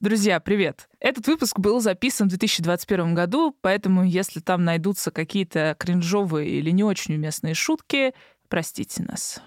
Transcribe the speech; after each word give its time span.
Друзья, 0.00 0.38
привет! 0.38 0.88
Этот 1.00 1.26
выпуск 1.26 1.58
был 1.58 1.80
записан 1.80 2.28
в 2.28 2.30
2021 2.30 3.14
году, 3.14 3.56
поэтому 3.60 4.04
если 4.04 4.38
там 4.38 4.64
найдутся 4.64 5.10
какие-то 5.10 5.74
кринжовые 5.76 6.48
или 6.50 6.70
не 6.70 6.84
очень 6.84 7.16
уместные 7.16 7.54
шутки, 7.54 8.14
простите 8.48 9.02
нас. 9.02 9.42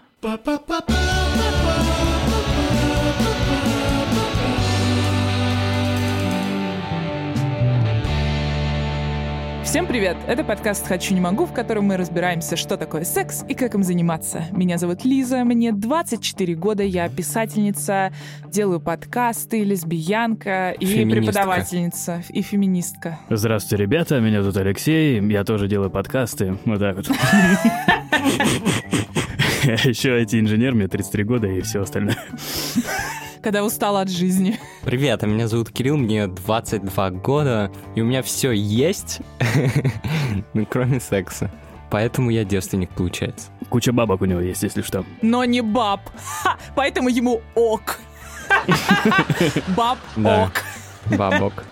Всем 9.71 9.87
привет! 9.87 10.17
Это 10.27 10.43
подкаст 10.43 10.85
«Хочу, 10.85 11.13
не 11.13 11.21
могу», 11.21 11.45
в 11.45 11.53
котором 11.53 11.85
мы 11.85 11.95
разбираемся, 11.95 12.57
что 12.57 12.75
такое 12.75 13.05
секс 13.05 13.45
и 13.47 13.53
как 13.53 13.73
им 13.73 13.83
заниматься. 13.83 14.43
Меня 14.51 14.77
зовут 14.77 15.05
Лиза, 15.05 15.45
мне 15.45 15.71
24 15.71 16.55
года, 16.55 16.83
я 16.83 17.07
писательница, 17.07 18.11
делаю 18.49 18.81
подкасты, 18.81 19.63
лесбиянка 19.63 20.71
и 20.71 20.85
Феминистка. 20.85 21.21
преподавательница, 21.21 22.21
и 22.27 22.41
феминистка. 22.41 23.19
Здравствуйте, 23.29 23.81
ребята, 23.81 24.19
меня 24.19 24.41
зовут 24.41 24.57
Алексей, 24.57 25.21
я 25.31 25.45
тоже 25.45 25.69
делаю 25.69 25.89
подкасты, 25.89 26.57
вот 26.65 26.79
так 26.79 26.97
вот. 26.97 27.07
Я 29.63 29.73
еще 29.73 30.21
IT-инженер, 30.21 30.73
мне 30.73 30.87
33 30.87 31.23
года 31.23 31.47
и 31.47 31.61
все 31.61 31.81
остальное. 31.81 32.17
Когда 33.41 33.63
устала 33.63 34.01
от 34.01 34.09
жизни. 34.09 34.59
Привет, 34.83 35.23
а 35.23 35.27
меня 35.27 35.47
зовут 35.47 35.71
Кирилл, 35.71 35.97
мне 35.97 36.27
22 36.27 37.09
года, 37.09 37.71
и 37.95 38.01
у 38.01 38.05
меня 38.05 38.21
все 38.21 38.51
есть, 38.51 39.19
ну, 40.53 40.65
кроме 40.69 40.99
секса. 40.99 41.49
Поэтому 41.89 42.29
я 42.29 42.45
девственник, 42.45 42.91
получается. 42.91 43.49
Куча 43.69 43.91
бабок 43.91 44.21
у 44.21 44.25
него 44.25 44.39
есть, 44.39 44.61
если 44.63 44.81
что. 44.81 45.03
Но 45.21 45.43
не 45.43 45.61
баб. 45.61 46.01
Ха! 46.15 46.57
Поэтому 46.75 47.09
ему 47.09 47.41
ок. 47.55 47.99
Баб 49.75 49.97
ок. 50.17 50.63
Бабок. 51.17 51.63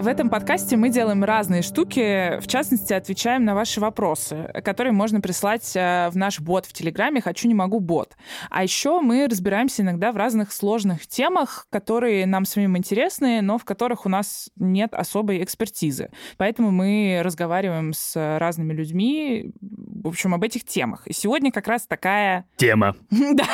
В 0.00 0.06
этом 0.06 0.30
подкасте 0.30 0.78
мы 0.78 0.88
делаем 0.88 1.24
разные 1.24 1.60
штуки, 1.60 2.40
в 2.40 2.46
частности, 2.46 2.94
отвечаем 2.94 3.44
на 3.44 3.54
ваши 3.54 3.80
вопросы, 3.80 4.50
которые 4.64 4.94
можно 4.94 5.20
прислать 5.20 5.76
э, 5.76 6.08
в 6.08 6.16
наш 6.16 6.40
бот 6.40 6.64
в 6.64 6.72
Телеграме 6.72 7.20
«Хочу, 7.20 7.46
не 7.46 7.52
могу» 7.52 7.80
бот. 7.80 8.16
А 8.48 8.62
еще 8.62 9.02
мы 9.02 9.26
разбираемся 9.28 9.82
иногда 9.82 10.10
в 10.10 10.16
разных 10.16 10.52
сложных 10.52 11.06
темах, 11.06 11.66
которые 11.68 12.24
нам 12.24 12.46
самим 12.46 12.78
интересны, 12.78 13.42
но 13.42 13.58
в 13.58 13.64
которых 13.64 14.06
у 14.06 14.08
нас 14.08 14.48
нет 14.56 14.94
особой 14.94 15.44
экспертизы. 15.44 16.10
Поэтому 16.38 16.70
мы 16.70 17.20
разговариваем 17.22 17.92
с 17.92 18.38
разными 18.38 18.72
людьми, 18.72 19.52
в 19.60 20.08
общем, 20.08 20.32
об 20.32 20.42
этих 20.42 20.64
темах. 20.64 21.06
И 21.08 21.12
сегодня 21.12 21.52
как 21.52 21.68
раз 21.68 21.86
такая... 21.86 22.46
Тема. 22.56 22.96
Да, 23.10 23.44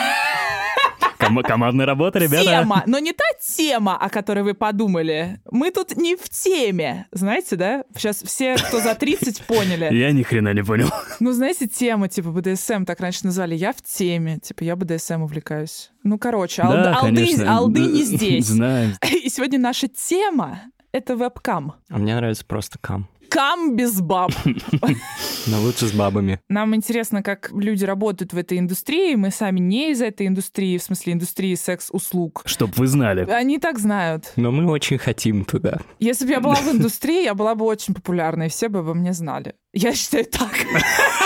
Ком- 1.18 1.42
командная 1.42 1.86
работа, 1.86 2.18
ребята. 2.18 2.44
тема, 2.44 2.82
но 2.86 2.98
не 2.98 3.12
та 3.12 3.24
тема, 3.40 3.96
о 3.96 4.08
которой 4.08 4.42
вы 4.44 4.54
подумали. 4.54 5.40
Мы 5.50 5.70
тут 5.70 5.96
не 5.96 6.16
в 6.16 6.28
теме, 6.28 7.06
знаете, 7.12 7.56
да? 7.56 7.84
Сейчас 7.96 8.22
все, 8.22 8.56
кто 8.56 8.80
за 8.80 8.94
30, 8.94 9.42
поняли. 9.46 9.94
Я 9.94 10.12
ни 10.12 10.22
хрена 10.22 10.52
не 10.54 10.62
понял. 10.62 10.90
Ну, 11.20 11.32
знаете, 11.32 11.66
тема, 11.66 12.08
типа, 12.08 12.30
БДСМ, 12.30 12.84
так 12.84 13.00
раньше 13.00 13.20
называли. 13.24 13.54
Я 13.54 13.72
в 13.72 13.82
теме, 13.82 14.38
типа, 14.38 14.64
я 14.64 14.76
БДСМ 14.76 15.22
увлекаюсь. 15.22 15.90
Ну, 16.02 16.18
короче, 16.18 16.62
алд- 16.62 16.82
Да, 16.82 16.94
алды, 16.96 17.14
конечно. 17.16 17.56
алды 17.56 17.80
не 17.80 18.02
здесь. 18.02 18.46
Знаем. 18.46 18.92
И 19.24 19.28
сегодня 19.28 19.58
наша 19.58 19.88
тема— 19.88 20.60
это 20.92 21.16
вебкам. 21.16 21.74
А 21.90 21.98
мне 21.98 22.14
нравится 22.14 22.44
просто 22.46 22.78
кам. 22.80 23.08
Кам 23.28 23.76
без 23.76 24.00
баб. 24.00 24.32
Но 25.46 25.60
лучше 25.60 25.86
с 25.86 25.92
бабами. 25.92 26.40
Нам 26.48 26.74
интересно, 26.74 27.22
как 27.22 27.50
люди 27.52 27.84
работают 27.84 28.32
в 28.32 28.38
этой 28.38 28.58
индустрии. 28.58 29.14
Мы 29.14 29.30
сами 29.30 29.60
не 29.60 29.92
из 29.92 30.00
этой 30.02 30.26
индустрии, 30.26 30.78
в 30.78 30.82
смысле 30.82 31.14
индустрии 31.14 31.54
секс-услуг. 31.54 32.42
Чтоб 32.46 32.76
вы 32.76 32.86
знали. 32.86 33.28
Они 33.30 33.58
так 33.58 33.78
знают. 33.78 34.32
Но 34.36 34.50
мы 34.50 34.70
очень 34.70 34.98
хотим 34.98 35.44
туда. 35.44 35.78
Если 35.98 36.24
бы 36.24 36.32
я 36.32 36.40
была 36.40 36.54
в 36.54 36.68
индустрии, 36.72 37.24
я 37.24 37.34
была 37.34 37.54
бы 37.54 37.64
очень 37.64 37.94
популярной, 37.94 38.48
все 38.48 38.68
бы 38.68 38.80
обо 38.80 38.94
мне 38.94 39.12
знали. 39.12 39.54
Я 39.72 39.94
считаю 39.94 40.24
так. 40.24 40.50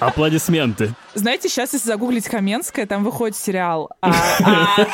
Аплодисменты. 0.00 0.94
Знаете, 1.14 1.48
сейчас, 1.48 1.72
если 1.72 1.86
загуглить 1.88 2.28
Каменская, 2.28 2.86
там 2.86 3.02
выходит 3.02 3.36
сериал. 3.36 3.88
А, 4.02 4.12
а- 4.44 4.86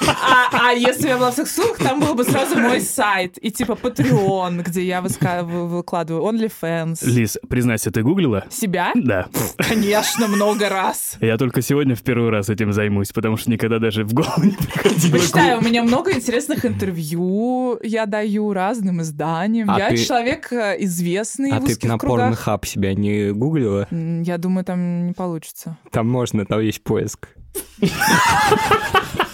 а- 0.00 0.68
а 0.68 0.72
если 0.72 1.06
я 1.08 1.16
была 1.18 1.30
в 1.30 1.34
сексух, 1.34 1.78
там 1.78 2.00
был 2.00 2.14
бы 2.14 2.24
сразу 2.24 2.58
мой 2.58 2.80
сайт. 2.80 3.38
И 3.38 3.50
типа 3.52 3.72
Patreon, 3.80 4.62
где 4.62 4.82
я 4.84 5.00
выска- 5.00 5.42
вы- 5.44 5.68
выкладываю 5.68 6.24
OnlyFans. 6.24 6.98
Лиз, 7.06 7.38
признайся, 7.48 7.92
ты 7.92 8.02
гуглила? 8.02 8.44
Себя? 8.50 8.90
Да. 8.96 9.26
Конечно, 9.56 10.26
много 10.26 10.68
раз. 10.68 11.16
Я 11.20 11.36
только 11.36 11.62
сегодня 11.62 11.94
в 11.94 12.02
первый 12.02 12.30
раз 12.30 12.48
этим 12.48 12.72
займусь, 12.72 13.12
потому 13.12 13.36
что 13.36 13.50
никогда 13.50 13.78
даже 13.78 14.04
в 14.04 14.12
голову 14.12 14.42
не 14.42 14.50
приходило. 14.50 15.12
Почитаю, 15.12 15.58
у 15.58 15.62
меня 15.62 15.82
много 15.84 16.12
интересных 16.12 16.64
интервью 16.66 17.78
я 17.84 18.06
даю 18.06 18.52
разным 18.52 19.00
изданиям. 19.02 19.70
А 19.70 19.78
я 19.78 19.88
ты- 19.90 19.96
человек 20.04 20.52
э, 20.52 20.76
известный 20.80 21.52
А 21.52 21.60
в 21.60 21.64
ты 21.66 21.72
узких 21.72 21.88
на 21.88 21.98
кругах. 21.98 22.46
Pornhub 22.48 22.66
себя 22.66 22.94
не 22.94 23.30
гуглила? 23.30 23.86
Я 24.22 24.38
думаю, 24.38 24.64
там 24.64 25.06
не 25.06 25.12
получится. 25.12 25.76
Там 25.90 26.08
можно, 26.08 26.44
там 26.46 26.60
есть 26.60 26.82
поиск. 26.82 27.28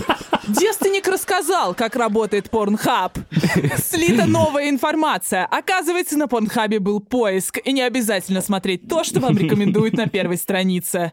Девственник 0.48 1.06
рассказал, 1.06 1.72
как 1.74 1.94
работает 1.94 2.50
Порнхаб. 2.50 3.16
Слита 3.78 4.26
новая 4.26 4.68
информация. 4.70 5.44
Оказывается, 5.46 6.18
на 6.18 6.26
Порнхабе 6.26 6.80
был 6.80 7.00
поиск, 7.00 7.58
и 7.64 7.72
не 7.72 7.82
обязательно 7.82 8.40
смотреть 8.40 8.88
то, 8.88 9.04
что 9.04 9.20
вам 9.20 9.36
рекомендуют 9.38 9.94
на 9.94 10.08
первой 10.08 10.36
странице. 10.36 11.12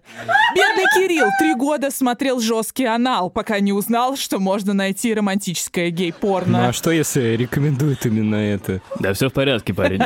Бедный 0.56 0.86
Кирилл 0.96 1.28
три 1.40 1.54
года 1.54 1.92
смотрел 1.92 2.40
жесткий 2.40 2.86
анал, 2.86 3.30
пока 3.30 3.60
не 3.60 3.72
узнал, 3.72 4.18
что 4.18 4.40
можно 4.40 4.74
найти 4.74 5.14
романтическое 5.14 5.90
Ну 5.92 5.96
гей-порно. 5.96 6.70
а 6.70 6.74
что, 6.74 6.92
если 6.92 7.36
рекомендуют 7.36 8.06
именно 8.06 8.36
это? 8.36 8.82
Да 9.00 9.14
все 9.14 9.30
в 9.30 9.34
порядке, 9.34 9.74
парень. 9.74 10.02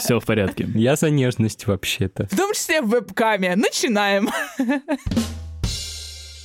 Все 0.00 0.18
в 0.18 0.24
порядке. 0.24 0.68
Я 0.74 0.96
за 0.96 1.10
нежность 1.10 1.66
вообще-то. 1.66 2.26
В 2.30 2.36
том 2.36 2.52
числе 2.52 2.82
в 2.82 2.88
вебкаме. 2.88 3.54
Начинаем. 3.54 4.28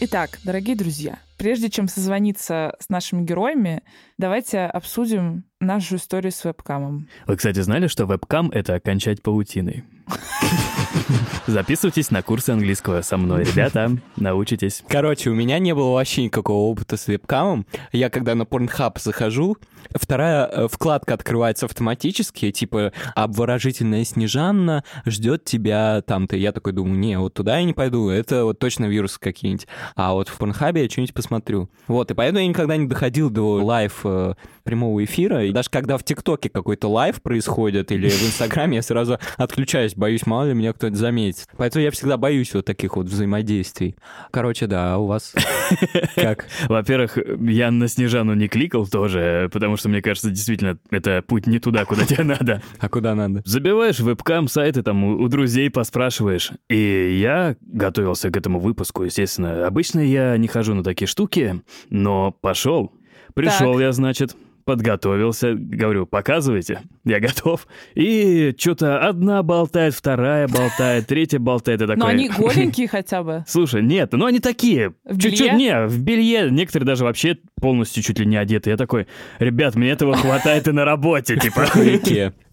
Итак, 0.03 0.39
дорогие 0.43 0.75
друзья, 0.75 1.19
прежде 1.41 1.71
чем 1.71 1.87
созвониться 1.87 2.75
с 2.79 2.89
нашими 2.89 3.23
героями, 3.23 3.81
давайте 4.19 4.59
обсудим 4.59 5.43
нашу 5.59 5.95
историю 5.95 6.31
с 6.31 6.43
вебкамом. 6.43 7.07
Вы, 7.25 7.35
кстати, 7.35 7.59
знали, 7.61 7.87
что 7.87 8.05
вебкам— 8.05 8.51
это 8.53 8.79
кончать 8.79 9.23
паутиной? 9.23 9.83
Записывайтесь 11.47 12.11
на 12.11 12.21
курсы 12.21 12.51
английского 12.51 13.01
со 13.01 13.17
мной, 13.17 13.43
ребята. 13.43 13.91
Научитесь. 14.17 14.83
Короче, 14.87 15.29
у 15.29 15.33
меня 15.33 15.59
не 15.59 15.73
было 15.73 15.93
вообще 15.93 16.23
никакого 16.23 16.69
опыта 16.69 16.97
с 16.97 17.07
вебкамом. 17.07 17.65
Я 17.91 18.09
когда 18.09 18.35
на 18.35 18.43
Pornhub 18.43 18.99
захожу, 18.99 19.57
вторая 19.93 20.45
э, 20.45 20.67
вкладка 20.69 21.13
открывается 21.13 21.65
автоматически, 21.65 22.51
типа 22.51 22.93
обворожительная 23.15 24.03
Снежанна 24.03 24.83
ждет 25.05 25.45
тебя 25.45 26.01
там-то. 26.01 26.35
Я 26.35 26.51
такой 26.51 26.73
думаю, 26.73 26.97
не, 26.97 27.17
вот 27.17 27.33
туда 27.33 27.57
я 27.57 27.63
не 27.63 27.73
пойду, 27.73 28.09
это 28.09 28.45
вот 28.45 28.59
точно 28.59 28.85
вирусы 28.85 29.19
какие-нибудь. 29.19 29.67
А 29.95 30.13
вот 30.13 30.29
в 30.29 30.39
Pornhub 30.39 30.79
я 30.79 30.89
что-нибудь 30.89 31.13
посмотрю. 31.13 31.69
Вот, 31.87 32.11
и 32.11 32.13
поэтому 32.13 32.39
я 32.39 32.47
никогда 32.47 32.77
не 32.77 32.87
доходил 32.87 33.29
до 33.29 33.63
live 33.63 34.01
э, 34.03 34.35
прямого 34.63 35.03
эфира. 35.03 35.45
И 35.45 35.51
даже 35.51 35.69
когда 35.69 35.97
в 35.97 36.03
ТикТоке 36.03 36.49
какой-то 36.49 36.87
live 36.87 37.21
происходит 37.21 37.91
или 37.91 38.09
в 38.09 38.23
Инстаграме, 38.23 38.77
я 38.77 38.81
сразу 38.81 39.19
отключаюсь, 39.37 39.95
боюсь, 39.95 40.25
мало 40.25 40.45
ли 40.45 40.53
меня 40.53 40.73
кто-то 40.73 40.95
заметит. 41.01 41.47
Поэтому 41.57 41.83
я 41.83 41.91
всегда 41.91 42.15
боюсь 42.17 42.53
вот 42.53 42.65
таких 42.65 42.95
вот 42.95 43.07
взаимодействий. 43.07 43.95
Короче, 44.31 44.67
да, 44.67 44.93
а 44.93 44.97
у 44.97 45.07
вас 45.07 45.33
как? 46.15 46.45
Во-первых, 46.69 47.17
я 47.41 47.71
на 47.71 47.87
Снежану 47.87 48.33
не 48.35 48.47
кликал 48.47 48.87
тоже, 48.87 49.49
потому 49.51 49.75
что, 49.77 49.89
мне 49.89 50.01
кажется, 50.01 50.29
действительно, 50.29 50.77
это 50.91 51.23
путь 51.25 51.47
не 51.47 51.59
туда, 51.59 51.85
куда 51.85 52.05
тебе 52.05 52.23
надо. 52.23 52.61
А 52.79 52.89
куда 52.89 53.15
надо? 53.15 53.41
Забиваешь 53.45 53.99
вебкам 53.99 54.47
сайты, 54.47 54.81
там 54.83 55.03
у, 55.03 55.21
у 55.23 55.27
друзей 55.27 55.69
поспрашиваешь. 55.69 56.51
И 56.69 57.19
я 57.21 57.55
готовился 57.61 58.29
к 58.31 58.37
этому 58.37 58.59
выпуску, 58.59 59.03
естественно. 59.03 59.67
Обычно 59.67 59.99
я 59.99 60.37
не 60.37 60.47
хожу 60.47 60.73
на 60.73 60.83
такие 60.83 61.07
штуки, 61.07 61.61
но 61.89 62.31
пошел. 62.31 62.91
Пришел 63.33 63.73
Так. 63.73 63.81
я, 63.81 63.91
значит, 63.91 64.35
подготовился, 64.63 65.53
говорю, 65.55 66.05
показывайте, 66.05 66.81
я 67.03 67.19
готов. 67.19 67.67
И 67.95 68.53
что-то 68.57 68.99
одна 68.99 69.43
болтает, 69.43 69.93
вторая 69.93 70.47
болтает, 70.47 71.07
третья 71.07 71.39
болтает, 71.39 71.81
и 71.81 71.87
такой... 71.87 71.99
Но 71.99 72.07
они 72.07 72.29
голенькие 72.37 72.87
хотя 72.87 73.23
бы. 73.23 73.43
Слушай, 73.47 73.81
нет, 73.83 74.11
ну 74.13 74.25
они 74.25 74.39
такие. 74.39 74.93
В 75.03 75.19
Чуть-чуть, 75.19 75.53
не, 75.53 75.87
в 75.87 75.99
белье. 76.01 76.49
Некоторые 76.51 76.87
даже 76.87 77.03
вообще 77.03 77.37
полностью 77.59 78.03
чуть 78.03 78.19
ли 78.19 78.25
не 78.25 78.37
одеты. 78.37 78.69
Я 78.69 78.77
такой, 78.77 79.07
ребят, 79.39 79.75
мне 79.75 79.89
этого 79.89 80.15
хватает 80.15 80.67
и 80.67 80.71
на 80.71 80.85
работе, 80.85 81.37
типа. 81.37 81.65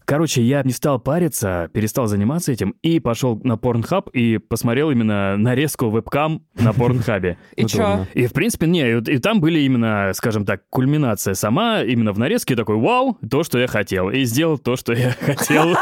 Короче, 0.08 0.40
я 0.40 0.62
не 0.62 0.72
стал 0.72 0.98
париться, 0.98 1.68
перестал 1.74 2.06
заниматься 2.06 2.50
этим 2.50 2.74
и 2.80 2.98
пошел 2.98 3.38
на 3.44 3.56
Pornhub 3.56 4.10
и 4.10 4.38
посмотрел 4.38 4.90
именно 4.90 5.36
нарезку 5.36 5.90
вебкам 5.90 6.46
на 6.54 6.72
Порнхабе. 6.72 7.36
И 7.56 7.66
чё? 7.66 8.06
И, 8.14 8.26
в 8.26 8.32
принципе, 8.32 8.66
не, 8.66 8.90
и, 8.90 8.96
и 8.96 9.18
там 9.18 9.40
были 9.40 9.58
именно, 9.60 10.12
скажем 10.14 10.46
так, 10.46 10.62
кульминация 10.70 11.34
сама, 11.34 11.82
именно 11.82 12.12
в 12.12 12.18
нарезке 12.18 12.56
такой, 12.56 12.76
вау, 12.76 13.18
то, 13.30 13.44
что 13.44 13.58
я 13.58 13.66
хотел. 13.66 14.08
И 14.08 14.24
сделал 14.24 14.56
то, 14.56 14.76
что 14.76 14.94
я 14.94 15.10
хотел 15.20 15.76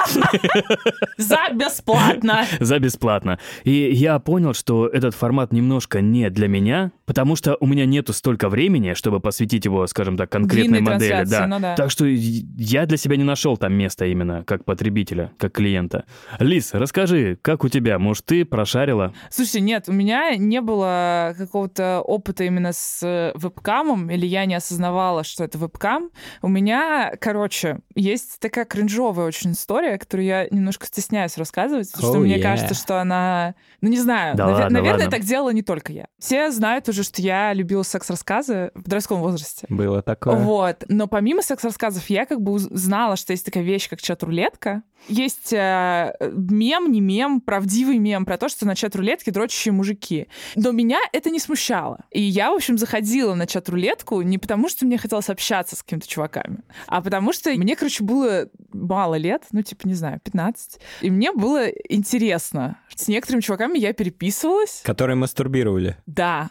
За 1.18 1.38
бесплатно. 1.52 2.46
за 2.58 2.80
бесплатно. 2.80 3.38
И 3.62 3.90
я 3.92 4.18
понял, 4.18 4.54
что 4.54 4.88
этот 4.88 5.14
формат 5.14 5.52
немножко 5.52 6.00
не 6.00 6.30
для 6.30 6.48
меня, 6.48 6.90
потому 7.04 7.36
что 7.36 7.56
у 7.60 7.66
меня 7.66 7.86
нету 7.86 8.12
столько 8.12 8.48
времени, 8.48 8.94
чтобы 8.94 9.20
посвятить 9.20 9.66
его, 9.66 9.86
скажем 9.86 10.16
так, 10.16 10.30
конкретной 10.30 10.80
модели. 10.80 11.24
ну 11.46 11.60
да. 11.60 11.76
Так 11.76 11.92
что 11.92 12.06
я 12.06 12.86
для 12.86 12.96
себя 12.96 13.16
не 13.16 13.24
нашел 13.24 13.56
там 13.56 13.72
места 13.74 14.15
именно 14.16 14.44
как 14.44 14.64
потребителя, 14.64 15.32
как 15.38 15.52
клиента. 15.52 16.04
Лиз, 16.38 16.72
расскажи, 16.72 17.38
как 17.42 17.64
у 17.64 17.68
тебя? 17.68 17.98
Может, 17.98 18.24
ты 18.24 18.44
прошарила? 18.44 19.12
Слушай, 19.30 19.60
нет, 19.60 19.84
у 19.88 19.92
меня 19.92 20.34
не 20.36 20.60
было 20.60 21.34
какого-то 21.36 22.00
опыта 22.00 22.44
именно 22.44 22.72
с 22.72 23.02
э, 23.02 23.32
вебкамом, 23.36 24.10
или 24.10 24.26
я 24.26 24.44
не 24.46 24.54
осознавала, 24.54 25.22
что 25.24 25.44
это 25.44 25.58
вебкам. 25.58 26.10
У 26.42 26.48
меня, 26.48 27.12
короче, 27.20 27.80
есть 27.94 28.40
такая 28.40 28.64
кринжовая 28.64 29.26
очень 29.26 29.52
история, 29.52 29.98
которую 29.98 30.26
я 30.26 30.46
немножко 30.50 30.86
стесняюсь 30.86 31.36
рассказывать, 31.36 31.90
потому 31.92 32.12
что 32.12 32.16
Oh, 32.16 32.22
мне 32.22 32.38
yeah. 32.38 32.42
кажется, 32.42 32.74
что 32.74 33.00
она... 33.00 33.54
Ну, 33.82 33.90
не 33.90 33.98
знаю. 33.98 34.34
Да 34.36 34.46
наве- 34.46 34.52
ладно, 34.54 34.70
наверное, 34.70 35.04
ладно. 35.04 35.10
так 35.18 35.26
делала 35.26 35.50
не 35.50 35.62
только 35.62 35.92
я. 35.92 36.06
Все 36.18 36.50
знают 36.50 36.88
уже, 36.88 37.02
что 37.02 37.20
я 37.20 37.52
любила 37.52 37.82
секс-рассказы 37.82 38.70
в 38.74 38.82
подростковом 38.84 39.22
возрасте. 39.22 39.66
Было 39.68 40.00
такое. 40.02 40.36
Вот. 40.36 40.84
Но 40.88 41.06
помимо 41.08 41.42
секс-рассказов, 41.42 42.08
я 42.08 42.24
как 42.24 42.40
бы 42.40 42.58
знала, 42.58 43.16
что 43.16 43.32
есть 43.32 43.44
такая 43.44 43.62
вещь, 43.64 43.88
как 43.90 44.00
чат-рулетка. 44.06 44.82
Есть 45.08 45.52
э, 45.52 46.12
мем, 46.32 46.90
не 46.90 47.00
мем, 47.00 47.40
правдивый 47.40 47.98
мем 47.98 48.24
про 48.24 48.38
то, 48.38 48.48
что 48.48 48.66
на 48.66 48.74
чат-рулетке 48.74 49.30
дрочащие 49.30 49.72
мужики. 49.72 50.28
Но 50.56 50.72
меня 50.72 50.98
это 51.12 51.30
не 51.30 51.38
смущало. 51.38 52.04
И 52.10 52.22
я, 52.22 52.50
в 52.50 52.54
общем, 52.54 52.78
заходила 52.78 53.34
на 53.34 53.46
чат-рулетку 53.46 54.22
не 54.22 54.38
потому, 54.38 54.68
что 54.68 54.86
мне 54.86 54.98
хотелось 54.98 55.28
общаться 55.28 55.76
с 55.76 55.82
какими-то 55.82 56.08
чуваками, 56.08 56.58
а 56.86 57.02
потому 57.02 57.32
что 57.32 57.50
мне, 57.50 57.76
короче, 57.76 58.04
было 58.04 58.48
мало 58.72 59.16
лет, 59.16 59.42
ну, 59.52 59.62
типа, 59.62 59.86
не 59.86 59.94
знаю, 59.94 60.20
15. 60.20 60.80
И 61.02 61.10
мне 61.10 61.32
было 61.32 61.68
интересно. 61.88 62.78
С 62.94 63.08
некоторыми 63.08 63.42
чуваками 63.42 63.78
я 63.78 63.92
переписывалась. 63.92 64.82
Которые 64.84 65.16
мастурбировали. 65.16 65.96
Да. 66.06 66.50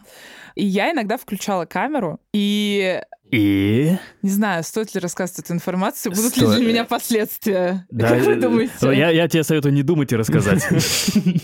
И 0.56 0.64
я 0.64 0.90
иногда 0.90 1.18
включала 1.18 1.66
камеру, 1.66 2.18
и 2.32 3.00
И... 3.30 3.94
не 4.22 4.30
знаю, 4.30 4.64
стоит 4.64 4.94
ли 4.94 5.00
рассказывать 5.00 5.40
эту 5.40 5.52
информацию, 5.52 6.12
будут 6.14 6.32
Сто- 6.32 6.50
ли 6.50 6.56
для 6.60 6.66
меня 6.66 6.84
последствия. 6.84 7.86
Да, 7.90 8.08
как 8.08 8.22
вы 8.24 8.32
э, 8.32 8.40
думаете? 8.40 8.72
Я, 8.82 9.10
я 9.10 9.28
тебе 9.28 9.44
советую 9.44 9.74
не 9.74 9.82
думать 9.82 10.10
и 10.12 10.16
рассказать. 10.16 10.66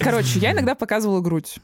Короче, 0.00 0.38
я 0.38 0.52
иногда 0.52 0.74
показывала 0.74 1.20
грудь. 1.20 1.56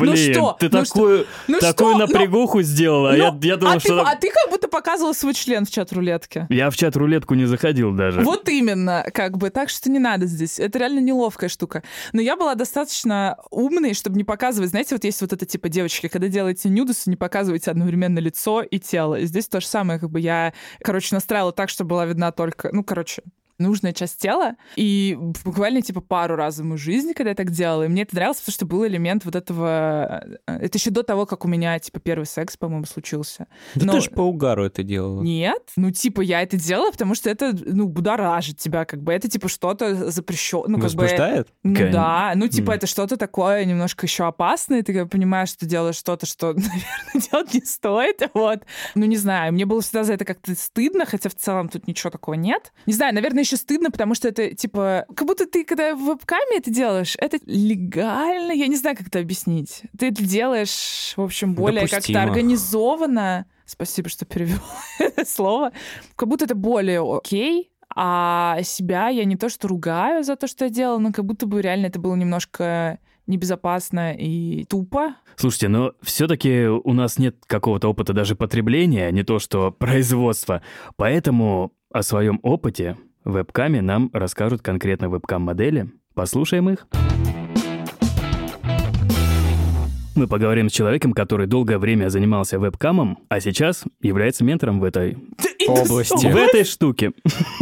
Блин, 0.00 0.34
что? 0.34 0.56
ты 0.58 0.68
Ну 0.68 0.84
такую, 0.84 1.26
Ну 1.48 1.58
такую 1.58 1.94
что? 1.94 1.98
Ну, 1.98 2.06
напрягуху 2.06 2.62
сделала. 2.62 3.16
я, 3.16 3.32
ну, 3.32 3.40
я 3.42 3.56
думал, 3.56 3.74
а, 3.74 3.80
что... 3.80 3.88
ты, 3.88 4.10
а 4.10 4.16
ты 4.16 4.30
как 4.30 4.50
будто 4.50 4.68
показывала 4.68 5.12
свой 5.12 5.34
член 5.34 5.64
в 5.64 5.70
чат-рулетке. 5.70 6.46
Я 6.50 6.70
в 6.70 6.76
чат-рулетку 6.76 7.34
не 7.34 7.44
заходил 7.44 7.92
даже. 7.92 8.20
Вот 8.20 8.48
именно, 8.48 9.06
как 9.12 9.38
бы, 9.38 9.50
так 9.50 9.68
что 9.68 9.90
не 9.90 9.98
надо 9.98 10.26
здесь. 10.26 10.58
Это 10.58 10.78
реально 10.78 11.00
неловкая 11.00 11.48
штука. 11.48 11.82
Но 12.12 12.20
я 12.20 12.36
была 12.36 12.54
достаточно 12.54 13.36
умной, 13.50 13.94
чтобы 13.94 14.16
не 14.16 14.24
показывать, 14.24 14.70
знаете, 14.70 14.94
вот 14.94 15.04
есть 15.04 15.20
вот 15.20 15.32
это 15.32 15.46
типа 15.46 15.68
девочки, 15.68 16.08
когда 16.08 16.28
делаете 16.28 16.68
нюдусы, 16.68 17.10
не 17.10 17.16
показывайте 17.16 17.70
одновременно 17.70 18.18
лицо 18.18 18.62
и 18.62 18.78
тело. 18.78 19.16
И 19.16 19.26
здесь 19.26 19.48
то 19.48 19.60
же 19.60 19.66
самое, 19.66 19.98
как 19.98 20.10
бы 20.10 20.20
я, 20.20 20.52
короче, 20.82 21.14
настраивала 21.14 21.52
так, 21.52 21.68
чтобы 21.68 21.90
была 21.90 22.06
видна 22.06 22.32
только, 22.32 22.70
ну, 22.72 22.84
короче, 22.84 23.22
нужная 23.60 23.92
часть 23.92 24.18
тела. 24.20 24.56
И 24.76 25.16
буквально, 25.44 25.82
типа, 25.82 26.00
пару 26.00 26.36
раз 26.36 26.58
в 26.58 26.64
мою 26.64 26.78
жизнь, 26.78 27.12
когда 27.14 27.30
я 27.30 27.36
так 27.36 27.50
делала, 27.50 27.84
и 27.84 27.88
мне 27.88 28.02
это 28.02 28.14
нравилось, 28.16 28.38
потому 28.38 28.52
что 28.54 28.66
был 28.66 28.86
элемент 28.86 29.24
вот 29.24 29.36
этого... 29.36 30.24
э, 30.46 30.56
Это 30.66 30.78
еще 30.78 30.90
до 30.90 31.02
того, 31.02 31.26
как 31.26 31.44
у 31.44 31.48
меня, 31.48 31.78
типа, 31.78 32.00
первый 32.00 32.24
секс, 32.24 32.56
по-моему, 32.56 32.84
случился. 32.86 33.46
Да 33.74 33.86
Но- 33.86 33.92
ты 33.92 34.00
же 34.00 34.10
по 34.10 34.22
угару 34.22 34.64
это 34.64 34.82
делала. 34.82 35.22
Нет, 35.22 35.62
ну 35.76 35.90
типа 35.90 36.20
я 36.22 36.42
это 36.42 36.56
делала, 36.56 36.90
потому 36.90 37.14
что 37.14 37.30
это 37.30 37.54
ну 37.64 37.88
будоражит 37.88 38.58
тебя, 38.58 38.84
как 38.84 39.02
бы 39.02 39.12
это 39.12 39.28
типа 39.28 39.48
что-то 39.48 40.10
запрещенное, 40.10 40.68
ну 40.68 40.74
как 40.80 40.92
бы 40.92 41.02
Возбуждает? 41.02 41.48
ну 41.62 41.74
Кон- 41.76 41.90
да, 41.90 42.32
ну 42.36 42.48
типа 42.48 42.70
М. 42.72 42.76
это 42.76 42.86
что-то 42.86 43.16
такое 43.16 43.64
немножко 43.64 44.06
еще 44.06 44.24
опасное, 44.26 44.82
ты 44.82 44.92
бы 44.92 45.08
понимаешь, 45.08 45.50
что 45.50 45.66
делаешь 45.66 45.96
что-то, 45.96 46.26
что, 46.26 46.48
наверное, 46.54 47.30
делать 47.30 47.54
не 47.54 47.60
стоит, 47.60 48.22
вот. 48.34 48.60
Ну 48.94 49.04
не 49.06 49.16
знаю, 49.16 49.52
мне 49.52 49.66
было 49.66 49.80
всегда 49.80 50.04
за 50.04 50.14
это 50.14 50.24
как-то 50.24 50.54
стыдно, 50.54 51.04
хотя 51.06 51.28
в 51.28 51.34
целом 51.34 51.68
тут 51.68 51.86
ничего 51.86 52.10
такого 52.10 52.34
нет. 52.34 52.72
Не 52.86 52.92
знаю, 52.92 53.14
наверное, 53.14 53.42
еще 53.50 53.56
стыдно, 53.56 53.90
потому 53.90 54.14
что 54.14 54.28
это 54.28 54.54
типа, 54.54 55.06
как 55.14 55.26
будто 55.26 55.46
ты 55.46 55.64
когда 55.64 55.94
в 55.94 56.00
вебкаме 56.00 56.58
это 56.58 56.70
делаешь, 56.70 57.16
это 57.18 57.38
легально, 57.46 58.52
я 58.52 58.68
не 58.68 58.76
знаю, 58.76 58.96
как 58.96 59.08
это 59.08 59.18
объяснить. 59.18 59.82
Ты 59.98 60.08
это 60.08 60.22
делаешь, 60.22 61.14
в 61.16 61.22
общем, 61.22 61.54
более 61.54 61.88
как-то 61.88 62.22
организованно. 62.22 63.46
Спасибо, 63.66 64.08
что 64.08 64.24
перевел 64.24 64.58
это 64.98 65.24
слово. 65.24 65.72
Как 66.16 66.28
будто 66.28 66.44
это 66.44 66.54
более 66.54 67.00
окей, 67.00 67.70
а 67.94 68.62
себя 68.62 69.08
я 69.08 69.24
не 69.24 69.36
то 69.36 69.48
что 69.48 69.68
ругаю 69.68 70.22
за 70.22 70.36
то, 70.36 70.46
что 70.46 70.66
я 70.66 70.70
делала, 70.70 70.98
но 70.98 71.12
как 71.12 71.24
будто 71.24 71.46
бы 71.46 71.60
реально 71.60 71.86
это 71.86 71.98
было 71.98 72.14
немножко 72.14 72.98
небезопасно 73.26 74.12
и 74.14 74.64
тупо. 74.64 75.14
Слушайте, 75.36 75.68
но 75.68 75.92
все-таки 76.02 76.66
у 76.66 76.92
нас 76.92 77.18
нет 77.18 77.36
какого-то 77.46 77.88
опыта 77.88 78.12
даже 78.12 78.34
потребления, 78.34 79.10
не 79.10 79.22
то 79.22 79.38
что 79.38 79.70
производства. 79.70 80.62
Поэтому 80.96 81.72
о 81.92 82.02
своем 82.02 82.38
опыте 82.42 82.96
вебкаме 83.24 83.82
нам 83.82 84.10
расскажут 84.12 84.62
конкретно 84.62 85.08
вебкам-модели. 85.08 85.90
Послушаем 86.14 86.70
их. 86.70 86.86
Мы 90.16 90.26
поговорим 90.26 90.68
с 90.68 90.72
человеком, 90.72 91.12
который 91.14 91.46
долгое 91.46 91.78
время 91.78 92.10
занимался 92.10 92.58
вебкамом, 92.58 93.20
а 93.30 93.40
сейчас 93.40 93.84
является 94.02 94.44
ментором 94.44 94.78
в 94.80 94.84
этой, 94.84 95.16
Области. 95.66 96.26
в 96.26 96.36
этой 96.36 96.64
штуке. 96.64 97.12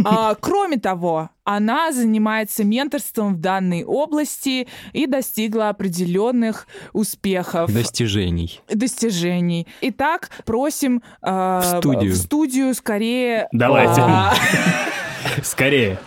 А, 0.03 0.35
кроме 0.35 0.77
того, 0.77 1.29
она 1.45 1.91
занимается 1.93 2.65
менторством 2.65 3.35
в 3.35 3.39
данной 3.39 3.83
области 3.85 4.67
и 4.93 5.05
достигла 5.05 5.69
определенных 5.69 6.67
успехов. 6.91 7.71
Достижений. 7.73 8.59
достижений. 8.67 9.67
Итак, 9.81 10.29
просим 10.43 11.01
э, 11.21 11.59
В 11.59 11.77
студию. 11.79 12.11
в 12.13 12.17
студию 12.17 12.73
скорее. 12.73 13.47
Давайте. 13.53 14.01
А, 14.01 14.33
Скорее. 15.43 15.99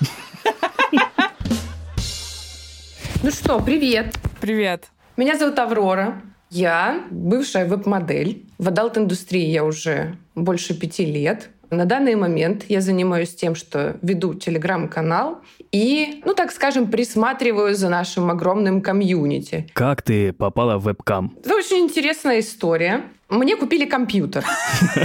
Ну 3.23 3.31
что, 3.31 3.61
привет. 3.61 4.15
Привет. 4.41 4.89
Меня 5.17 5.37
зовут 5.39 5.59
Аврора. 5.59 6.21
Я 6.51 7.05
бывшая 7.11 7.67
веб-модель. 7.67 8.47
В 8.59 8.69
адалт-индустрии 8.69 9.47
я 9.47 9.65
уже 9.65 10.17
больше 10.35 10.75
пяти 10.79 11.05
лет. 11.07 11.51
На 11.71 11.87
данный 11.87 12.17
момент 12.17 12.65
я 12.69 12.83
занимаюсь 12.83 13.35
тем, 13.35 13.55
что 13.55 13.97
веду 14.03 14.35
телеграм-канал 14.35 15.41
и, 15.71 16.21
ну 16.27 16.35
так 16.35 16.53
скажем, 16.53 16.91
присматриваю 16.91 17.75
за 17.75 17.89
нашим 17.89 18.31
огромным 18.31 18.83
комьюнити. 18.83 19.67
Как 19.73 20.03
ты 20.03 20.35
попала 20.35 20.77
в 20.77 20.85
вебкам? 20.85 21.35
Это 21.43 21.55
очень 21.55 21.79
интересная 21.79 22.41
история. 22.41 23.05
Мне 23.33 23.57
купили 23.57 23.87
компьютер. 23.87 24.45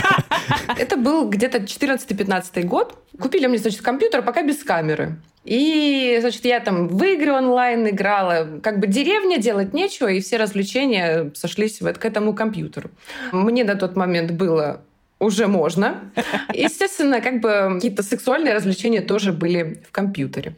Это 0.77 0.97
был 0.97 1.29
где-то 1.29 1.59
14-15 1.59 2.63
год. 2.63 2.97
Купили 3.17 3.47
мне, 3.47 3.57
значит, 3.57 3.81
компьютер, 3.81 4.21
пока 4.21 4.43
без 4.43 4.63
камеры. 4.63 5.15
И, 5.45 6.17
значит, 6.19 6.43
я 6.43 6.59
там 6.59 6.89
в 6.89 7.01
игры 7.05 7.31
онлайн 7.31 7.87
играла. 7.87 8.59
Как 8.61 8.79
бы 8.79 8.87
деревня, 8.87 9.37
делать 9.37 9.73
нечего, 9.73 10.09
и 10.09 10.19
все 10.19 10.35
развлечения 10.35 11.31
сошлись 11.35 11.79
вот 11.79 11.97
к 11.97 12.03
этому 12.03 12.33
компьютеру. 12.33 12.89
Мне 13.31 13.63
на 13.63 13.75
тот 13.75 13.95
момент 13.95 14.31
было 14.31 14.81
уже 15.19 15.47
можно. 15.47 16.11
Естественно, 16.53 17.21
как 17.21 17.39
бы 17.39 17.75
какие-то 17.75 18.03
сексуальные 18.03 18.53
развлечения 18.55 18.99
тоже 18.99 19.31
были 19.31 19.81
в 19.87 19.91
компьютере. 19.93 20.55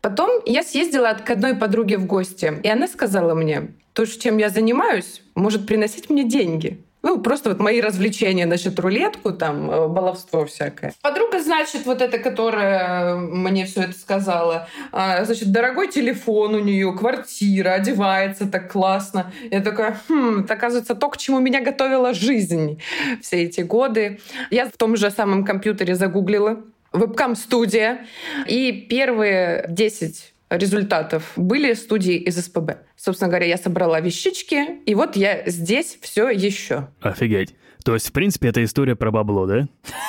Потом 0.00 0.30
я 0.46 0.62
съездила 0.62 1.12
к 1.12 1.28
одной 1.28 1.54
подруге 1.54 1.98
в 1.98 2.06
гости, 2.06 2.54
и 2.62 2.68
она 2.68 2.88
сказала 2.88 3.34
мне, 3.34 3.74
то, 3.92 4.06
чем 4.06 4.38
я 4.38 4.48
занимаюсь, 4.48 5.22
может 5.34 5.66
приносить 5.66 6.08
мне 6.08 6.24
деньги. 6.24 6.83
Ну, 7.04 7.20
просто 7.20 7.50
вот 7.50 7.60
мои 7.60 7.82
развлечения, 7.82 8.46
значит, 8.46 8.80
рулетку, 8.80 9.32
там, 9.32 9.70
э, 9.70 9.88
баловство 9.88 10.46
всякое. 10.46 10.94
Подруга, 11.02 11.38
значит, 11.42 11.84
вот 11.84 12.00
эта, 12.00 12.18
которая 12.18 13.16
мне 13.16 13.66
все 13.66 13.82
это 13.82 13.92
сказала, 13.92 14.68
а, 14.90 15.22
значит, 15.26 15.52
дорогой 15.52 15.88
телефон 15.88 16.54
у 16.54 16.60
нее, 16.60 16.90
квартира, 16.96 17.74
одевается 17.74 18.46
так 18.48 18.72
классно. 18.72 19.30
Я 19.50 19.60
такая, 19.60 20.00
хм, 20.08 20.44
это, 20.44 20.54
оказывается, 20.54 20.94
то, 20.94 21.10
к 21.10 21.18
чему 21.18 21.40
меня 21.40 21.60
готовила 21.60 22.14
жизнь 22.14 22.80
все 23.20 23.42
эти 23.42 23.60
годы. 23.60 24.18
Я 24.50 24.64
в 24.64 24.72
том 24.72 24.96
же 24.96 25.10
самом 25.10 25.44
компьютере 25.44 25.96
загуглила 25.96 26.62
вебкам-студия, 26.94 28.06
и 28.46 28.72
первые 28.72 29.66
10 29.68 30.32
результатов 30.48 31.32
были 31.36 31.74
студии 31.74 32.16
из 32.16 32.36
СПБ. 32.42 32.78
Собственно 32.96 33.28
говоря, 33.28 33.46
я 33.46 33.56
собрала 33.56 34.00
вещички, 34.00 34.82
и 34.86 34.94
вот 34.94 35.16
я 35.16 35.42
здесь 35.46 35.98
все 36.00 36.28
еще. 36.30 36.88
Офигеть. 37.00 37.54
То 37.84 37.92
есть, 37.92 38.08
в 38.08 38.12
принципе, 38.12 38.48
это 38.48 38.64
история 38.64 38.96
про 38.96 39.10
бабло, 39.10 39.44
да? 39.44 39.68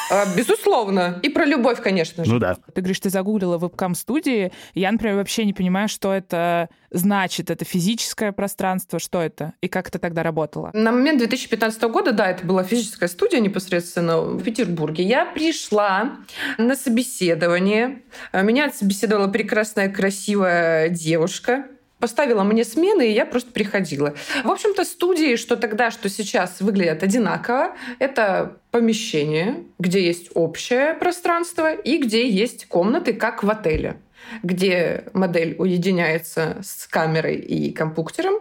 А, 0.10 0.26
безусловно. 0.34 1.20
И 1.24 1.30
про 1.30 1.44
любовь, 1.44 1.82
конечно 1.82 2.24
же. 2.24 2.32
Ну 2.32 2.40
да. 2.40 2.56
Ты 2.74 2.80
говоришь, 2.80 3.02
ты 3.02 3.10
загуглила 3.10 3.58
вебкам-студии. 3.58 4.54
Я, 4.74 4.94
например, 4.94 5.18
вообще 5.18 5.44
не 5.44 5.52
понимаю, 5.52 5.90
что 5.90 6.14
это 6.14 6.70
значит. 6.90 7.52
Это 7.52 7.66
физическое 7.66 8.32
пространство? 8.32 8.98
Что 8.98 9.22
это? 9.22 9.56
И 9.60 9.68
как 9.68 9.90
это 9.90 10.00
тогда 10.00 10.24
работало? 10.24 10.70
На 10.74 10.94
момент 10.94 11.18
2015 11.18 11.82
года, 11.84 12.14
да, 12.14 12.32
это 12.32 12.46
была 12.46 12.64
физическая 12.64 13.10
студия 13.10 13.42
непосредственно 13.42 14.22
в 14.22 14.42
Петербурге. 14.42 15.04
Я 15.04 15.26
пришла 15.26 16.16
на 16.58 16.78
собеседование. 16.78 18.04
Меня 18.32 18.72
собеседовала 18.72 19.28
прекрасная, 19.28 19.92
красивая 19.92 20.88
девушка 20.88 21.66
поставила 22.06 22.44
мне 22.44 22.64
смены, 22.64 23.10
и 23.10 23.14
я 23.14 23.26
просто 23.26 23.52
приходила. 23.52 24.14
В 24.44 24.52
общем-то, 24.52 24.86
студии, 24.86 25.38
что 25.38 25.56
тогда, 25.56 25.90
что 25.90 26.08
сейчас, 26.08 26.62
выглядят 26.62 27.02
одинаково. 27.02 27.76
Это 27.98 28.58
помещение, 28.70 29.64
где 29.80 30.06
есть 30.06 30.30
общее 30.36 30.94
пространство 30.94 31.74
и 31.74 31.98
где 31.98 32.30
есть 32.30 32.68
комнаты, 32.68 33.14
как 33.14 33.44
в 33.44 33.50
отеле 33.50 33.98
где 34.44 35.06
модель 35.14 35.56
уединяется 35.58 36.58
с 36.64 36.88
камерой 36.88 37.36
и 37.36 37.72
компьютером 37.72 38.40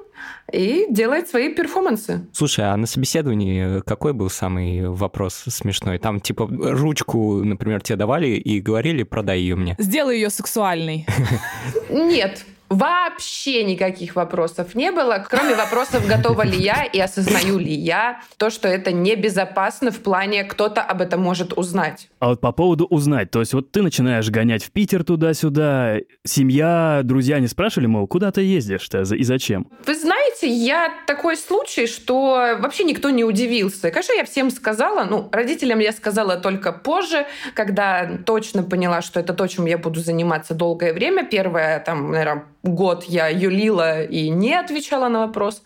и 0.53 0.87
делает 0.91 1.29
свои 1.29 1.55
перформансы. 1.55 2.27
Слушай, 2.33 2.67
а 2.67 2.77
на 2.77 2.87
собеседовании 2.87 3.81
какой 3.83 4.13
был 4.13 4.31
самый 4.31 4.89
вопрос 4.89 5.35
смешной? 5.35 5.99
Там 5.99 6.21
типа 6.21 6.49
ручку, 6.49 7.45
например, 7.45 7.83
тебе 7.83 7.97
давали 7.97 8.29
и 8.29 8.61
говорили, 8.61 9.03
продай 9.03 9.41
ее 9.41 9.57
мне. 9.57 9.77
Сделай 9.79 10.17
ее 10.17 10.31
сексуальной. 10.31 11.07
Нет, 11.91 12.45
Вообще 12.69 13.63
никаких 13.63 14.17
вопросов 14.17 14.75
не 14.75 14.91
было, 14.91 15.25
кроме 15.29 15.55
вопросов, 15.55 16.07
готова 16.07 16.43
ли 16.43 16.57
я 16.57 16.85
и 16.85 16.99
осознаю 16.99 17.59
ли 17.59 17.73
я 17.73 18.21
то, 18.37 18.51
что 18.51 18.69
это 18.69 18.91
небезопасно 18.91 19.91
в 19.91 20.01
плане 20.01 20.45
кто-то 20.45 20.81
об 20.81 21.01
этом 21.01 21.21
может 21.21 21.53
узнать. 21.53 22.09
А 22.19 22.29
вот 22.29 22.41
по 22.41 22.53
поводу 22.53 22.87
узнать, 22.87 23.31
то 23.31 23.41
есть 23.41 23.53
вот 23.53 23.71
ты 23.71 23.83
начинаешь 23.83 24.29
гонять 24.31 24.65
в 24.65 24.71
Питер 24.71 25.05
туда-сюда, 25.05 25.99
семья, 26.25 27.03
друзья 27.05 27.39
не 27.39 27.49
спрашивали, 27.49 27.87
мол, 27.87 28.07
куда 28.07 28.33
ты 28.33 28.43
ездишь-то 28.43 29.03
и 29.03 29.23
зачем? 29.23 29.69
Вы 29.87 29.95
знаете, 29.95 30.49
я 30.49 30.93
такой 31.07 31.37
случай, 31.37 31.87
что 31.87 32.57
вообще 32.59 32.85
никто 32.85 33.11
не 33.11 33.25
удивился. 33.25 33.91
Конечно, 33.91 34.15
я 34.15 34.25
всем 34.25 34.51
сказала, 34.51 35.05
ну, 35.05 35.29
родителям 35.33 35.79
я 35.81 35.93
сказала 35.93 36.37
только 36.37 36.73
позже, 36.73 37.27
когда 37.55 38.19
точно 38.25 38.63
поняла, 38.63 39.03
что 39.03 39.21
это 39.21 39.35
то, 39.35 39.47
чем 39.47 39.67
я 39.67 39.79
буду 39.79 40.01
заниматься 40.01 40.55
долгое 40.55 40.93
время. 40.93 41.25
Первое, 41.25 41.81
там, 41.81 42.11
наверное, 42.11 42.45
год 42.65 43.05
я 43.05 43.29
юлила 43.29 44.03
и 44.03 44.29
не 44.31 44.55
отвечала 44.55 45.09
на 45.09 45.27
вопрос. 45.27 45.63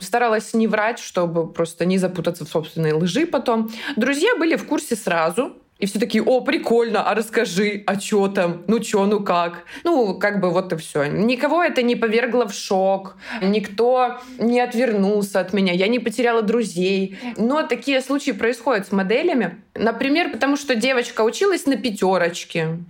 Старалась 0.00 0.52
не 0.52 0.66
врать, 0.66 0.98
чтобы 0.98 1.50
просто 1.50 1.86
не 1.86 1.96
запутаться 1.96 2.44
в 2.44 2.48
собственной 2.48 2.92
лжи 2.92 3.26
потом. 3.26 3.70
Друзья 3.96 4.36
были 4.36 4.56
в 4.56 4.66
курсе 4.66 4.96
сразу, 4.96 5.56
и 5.80 5.86
все 5.86 5.98
такие, 5.98 6.22
о, 6.22 6.42
прикольно, 6.42 7.02
а 7.02 7.14
расскажи, 7.14 7.82
а 7.86 7.98
что 7.98 8.28
там, 8.28 8.64
ну 8.66 8.82
что, 8.82 9.06
ну 9.06 9.20
как. 9.20 9.64
Ну, 9.82 10.18
как 10.18 10.40
бы 10.40 10.50
вот 10.50 10.72
и 10.74 10.76
все. 10.76 11.06
Никого 11.06 11.64
это 11.64 11.82
не 11.82 11.96
повергло 11.96 12.46
в 12.46 12.52
шок, 12.52 13.16
никто 13.40 14.18
не 14.38 14.60
отвернулся 14.60 15.40
от 15.40 15.54
меня, 15.54 15.72
я 15.72 15.88
не 15.88 15.98
потеряла 15.98 16.42
друзей. 16.42 17.18
Но 17.38 17.62
такие 17.62 18.02
случаи 18.02 18.32
происходят 18.32 18.86
с 18.86 18.92
моделями. 18.92 19.62
Например, 19.80 20.30
потому 20.30 20.58
что 20.58 20.74
девочка 20.74 21.22
училась 21.22 21.64
на 21.64 21.76
пятерочке, 21.76 22.80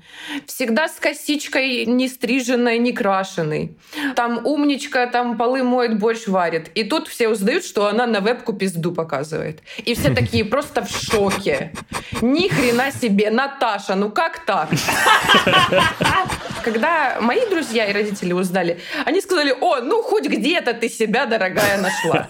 всегда 0.46 0.88
с 0.88 0.94
косичкой 0.94 1.86
не 1.86 2.08
стриженной, 2.08 2.78
не 2.78 2.92
крашеной. 2.92 3.76
Там 4.16 4.44
умничка, 4.44 5.06
там 5.06 5.38
полы 5.38 5.62
моет, 5.62 6.00
борщ 6.00 6.26
варит. 6.26 6.68
И 6.74 6.82
тут 6.82 7.06
все 7.06 7.28
узнают, 7.28 7.64
что 7.64 7.86
она 7.86 8.06
на 8.06 8.18
вебку 8.18 8.52
пизду 8.52 8.90
показывает. 8.90 9.60
И 9.84 9.94
все 9.94 10.12
такие 10.12 10.44
просто 10.54 10.84
в 10.84 10.90
шоке. 10.90 11.72
Ни 12.20 12.48
хрена 12.48 12.90
себе, 12.90 13.30
Наташа, 13.30 13.94
ну 13.94 14.10
как 14.10 14.44
так? 14.44 14.68
Когда 16.64 17.18
мои 17.20 17.48
друзья 17.48 17.86
и 17.86 17.92
родители 17.92 18.32
узнали, 18.32 18.80
они 19.04 19.20
сказали, 19.20 19.54
о, 19.60 19.76
ну 19.80 20.02
хоть 20.02 20.26
где-то 20.26 20.74
ты 20.74 20.88
себя, 20.88 21.26
дорогая, 21.26 21.80
нашла. 21.80 22.28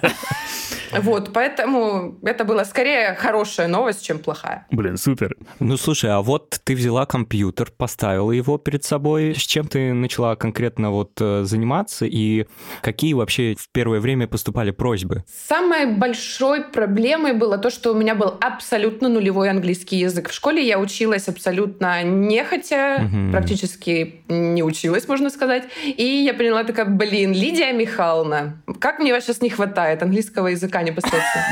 Вот, 0.98 1.32
поэтому 1.32 2.18
это 2.22 2.44
была 2.44 2.64
скорее 2.64 3.14
хорошая 3.14 3.68
новость, 3.68 4.04
чем 4.04 4.18
плохая. 4.18 4.66
Блин, 4.70 4.96
супер. 4.96 5.36
Ну, 5.58 5.76
слушай, 5.76 6.10
а 6.10 6.20
вот 6.20 6.60
ты 6.64 6.74
взяла 6.74 7.06
компьютер, 7.06 7.70
поставила 7.76 8.32
его 8.32 8.58
перед 8.58 8.84
собой. 8.84 9.34
С 9.34 9.42
чем 9.42 9.66
ты 9.66 9.92
начала 9.92 10.36
конкретно 10.36 10.90
вот 10.90 11.12
э, 11.20 11.44
заниматься 11.44 12.06
и 12.06 12.46
какие 12.82 13.14
вообще 13.14 13.54
в 13.58 13.70
первое 13.72 14.00
время 14.00 14.26
поступали 14.26 14.70
просьбы? 14.70 15.24
Самой 15.48 15.86
большой 15.86 16.64
проблемой 16.64 17.32
было 17.32 17.58
то, 17.58 17.70
что 17.70 17.92
у 17.92 17.94
меня 17.94 18.14
был 18.14 18.36
абсолютно 18.40 19.08
нулевой 19.08 19.50
английский 19.50 19.96
язык. 19.96 20.30
В 20.30 20.34
школе 20.34 20.66
я 20.66 20.78
училась 20.78 21.28
абсолютно 21.28 22.02
нехотя, 22.02 23.04
угу. 23.04 23.32
практически 23.32 24.22
не 24.28 24.62
училась, 24.62 25.08
можно 25.08 25.30
сказать. 25.30 25.64
И 25.84 26.04
я 26.04 26.34
поняла 26.34 26.64
такая, 26.64 26.86
блин, 26.86 27.32
Лидия 27.32 27.72
Михайловна, 27.72 28.62
как 28.80 28.98
мне 28.98 29.12
вас 29.12 29.24
сейчас 29.24 29.40
не 29.40 29.50
хватает 29.50 30.02
английского 30.02 30.48
языка 30.48 30.79
непосредственно. 30.82 31.46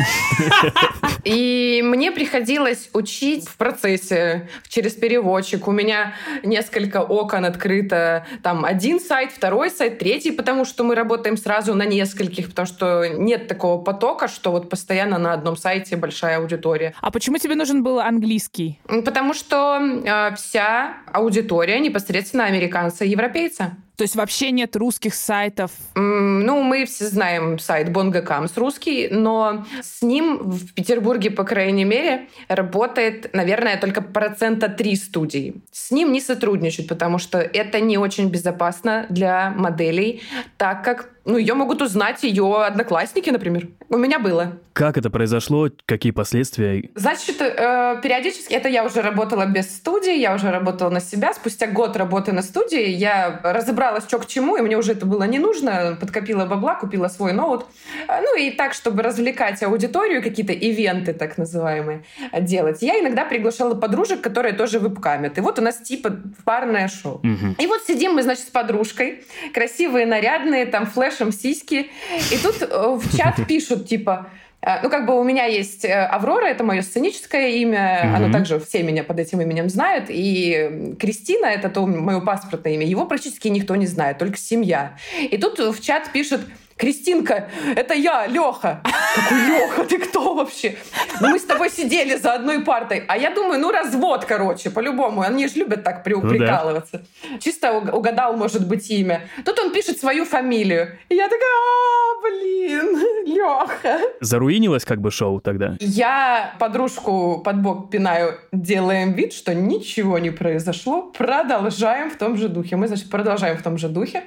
И 1.24 1.82
мне 1.84 2.12
приходилось 2.12 2.90
учить 2.92 3.48
в 3.48 3.56
процессе 3.56 4.48
через 4.68 4.94
переводчик. 4.94 5.68
У 5.68 5.72
меня 5.72 6.14
несколько 6.42 7.02
окон 7.02 7.44
открыто. 7.44 8.26
Там 8.42 8.64
один 8.64 9.00
сайт, 9.00 9.32
второй 9.32 9.70
сайт, 9.70 9.98
третий, 9.98 10.30
потому 10.30 10.64
что 10.64 10.84
мы 10.84 10.94
работаем 10.94 11.36
сразу 11.36 11.74
на 11.74 11.84
нескольких, 11.84 12.48
потому 12.48 12.66
что 12.66 13.06
нет 13.06 13.48
такого 13.48 13.82
потока, 13.82 14.28
что 14.28 14.50
вот 14.50 14.70
постоянно 14.70 15.18
на 15.18 15.32
одном 15.32 15.56
сайте 15.56 15.96
большая 15.96 16.38
аудитория. 16.38 16.94
А 17.00 17.10
почему 17.10 17.38
тебе 17.38 17.54
нужен 17.54 17.82
был 17.82 18.00
английский? 18.00 18.80
Потому 18.86 19.34
что 19.34 19.80
э, 19.80 20.34
вся 20.36 20.96
аудитория 21.12 21.80
непосредственно 21.80 22.44
американцы 22.44 23.06
и 23.06 23.10
европейцы. 23.10 23.72
То 23.98 24.02
есть 24.02 24.14
вообще 24.14 24.52
нет 24.52 24.76
русских 24.76 25.12
сайтов? 25.12 25.72
Ну, 25.96 26.62
мы 26.62 26.86
все 26.86 27.06
знаем 27.06 27.58
сайт 27.58 27.88
Bongacams 27.88 28.52
русский, 28.54 29.08
но 29.10 29.66
с 29.82 30.02
ним 30.02 30.38
в 30.38 30.72
Петербурге, 30.72 31.32
по 31.32 31.42
крайней 31.42 31.84
мере, 31.84 32.28
работает, 32.46 33.34
наверное, 33.34 33.76
только 33.76 34.00
процента 34.00 34.68
три 34.68 34.94
студий. 34.94 35.64
С 35.72 35.90
ним 35.90 36.12
не 36.12 36.20
сотрудничают, 36.20 36.88
потому 36.88 37.18
что 37.18 37.40
это 37.40 37.80
не 37.80 37.98
очень 37.98 38.28
безопасно 38.28 39.06
для 39.08 39.50
моделей, 39.50 40.22
так 40.56 40.84
как 40.84 41.10
ну, 41.28 41.36
ее 41.36 41.52
могут 41.52 41.82
узнать 41.82 42.22
ее 42.22 42.62
одноклассники, 42.64 43.28
например. 43.28 43.68
У 43.90 43.98
меня 43.98 44.18
было. 44.18 44.58
Как 44.72 44.96
это 44.96 45.10
произошло? 45.10 45.68
Какие 45.84 46.12
последствия? 46.12 46.88
Значит, 46.94 47.42
э, 47.42 48.00
периодически, 48.02 48.54
это 48.54 48.68
я 48.68 48.82
уже 48.82 49.02
работала 49.02 49.44
без 49.44 49.76
студии, 49.76 50.16
я 50.16 50.34
уже 50.34 50.50
работала 50.50 50.88
на 50.88 51.00
себя. 51.00 51.34
Спустя 51.34 51.66
год 51.66 51.96
работы 51.96 52.32
на 52.32 52.42
студии 52.42 52.88
я 52.88 53.40
разобралась, 53.42 54.04
что 54.04 54.18
к 54.18 54.26
чему, 54.26 54.56
и 54.56 54.62
мне 54.62 54.78
уже 54.78 54.92
это 54.92 55.04
было 55.04 55.24
не 55.24 55.38
нужно. 55.38 55.98
Подкопила 56.00 56.46
бабла, 56.46 56.76
купила 56.76 57.08
свой 57.08 57.34
ноут. 57.34 57.66
Э, 58.08 58.20
ну 58.22 58.38
и 58.38 58.50
так, 58.50 58.72
чтобы 58.72 59.02
развлекать 59.02 59.62
аудиторию, 59.62 60.22
какие-то 60.22 60.54
ивенты 60.54 61.12
так 61.12 61.36
называемые 61.36 62.04
делать. 62.40 62.80
Я 62.80 63.00
иногда 63.00 63.26
приглашала 63.26 63.74
подружек, 63.74 64.22
которые 64.22 64.54
тоже 64.54 64.78
вебкамят. 64.78 65.36
И 65.36 65.42
вот 65.42 65.58
у 65.58 65.62
нас 65.62 65.76
типа 65.76 66.16
парное 66.44 66.88
шоу. 66.88 67.16
Угу. 67.16 67.56
И 67.58 67.66
вот 67.66 67.82
сидим 67.86 68.14
мы, 68.14 68.22
значит, 68.22 68.44
с 68.44 68.50
подружкой, 68.50 69.24
красивые, 69.52 70.06
нарядные, 70.06 70.64
там 70.64 70.86
флеш 70.86 71.17
флешем 71.18 71.32
сиськи. 71.32 71.90
И 72.32 72.38
тут 72.42 72.62
э, 72.62 72.66
в 72.66 73.16
чат 73.16 73.36
пишут, 73.48 73.88
типа, 73.88 74.30
э, 74.62 74.82
ну, 74.82 74.90
как 74.90 75.06
бы 75.06 75.18
у 75.18 75.24
меня 75.24 75.44
есть 75.44 75.84
э, 75.84 75.92
Аврора, 75.92 76.46
это 76.46 76.64
мое 76.64 76.82
сценическое 76.82 77.50
имя, 77.50 78.02
mm-hmm. 78.04 78.16
оно 78.16 78.32
также 78.32 78.58
все 78.60 78.82
меня 78.82 79.04
под 79.04 79.18
этим 79.18 79.40
именем 79.40 79.68
знают, 79.68 80.06
и 80.08 80.94
Кристина, 80.98 81.46
это 81.46 81.68
то 81.68 81.86
мое 81.86 82.20
паспортное 82.20 82.74
имя, 82.74 82.86
его 82.86 83.06
практически 83.06 83.48
никто 83.48 83.76
не 83.76 83.86
знает, 83.86 84.18
только 84.18 84.38
семья. 84.38 84.96
И 85.20 85.36
тут 85.38 85.58
в 85.58 85.80
чат 85.82 86.10
пишут, 86.12 86.42
Кристинка, 86.78 87.48
это 87.74 87.92
я, 87.92 88.26
Леха. 88.26 88.80
Какой 89.14 89.46
Леха, 89.46 89.84
ты 89.84 89.98
кто 89.98 90.34
вообще? 90.34 90.76
Ну, 91.20 91.30
мы 91.30 91.38
с 91.40 91.42
тобой 91.42 91.70
сидели 91.70 92.16
за 92.16 92.34
одной 92.34 92.60
партой. 92.60 93.04
А 93.08 93.18
я 93.18 93.30
думаю, 93.30 93.60
ну, 93.60 93.72
развод, 93.72 94.24
короче, 94.24 94.70
по-любому. 94.70 95.22
Они 95.22 95.48
же 95.48 95.56
любят 95.56 95.82
так 95.82 96.04
прикалываться. 96.04 97.02
Ну, 97.24 97.30
да. 97.32 97.38
Чисто 97.40 97.72
угадал, 97.72 98.36
может 98.36 98.66
быть, 98.68 98.88
имя. 98.90 99.22
Тут 99.44 99.58
он 99.58 99.72
пишет 99.72 99.98
свою 99.98 100.24
фамилию. 100.24 100.96
И 101.08 101.16
я 101.16 101.24
такая, 101.24 101.48
а, 101.48 102.22
блин, 102.22 103.26
Леха. 103.26 103.98
Заруинилось 104.20 104.84
как 104.84 105.00
бы 105.00 105.10
шоу 105.10 105.40
тогда? 105.40 105.76
Я 105.80 106.54
подружку 106.60 107.42
под 107.44 107.60
бок 107.60 107.90
пинаю, 107.90 108.38
делаем 108.52 109.14
вид, 109.14 109.32
что 109.32 109.52
ничего 109.52 110.20
не 110.20 110.30
произошло. 110.30 111.10
Продолжаем 111.18 112.10
в 112.10 112.16
том 112.16 112.36
же 112.36 112.48
духе. 112.48 112.76
Мы, 112.76 112.86
значит, 112.86 113.10
продолжаем 113.10 113.56
в 113.56 113.62
том 113.62 113.78
же 113.78 113.88
духе 113.88 114.22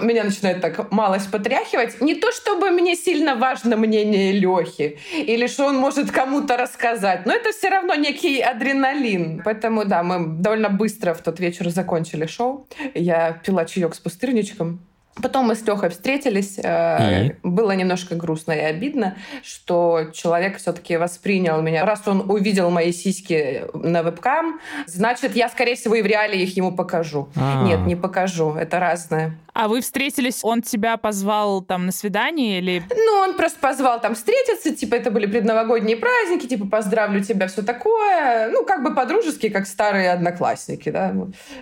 меня 0.00 0.24
начинает 0.24 0.60
так 0.60 0.90
малость 0.90 1.30
потряхивать. 1.30 2.00
Не 2.00 2.14
то, 2.14 2.32
чтобы 2.32 2.70
мне 2.70 2.96
сильно 2.96 3.34
важно 3.34 3.76
мнение 3.76 4.32
Лехи, 4.32 4.98
или 5.14 5.46
что 5.46 5.66
он 5.66 5.76
может 5.76 6.10
кому-то 6.10 6.56
рассказать, 6.56 7.26
но 7.26 7.32
это 7.32 7.52
все 7.52 7.68
равно 7.68 7.94
некий 7.94 8.40
адреналин. 8.40 9.42
Поэтому, 9.44 9.84
да, 9.84 10.02
мы 10.02 10.40
довольно 10.40 10.68
быстро 10.68 11.14
в 11.14 11.22
тот 11.22 11.40
вечер 11.40 11.68
закончили 11.70 12.26
шоу. 12.26 12.66
Я 12.94 13.32
пила 13.44 13.64
чаек 13.64 13.94
с 13.94 13.98
пустырничком, 13.98 14.80
Потом 15.20 15.46
мы 15.46 15.54
с 15.54 15.66
Лехой 15.66 15.90
встретились. 15.90 16.58
И? 16.58 17.36
Было 17.42 17.72
немножко 17.72 18.14
грустно 18.14 18.52
и 18.52 18.60
обидно, 18.60 19.16
что 19.42 20.06
человек 20.14 20.56
все-таки 20.56 20.96
воспринял 20.96 21.60
меня. 21.60 21.84
Раз 21.84 22.02
он 22.06 22.30
увидел 22.30 22.70
мои 22.70 22.92
сиськи 22.92 23.64
на 23.74 24.02
вебкам, 24.02 24.60
значит, 24.86 25.36
я, 25.36 25.50
скорее 25.50 25.74
всего, 25.74 25.96
и 25.96 26.02
в 26.02 26.06
реале 26.06 26.42
их 26.42 26.56
ему 26.56 26.72
покажу. 26.72 27.28
А-а-а. 27.36 27.66
Нет, 27.66 27.80
не 27.80 27.94
покажу. 27.94 28.54
Это 28.54 28.80
разное. 28.80 29.36
А 29.54 29.68
вы 29.68 29.82
встретились, 29.82 30.40
он 30.42 30.62
тебя 30.62 30.96
позвал 30.96 31.60
там 31.60 31.86
на 31.86 31.92
свидание 31.92 32.58
или... 32.58 32.82
Ну, 32.90 33.12
он 33.20 33.36
просто 33.36 33.58
позвал 33.60 34.00
там 34.00 34.14
встретиться, 34.14 34.74
типа 34.74 34.94
это 34.94 35.10
были 35.10 35.26
предновогодние 35.26 35.96
праздники, 35.96 36.46
типа 36.46 36.66
поздравлю 36.66 37.22
тебя, 37.22 37.48
все 37.48 37.62
такое. 37.62 38.50
Ну, 38.50 38.64
как 38.64 38.82
бы 38.82 38.94
по-дружески, 38.94 39.48
как 39.50 39.66
старые 39.66 40.10
одноклассники, 40.10 40.90
да. 40.90 41.14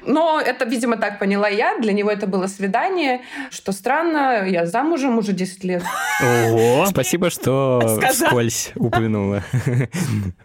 Но 0.06 0.40
это, 0.40 0.64
видимо, 0.64 0.96
так 0.96 1.18
поняла 1.18 1.48
я. 1.48 1.78
Для 1.78 1.92
него 1.92 2.10
это 2.10 2.26
было 2.26 2.46
свидание. 2.46 3.22
Что 3.50 3.72
странно, 3.72 4.46
я 4.46 4.66
замужем 4.66 5.18
уже 5.18 5.32
10 5.32 5.64
лет. 5.64 5.82
Ого! 6.22 6.86
Спасибо, 6.90 7.30
что 7.30 7.98
вскользь 8.12 8.70
упомянула. 8.76 9.42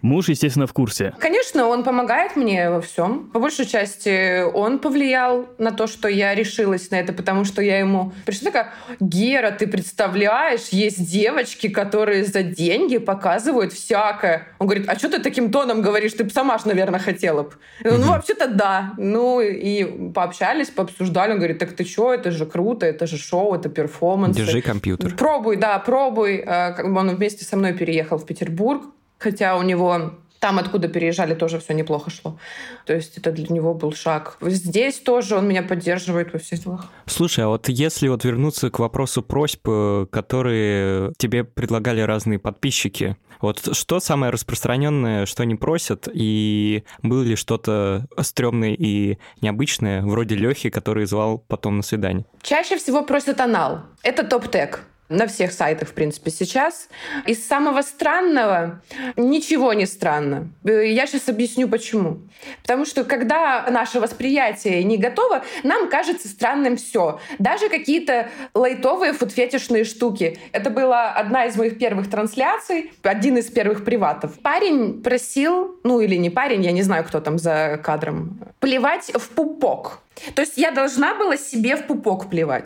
Муж, 0.02 0.30
естественно, 0.30 0.68
в 0.68 0.74
курсе. 0.74 1.14
Конечно, 1.20 1.68
он 1.68 1.84
помогает 1.84 2.36
мне 2.36 2.70
во 2.70 2.82
всем. 2.82 3.30
По 3.32 3.40
большей 3.40 3.66
части 3.66 4.44
он 4.44 4.80
повлиял 4.80 5.46
на 5.58 5.72
то, 5.72 5.88
что 5.88 6.08
я 6.08 6.34
решилась 6.34 6.90
на 6.92 6.96
это, 6.96 7.14
потому 7.14 7.35
потому 7.36 7.46
что 7.46 7.62
я 7.62 7.80
ему 7.80 8.14
пришла 8.26 8.52
такая, 8.52 8.74
Гера, 9.02 9.52
ты 9.52 9.68
представляешь, 9.68 10.70
есть 10.70 11.06
девочки, 11.12 11.68
которые 11.68 12.24
за 12.24 12.44
деньги 12.44 12.98
показывают 12.98 13.74
всякое. 13.74 14.48
Он 14.58 14.68
говорит, 14.68 14.88
а 14.88 14.98
что 14.98 15.10
ты 15.10 15.20
таким 15.20 15.52
тоном 15.52 15.82
говоришь? 15.82 16.14
Ты 16.14 16.24
бы 16.24 16.30
сама 16.30 16.58
ж, 16.58 16.66
наверное, 16.66 17.00
хотела 17.00 17.44
бы. 17.44 17.52
Ну, 17.84 17.98
ну 17.98 18.08
вообще-то 18.08 18.48
да. 18.48 18.94
Ну, 18.98 19.42
и 19.42 20.12
пообщались, 20.12 20.70
пообсуждали. 20.70 21.32
Он 21.32 21.38
говорит, 21.38 21.60
так 21.60 21.74
ты 21.74 21.84
что, 21.84 22.14
это 22.14 22.32
же 22.32 22.46
круто, 22.46 22.86
это 22.86 23.06
же 23.06 23.18
шоу, 23.18 23.54
это 23.54 23.68
перформанс. 23.68 24.38
Держи 24.38 24.62
компьютер. 24.62 25.14
Пробуй, 25.16 25.58
да, 25.58 25.78
пробуй. 25.80 26.38
Э, 26.38 26.82
он 26.84 27.16
вместе 27.16 27.44
со 27.44 27.58
мной 27.58 27.74
переехал 27.74 28.18
в 28.18 28.26
Петербург, 28.26 28.84
хотя 29.18 29.58
у 29.58 29.62
него 29.62 30.14
там, 30.46 30.60
откуда 30.60 30.88
переезжали, 30.88 31.34
тоже 31.34 31.58
все 31.58 31.74
неплохо 31.74 32.12
шло. 32.12 32.38
То 32.86 32.94
есть 32.94 33.18
это 33.18 33.32
для 33.32 33.48
него 33.50 33.74
был 33.74 33.94
шаг. 33.94 34.38
Здесь 34.42 35.00
тоже 35.00 35.36
он 35.36 35.48
меня 35.48 35.64
поддерживает 35.64 36.34
во 36.34 36.38
всех 36.38 36.60
делах. 36.60 36.86
Слушай, 37.08 37.46
а 37.46 37.48
вот 37.48 37.68
если 37.68 38.10
вот 38.10 38.26
вернуться 38.26 38.70
к 38.70 38.78
вопросу 38.78 39.24
просьб, 39.24 39.68
э, 39.68 40.06
которые 40.12 41.14
тебе 41.18 41.46
предлагали 41.46 42.02
разные 42.02 42.38
подписчики, 42.38 43.18
вот 43.42 43.76
что 43.76 44.00
самое 44.00 44.32
распространенное, 44.32 45.26
что 45.26 45.42
они 45.42 45.56
просят, 45.56 46.08
и 46.14 46.84
было 47.02 47.24
ли 47.24 47.36
что-то 47.36 48.06
стрёмное 48.22 48.76
и 48.76 49.18
необычное, 49.42 50.04
вроде 50.04 50.36
Лехи, 50.36 50.70
который 50.70 51.08
звал 51.08 51.40
потом 51.40 51.78
на 51.78 51.82
свидание? 51.82 52.28
Чаще 52.44 52.78
всего 52.78 53.02
просят 53.02 53.42
анал. 53.42 53.80
Это 54.04 54.24
топ-тег 54.24 54.86
на 55.10 55.28
всех 55.28 55.52
сайтах, 55.52 55.90
в 55.90 55.94
принципе, 55.94 56.32
сейчас. 56.32 56.90
Из 57.26 57.46
самого 57.46 57.82
странного 57.82 58.82
ничего 59.16 59.74
не 59.74 59.86
странно. 59.86 60.50
Я 60.64 61.06
сейчас 61.06 61.30
объясню, 61.30 61.68
почему. 61.68 62.22
Потому 62.62 62.86
что 62.86 63.04
когда 63.04 63.66
наше 63.70 64.00
восприятие 64.00 64.84
не 64.84 64.98
готово, 64.98 65.44
нам 65.64 65.90
кажется 65.90 66.28
странным 66.28 66.78
все. 66.78 67.20
Даже 67.40 67.70
какие-то 67.70 68.30
лайтовые 68.54 69.14
футфетишные 69.14 69.84
штуки. 69.84 70.40
Это 70.52 70.70
была 70.70 71.12
одна 71.12 71.46
из 71.46 71.56
моих 71.56 71.78
первых 71.78 72.10
трансляций, 72.10 72.92
один 73.04 73.38
из 73.38 73.46
первых 73.46 73.86
приватов. 73.86 74.40
Парень 74.40 75.02
просил, 75.04 75.80
ну 75.84 76.00
или 76.00 76.16
не 76.16 76.30
парень, 76.30 76.64
я 76.64 76.72
не 76.72 76.82
знаю, 76.82 77.04
кто 77.04 77.20
там 77.20 77.38
за 77.38 77.80
кадром, 77.84 78.40
плевать 78.60 79.12
в 79.14 79.30
пупок. 79.30 80.02
То 80.34 80.42
есть 80.42 80.58
я 80.58 80.72
должна 80.72 81.14
была 81.14 81.38
себе 81.38 81.76
в 81.76 81.88
пупок 81.88 82.30
плевать. 82.30 82.66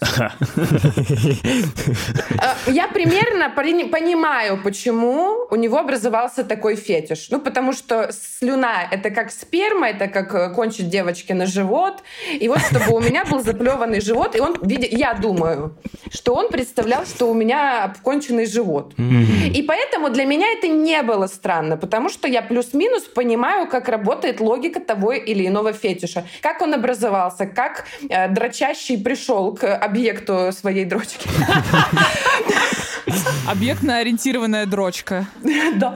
Э, 2.42 2.72
я 2.72 2.88
примерно 2.88 3.50
понимаю, 3.50 4.62
почему 4.64 5.48
у 5.50 5.56
него 5.56 5.78
образовался 5.78 6.44
такой 6.44 6.76
фетиш. 6.76 7.30
Ну, 7.30 7.40
потому 7.40 7.74
что 7.74 8.12
слюна— 8.12 8.88
это 8.92 9.10
как 9.10 9.32
сперма, 9.32 9.90
это 9.90 10.08
как 10.08 10.34
э, 10.34 10.54
кончить 10.54 10.90
девочке 10.90 11.34
на 11.34 11.46
живот. 11.46 12.04
И 12.40 12.48
вот 12.48 12.60
чтобы 12.60 12.96
у 12.96 13.00
меня 13.00 13.26
был 13.26 13.42
заплеванный 13.44 14.02
живот, 14.02 14.36
и 14.36 14.40
он, 14.40 14.58
я 14.64 15.14
думаю, 15.14 15.76
что 16.12 16.36
он 16.36 16.50
представлял, 16.50 17.06
что 17.06 17.30
у 17.30 17.34
меня 17.34 17.84
обконченный 17.84 18.46
живот. 18.46 18.94
И 18.98 19.64
поэтому 19.64 20.10
для 20.10 20.26
меня 20.26 20.48
это 20.58 20.68
не 20.68 21.02
было 21.04 21.28
странно, 21.28 21.78
потому 21.78 22.10
что 22.10 22.28
я 22.28 22.42
плюс-минус 22.42 23.04
понимаю, 23.04 23.68
как 23.68 23.90
работает 23.90 24.40
логика 24.40 24.80
того 24.80 25.12
или 25.12 25.48
иного 25.48 25.74
фетиша, 25.74 26.26
как 26.42 26.62
он 26.62 26.74
образовался, 26.74 27.39
разобрался, 27.40 27.46
как 27.46 27.86
э, 28.10 28.28
дрочащий 28.30 28.98
пришел 28.98 29.54
к 29.56 29.76
объекту 29.76 30.52
своей 30.52 30.86
дрочки. 30.86 31.30
Объектно-ориентированная 33.48 34.66
дрочка. 34.66 35.26
Да. 35.76 35.96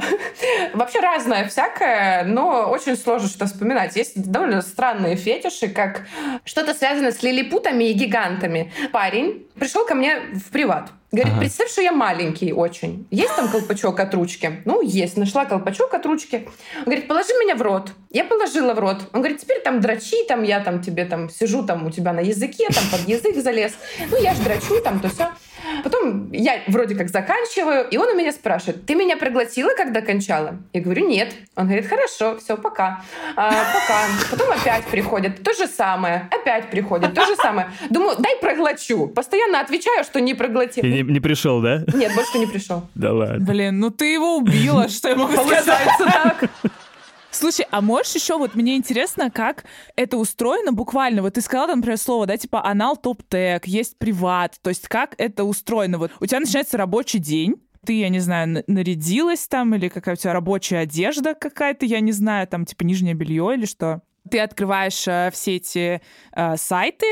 Вообще 0.73 0.99
разное 0.99 1.47
всякое, 1.47 2.23
но 2.25 2.69
очень 2.69 2.95
сложно 2.95 3.27
что 3.27 3.45
вспоминать. 3.45 3.95
Есть 3.95 4.21
довольно 4.29 4.61
странные 4.61 5.15
фетиши, 5.15 5.67
как 5.67 6.05
что-то 6.45 6.73
связанное 6.73 7.11
с 7.11 7.23
лилипутами 7.23 7.85
и 7.85 7.93
гигантами. 7.93 8.71
Парень 8.91 9.47
пришел 9.55 9.85
ко 9.85 9.95
мне 9.95 10.19
в 10.33 10.51
приват. 10.51 10.91
Говорит, 11.11 11.33
ага. 11.33 11.41
представь, 11.41 11.69
что 11.69 11.81
я 11.81 11.91
маленький 11.91 12.53
очень. 12.53 13.07
Есть 13.11 13.35
там 13.35 13.47
колпачок 13.47 13.99
от 13.99 14.11
ручки? 14.15 14.61
Ну, 14.65 14.81
есть. 14.81 15.15
Нашла 15.15 15.45
колпачок 15.45 15.93
от 15.93 16.03
ручки. 16.07 16.47
Он 16.77 16.85
говорит, 16.85 17.07
положи 17.07 17.29
меня 17.39 17.55
в 17.55 17.61
рот. 17.61 17.91
Я 18.09 18.25
положила 18.25 18.73
в 18.73 18.79
рот. 18.79 19.09
Он 19.13 19.21
говорит, 19.21 19.39
теперь 19.39 19.61
там 19.61 19.79
дрочи, 19.79 20.25
там 20.27 20.41
я 20.41 20.59
там 20.59 20.81
тебе 20.81 21.05
там 21.05 21.29
сижу 21.29 21.63
там 21.63 21.85
у 21.85 21.91
тебя 21.91 22.13
на 22.13 22.21
языке, 22.21 22.67
там 22.73 22.83
под 22.91 23.07
язык 23.07 23.35
залез. 23.35 23.73
Ну, 24.09 24.19
я 24.19 24.33
ж 24.33 24.39
дрочу, 24.39 24.81
там 24.83 24.99
то 24.99 25.09
все. 25.09 25.29
Потом 25.83 26.31
я 26.31 26.61
вроде 26.67 26.95
как 26.95 27.09
заканчиваю, 27.09 27.87
и 27.89 27.97
он 27.97 28.09
у 28.09 28.15
меня 28.15 28.31
спрашивает, 28.31 28.85
ты 28.85 28.95
меня 28.95 29.17
проглотила, 29.17 29.73
когда 29.75 30.01
кончала? 30.01 30.57
Я 30.73 30.81
говорю, 30.81 31.07
нет. 31.07 31.33
Он 31.55 31.65
говорит, 31.65 31.87
хорошо, 31.87 32.37
все, 32.37 32.57
пока. 32.57 33.03
А, 33.35 33.49
пока. 33.49 34.01
Потом 34.31 34.51
опять 34.51 34.85
приходит, 34.85 35.43
то 35.43 35.53
же 35.53 35.67
самое. 35.67 36.29
Опять 36.31 36.69
приходит, 36.69 37.13
то 37.13 37.25
же 37.25 37.35
самое. 37.35 37.69
Думаю, 37.89 38.17
дай 38.19 38.37
проглочу. 38.37 39.07
Постоянно 39.07 39.59
отвечаю, 39.59 40.03
что 40.03 40.19
не 40.19 40.33
проглотил. 40.33 40.83
И 40.83 40.89
не, 40.89 41.01
не 41.01 41.19
пришел, 41.19 41.61
да? 41.61 41.83
Нет, 41.93 42.13
больше 42.15 42.39
не 42.39 42.47
пришел. 42.47 42.83
Да 42.95 43.13
ладно. 43.13 43.45
Блин, 43.45 43.79
ну 43.79 43.89
ты 43.89 44.13
его 44.13 44.37
убила, 44.37 44.89
что 44.89 45.09
я 45.09 45.15
могу 45.15 45.33
сказать? 45.33 45.87
так. 45.99 46.49
Слушай, 47.33 47.65
а 47.71 47.81
можешь 47.81 48.13
еще, 48.13 48.37
вот 48.37 48.53
мне 48.53 48.75
интересно, 48.75 49.31
как 49.31 49.65
это 49.95 50.17
устроено 50.17 50.71
буквально? 50.71 51.23
Вот 51.23 51.33
ты 51.33 51.41
сказала, 51.41 51.69
там, 51.69 51.79
например, 51.79 51.97
слово, 51.97 52.27
да, 52.27 52.37
типа 52.37 52.63
анал 52.63 52.95
топ-тег, 52.95 53.65
есть 53.65 53.97
приват, 53.97 54.59
то 54.61 54.69
есть 54.69 54.87
как 54.87 55.15
это 55.17 55.43
устроено? 55.43 55.97
Вот 55.97 56.11
у 56.19 56.25
тебя 56.27 56.39
начинается 56.39 56.77
рабочий 56.77 57.17
день, 57.17 57.55
ты, 57.83 57.99
я 57.99 58.09
не 58.09 58.19
знаю, 58.19 58.63
нарядилась 58.67 59.47
там, 59.47 59.73
или 59.73 59.89
какая 59.89 60.13
у 60.13 60.17
тебя 60.17 60.31
рабочая 60.33 60.77
одежда 60.77 61.33
какая-то, 61.33 61.85
я 61.85 61.99
не 61.99 62.11
знаю, 62.11 62.47
там, 62.47 62.65
типа 62.65 62.83
нижнее 62.83 63.15
белье 63.15 63.55
или 63.55 63.65
что? 63.65 64.01
Ты 64.29 64.39
открываешь 64.39 65.07
э, 65.07 65.29
все 65.33 65.57
эти 65.57 66.01
э, 66.35 66.57
сайты, 66.57 67.05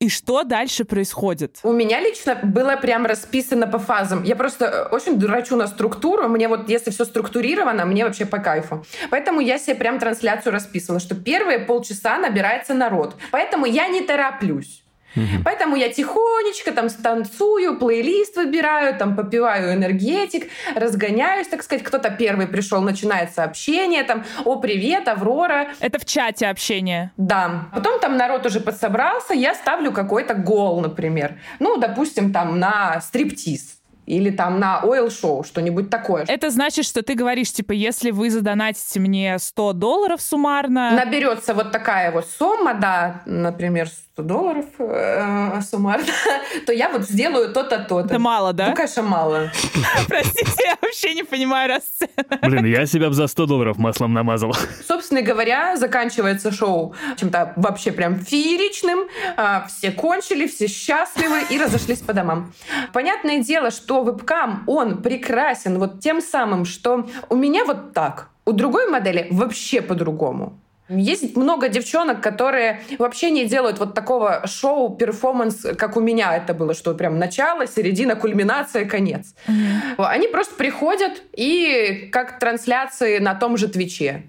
и 0.00 0.08
что 0.08 0.44
дальше 0.44 0.84
происходит? 0.84 1.58
У 1.64 1.72
меня 1.72 2.00
лично 2.00 2.38
было 2.42 2.76
прям 2.76 3.04
расписано 3.04 3.66
по 3.66 3.78
фазам. 3.78 4.22
Я 4.22 4.36
просто 4.36 4.66
э, 4.66 4.94
очень 4.94 5.18
дурачу 5.18 5.56
на 5.56 5.66
структуру. 5.66 6.28
Мне 6.28 6.46
вот, 6.46 6.68
если 6.68 6.90
все 6.90 7.04
структурировано, 7.04 7.84
мне 7.84 8.04
вообще 8.04 8.26
по 8.26 8.38
кайфу. 8.38 8.84
Поэтому 9.10 9.40
я 9.40 9.58
себе 9.58 9.74
прям 9.74 9.98
трансляцию 9.98 10.52
расписывала, 10.52 11.00
что 11.00 11.16
первые 11.16 11.58
полчаса 11.58 12.18
набирается 12.18 12.74
народ. 12.74 13.16
Поэтому 13.32 13.66
я 13.66 13.88
не 13.88 14.02
тороплюсь. 14.02 14.84
Угу. 15.16 15.42
Поэтому 15.44 15.76
я 15.76 15.88
тихонечко 15.92 16.72
там 16.72 16.88
станцую, 16.88 17.78
плейлист 17.78 18.36
выбираю, 18.36 18.96
там 18.96 19.16
попиваю 19.16 19.74
энергетик, 19.74 20.48
разгоняюсь, 20.74 21.48
так 21.48 21.62
сказать. 21.62 21.84
Кто-то 21.84 22.10
первый 22.10 22.46
пришел, 22.46 22.80
начинает 22.82 23.32
сообщение, 23.32 24.04
там, 24.04 24.24
о, 24.44 24.56
привет, 24.56 25.08
Аврора. 25.08 25.68
Это 25.80 25.98
в 25.98 26.04
чате 26.04 26.46
общение? 26.46 27.12
Да. 27.16 27.68
Потом 27.74 28.00
там 28.00 28.16
народ 28.16 28.46
уже 28.46 28.60
подсобрался, 28.60 29.34
я 29.34 29.54
ставлю 29.54 29.92
какой-то 29.92 30.34
гол, 30.34 30.80
например. 30.80 31.38
Ну, 31.58 31.78
допустим, 31.78 32.32
там 32.32 32.58
на 32.58 33.00
стриптиз 33.00 33.77
или 34.08 34.30
там 34.30 34.58
на 34.58 34.80
ойл-шоу, 34.80 35.44
что-нибудь 35.44 35.90
такое. 35.90 36.24
Это 36.26 36.50
значит, 36.50 36.86
что 36.86 37.02
ты 37.02 37.14
говоришь, 37.14 37.52
типа, 37.52 37.72
если 37.72 38.10
вы 38.10 38.30
задонатите 38.30 39.00
мне 39.00 39.38
100 39.38 39.74
долларов 39.74 40.20
суммарно... 40.20 40.92
Наберется 40.92 41.54
вот 41.54 41.70
такая 41.72 42.10
вот 42.10 42.26
сумма, 42.26 42.74
да, 42.74 43.22
например, 43.26 43.88
100 43.88 44.22
долларов 44.22 44.64
э, 44.78 45.60
суммарно, 45.62 46.06
то 46.66 46.72
я 46.72 46.88
вот 46.88 47.02
сделаю 47.02 47.52
то-то, 47.52 47.78
то-то. 47.78 48.06
Это 48.06 48.18
мало, 48.18 48.52
да? 48.52 48.70
Ну, 48.70 48.74
конечно, 48.74 49.02
мало. 49.02 49.50
Простите, 50.08 50.52
я 50.64 50.76
вообще 50.80 51.14
не 51.14 51.22
понимаю 51.22 51.68
расценок. 51.68 52.40
Блин, 52.42 52.64
я 52.64 52.86
себя 52.86 53.08
бы 53.08 53.14
за 53.14 53.26
100 53.26 53.46
долларов 53.46 53.78
маслом 53.78 54.14
намазал. 54.14 54.54
Собственно 54.86 55.22
говоря, 55.22 55.76
заканчивается 55.76 56.50
шоу 56.50 56.94
чем-то 57.16 57.52
вообще 57.56 57.92
прям 57.92 58.18
фееричным. 58.18 59.00
А, 59.36 59.66
все 59.68 59.92
кончили, 59.92 60.46
все 60.46 60.66
счастливы 60.66 61.42
и 61.50 61.58
разошлись 61.58 62.00
по 62.00 62.12
домам. 62.12 62.52
Понятное 62.92 63.38
дело, 63.38 63.70
что 63.70 63.97
вебкам, 64.02 64.64
он 64.66 65.02
прекрасен 65.02 65.78
вот 65.78 66.00
тем 66.00 66.20
самым, 66.20 66.64
что 66.64 67.06
у 67.28 67.36
меня 67.36 67.64
вот 67.64 67.92
так, 67.92 68.30
у 68.44 68.52
другой 68.52 68.88
модели 68.88 69.28
вообще 69.30 69.82
по-другому. 69.82 70.58
Есть 70.88 71.36
много 71.36 71.68
девчонок, 71.68 72.20
которые 72.20 72.82
вообще 72.98 73.30
не 73.30 73.44
делают 73.44 73.78
вот 73.78 73.94
такого 73.94 74.46
шоу, 74.46 74.96
перформанс, 74.96 75.66
как 75.76 75.96
у 75.96 76.00
меня 76.00 76.36
это 76.36 76.54
было, 76.54 76.74
что 76.74 76.94
прям 76.94 77.18
начало, 77.18 77.66
середина, 77.66 78.16
кульминация, 78.16 78.84
конец. 78.84 79.34
Mm-hmm. 79.46 79.94
Они 79.98 80.28
просто 80.28 80.54
приходят 80.54 81.22
и 81.32 82.08
как 82.10 82.38
трансляции 82.38 83.18
на 83.18 83.34
том 83.34 83.56
же 83.56 83.68
Твиче. 83.68 84.22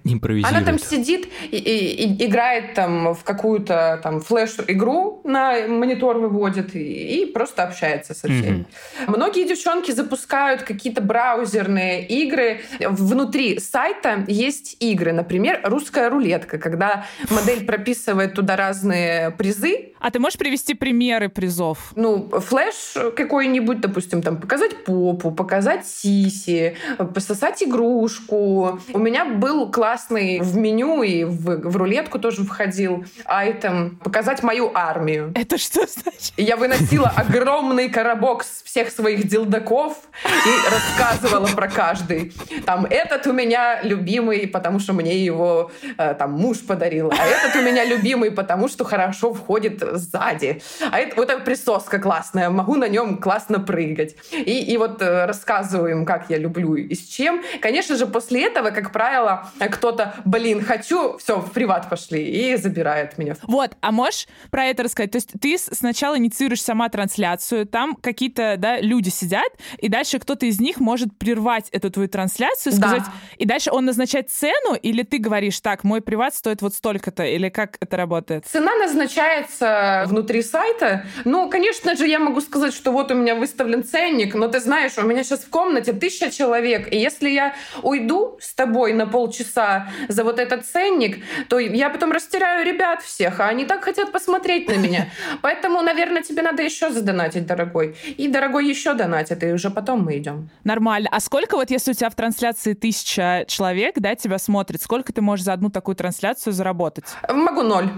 Она 0.43 0.63
там 0.63 0.80
сидит 0.80 1.28
и, 1.52 1.58
и, 1.58 2.04
и 2.04 2.26
играет 2.26 2.74
там 2.74 3.13
в 3.13 3.24
какую-то 3.24 4.00
там 4.04 4.22
флеш-игру 4.22 5.22
на 5.24 5.67
монитор 5.67 6.17
выводит 6.17 6.76
и, 6.76 7.24
и 7.24 7.26
просто 7.26 7.63
общается 7.63 8.13
со 8.13 8.28
всеми. 8.28 8.65
Mm-hmm. 9.08 9.15
Многие 9.15 9.48
девчонки 9.48 9.91
запускают 9.91 10.63
какие-то 10.63 11.02
браузерные 11.02 12.06
игры. 12.06 12.62
Внутри 12.80 13.60
сайта 13.60 14.26
есть 14.28 14.78
игры, 14.80 15.13
например, 15.13 15.62
русская 15.63 16.10
рулетка, 16.10 16.49
когда 16.58 17.06
модель 17.30 17.66
прописывает 17.66 18.34
туда 18.34 18.56
разные 18.56 19.32
призы. 19.32 19.94
А 20.00 20.12
ты 20.12 20.20
можешь 20.20 20.38
привести 20.38 20.74
примеры 20.74 21.30
призов? 21.30 21.92
Ну, 21.96 22.30
флеш 22.30 22.96
какой-нибудь, 23.16 23.82
допустим, 23.82 24.22
там 24.22 24.38
показать 24.38 24.84
попу, 24.86 25.32
показать 25.32 25.86
сиси, 25.86 26.78
пососать 27.14 27.62
игрушку. 27.64 28.80
У 28.94 29.00
меня 29.00 29.26
был 29.26 29.70
классный 29.72 30.40
в 30.40 30.56
меню 30.56 31.04
и 31.04 31.24
в, 31.24 31.70
в 31.70 31.78
рулетку 31.78 32.20
тоже 32.20 32.44
входил 32.44 33.06
айтем 33.26 34.00
показать 34.04 34.42
мою 34.44 34.72
армию. 34.74 35.32
Это 35.36 35.58
что 35.58 35.86
значит? 35.86 36.34
Я 36.38 36.56
выносила 36.56 37.12
огромный 37.16 37.90
коробок 37.90 38.46
всех 38.64 38.92
своих 38.92 39.28
дилдаков 39.28 39.98
и 40.24 40.72
рассказывала 40.72 41.48
про 41.48 41.68
каждый. 41.68 42.34
Там 42.66 42.86
этот 42.86 43.28
у 43.28 43.34
меня 43.34 43.82
любимый, 43.84 44.48
потому 44.48 44.80
что 44.80 44.94
мне 44.94 45.24
его 45.24 45.72
э, 45.98 46.14
там 46.14 46.32
муж 46.32 46.60
подарил, 46.60 47.12
а 47.12 47.26
этот 47.26 47.56
у 47.56 47.62
меня 47.62 47.84
любимый, 47.84 48.32
потому 48.32 48.68
что 48.68 48.84
хорошо 48.86 49.34
входит 49.34 49.84
сзади. 49.93 50.62
А 50.91 50.99
это 50.99 51.15
вот 51.15 51.30
эта 51.30 51.41
присоска 51.41 51.99
классная, 51.99 52.49
могу 52.49 52.75
на 52.75 52.88
нем 52.88 53.17
классно 53.17 53.60
прыгать. 53.60 54.15
И, 54.32 54.71
и 54.71 54.78
вот 54.78 55.02
э, 55.02 55.25
рассказываю 55.25 55.91
им, 55.91 56.06
как 56.06 56.30
я 56.30 56.38
люблю 56.38 56.75
и 56.75 56.93
с 56.95 57.08
чем. 57.08 57.41
Конечно 57.62 57.95
же, 57.95 58.08
после 58.08 58.45
этого, 58.45 58.71
как 58.71 58.91
правило, 58.91 59.49
кто-то, 59.71 60.15
блин, 60.25 60.63
хочу, 60.63 61.17
все, 61.17 61.39
в 61.39 61.52
приват 61.52 61.89
пошли, 61.89 62.23
и 62.23 62.56
забирает 62.56 63.17
меня. 63.17 63.36
Вот, 63.43 63.71
а 63.82 63.91
можешь 63.91 64.28
про 64.49 64.65
это 64.65 64.84
рассказать? 64.84 65.12
То 65.12 65.17
есть 65.17 65.32
ты 65.39 65.58
сначала 65.58 66.17
инициируешь 66.17 66.62
сама 66.62 66.89
трансляцию, 66.89 67.65
там 67.65 67.95
какие-то 67.95 68.56
да, 68.58 68.80
люди 68.80 69.10
сидят, 69.10 69.52
и 69.78 69.89
дальше 69.89 70.19
кто-то 70.19 70.45
из 70.45 70.60
них 70.60 70.80
может 70.80 71.17
прервать 71.17 71.69
эту 71.71 71.89
твою 71.89 72.10
трансляцию, 72.10 72.73
сказать, 72.73 73.04
да. 73.04 73.12
и 73.38 73.45
дальше 73.45 73.71
он 73.71 73.86
назначает 73.86 74.30
цену, 74.30 74.75
или 74.82 75.04
ты 75.04 75.17
говоришь, 75.17 75.60
так, 75.60 75.84
мой 75.84 76.02
приват 76.02 76.36
стоит 76.36 76.62
вот 76.62 76.73
столько-то, 76.73 77.23
или 77.23 77.49
как 77.49 77.78
это 77.80 77.97
работает? 77.97 78.45
Цена 78.45 78.75
назначается 78.75 79.79
внутри 80.08 80.42
сайта. 80.42 81.06
Ну, 81.26 81.50
конечно 81.50 81.96
же, 81.96 82.08
я 82.08 82.20
могу 82.20 82.42
сказать, 82.42 82.74
что 82.74 82.92
вот 82.92 83.12
у 83.12 83.13
меня 83.13 83.36
выставлен 83.36 83.84
ценник, 83.84 84.36
но 84.36 84.48
ты 84.48 84.60
знаешь, 84.60 84.98
у 84.98 85.02
меня 85.04 85.24
сейчас 85.24 85.42
в 85.42 85.50
комнате 85.50 85.94
тысяча 85.94 86.32
человек, 86.32 86.92
и 86.92 86.98
если 86.98 87.30
я 87.30 87.54
уйду 87.84 88.38
с 88.42 88.54
тобой 88.54 88.94
на 88.94 89.06
полчаса 89.08 89.89
за 90.08 90.24
вот 90.24 90.39
этот 90.39 90.65
ценник, 90.65 91.24
то 91.48 91.60
я 91.60 91.89
потом 91.89 92.12
растеряю 92.12 92.65
ребят 92.65 93.02
всех, 93.02 93.39
а 93.39 93.48
они 93.48 93.65
так 93.65 93.84
хотят 93.84 94.12
посмотреть 94.12 94.68
на 94.68 94.78
меня. 94.78 95.10
Поэтому, 95.42 95.82
наверное, 95.82 96.22
тебе 96.24 96.42
надо 96.42 96.63
еще 96.63 96.92
задонатить, 96.92 97.46
дорогой. 97.46 97.96
И, 98.18 98.28
дорогой, 98.28 98.68
еще 98.68 98.94
донатит, 98.94 99.44
и 99.44 99.52
уже 99.52 99.70
потом 99.70 100.04
мы 100.04 100.18
идем. 100.18 100.50
Нормально. 100.63 101.10
А 101.12 101.20
сколько 101.20 101.56
вот, 101.56 101.70
если 101.72 101.92
у 101.92 101.94
тебя 101.94 102.10
в 102.10 102.15
трансляции 102.15 102.74
тысяча 102.74 103.46
человек, 103.48 103.96
да, 103.98 104.15
тебя 104.15 104.38
смотрит, 104.39 104.82
сколько 104.82 105.13
ты 105.13 105.22
можешь 105.22 105.46
за 105.46 105.54
одну 105.54 105.70
такую 105.70 105.96
трансляцию 105.96 106.54
заработать? 106.54 107.06
Могу 107.30 107.63
ноль. 107.63 107.89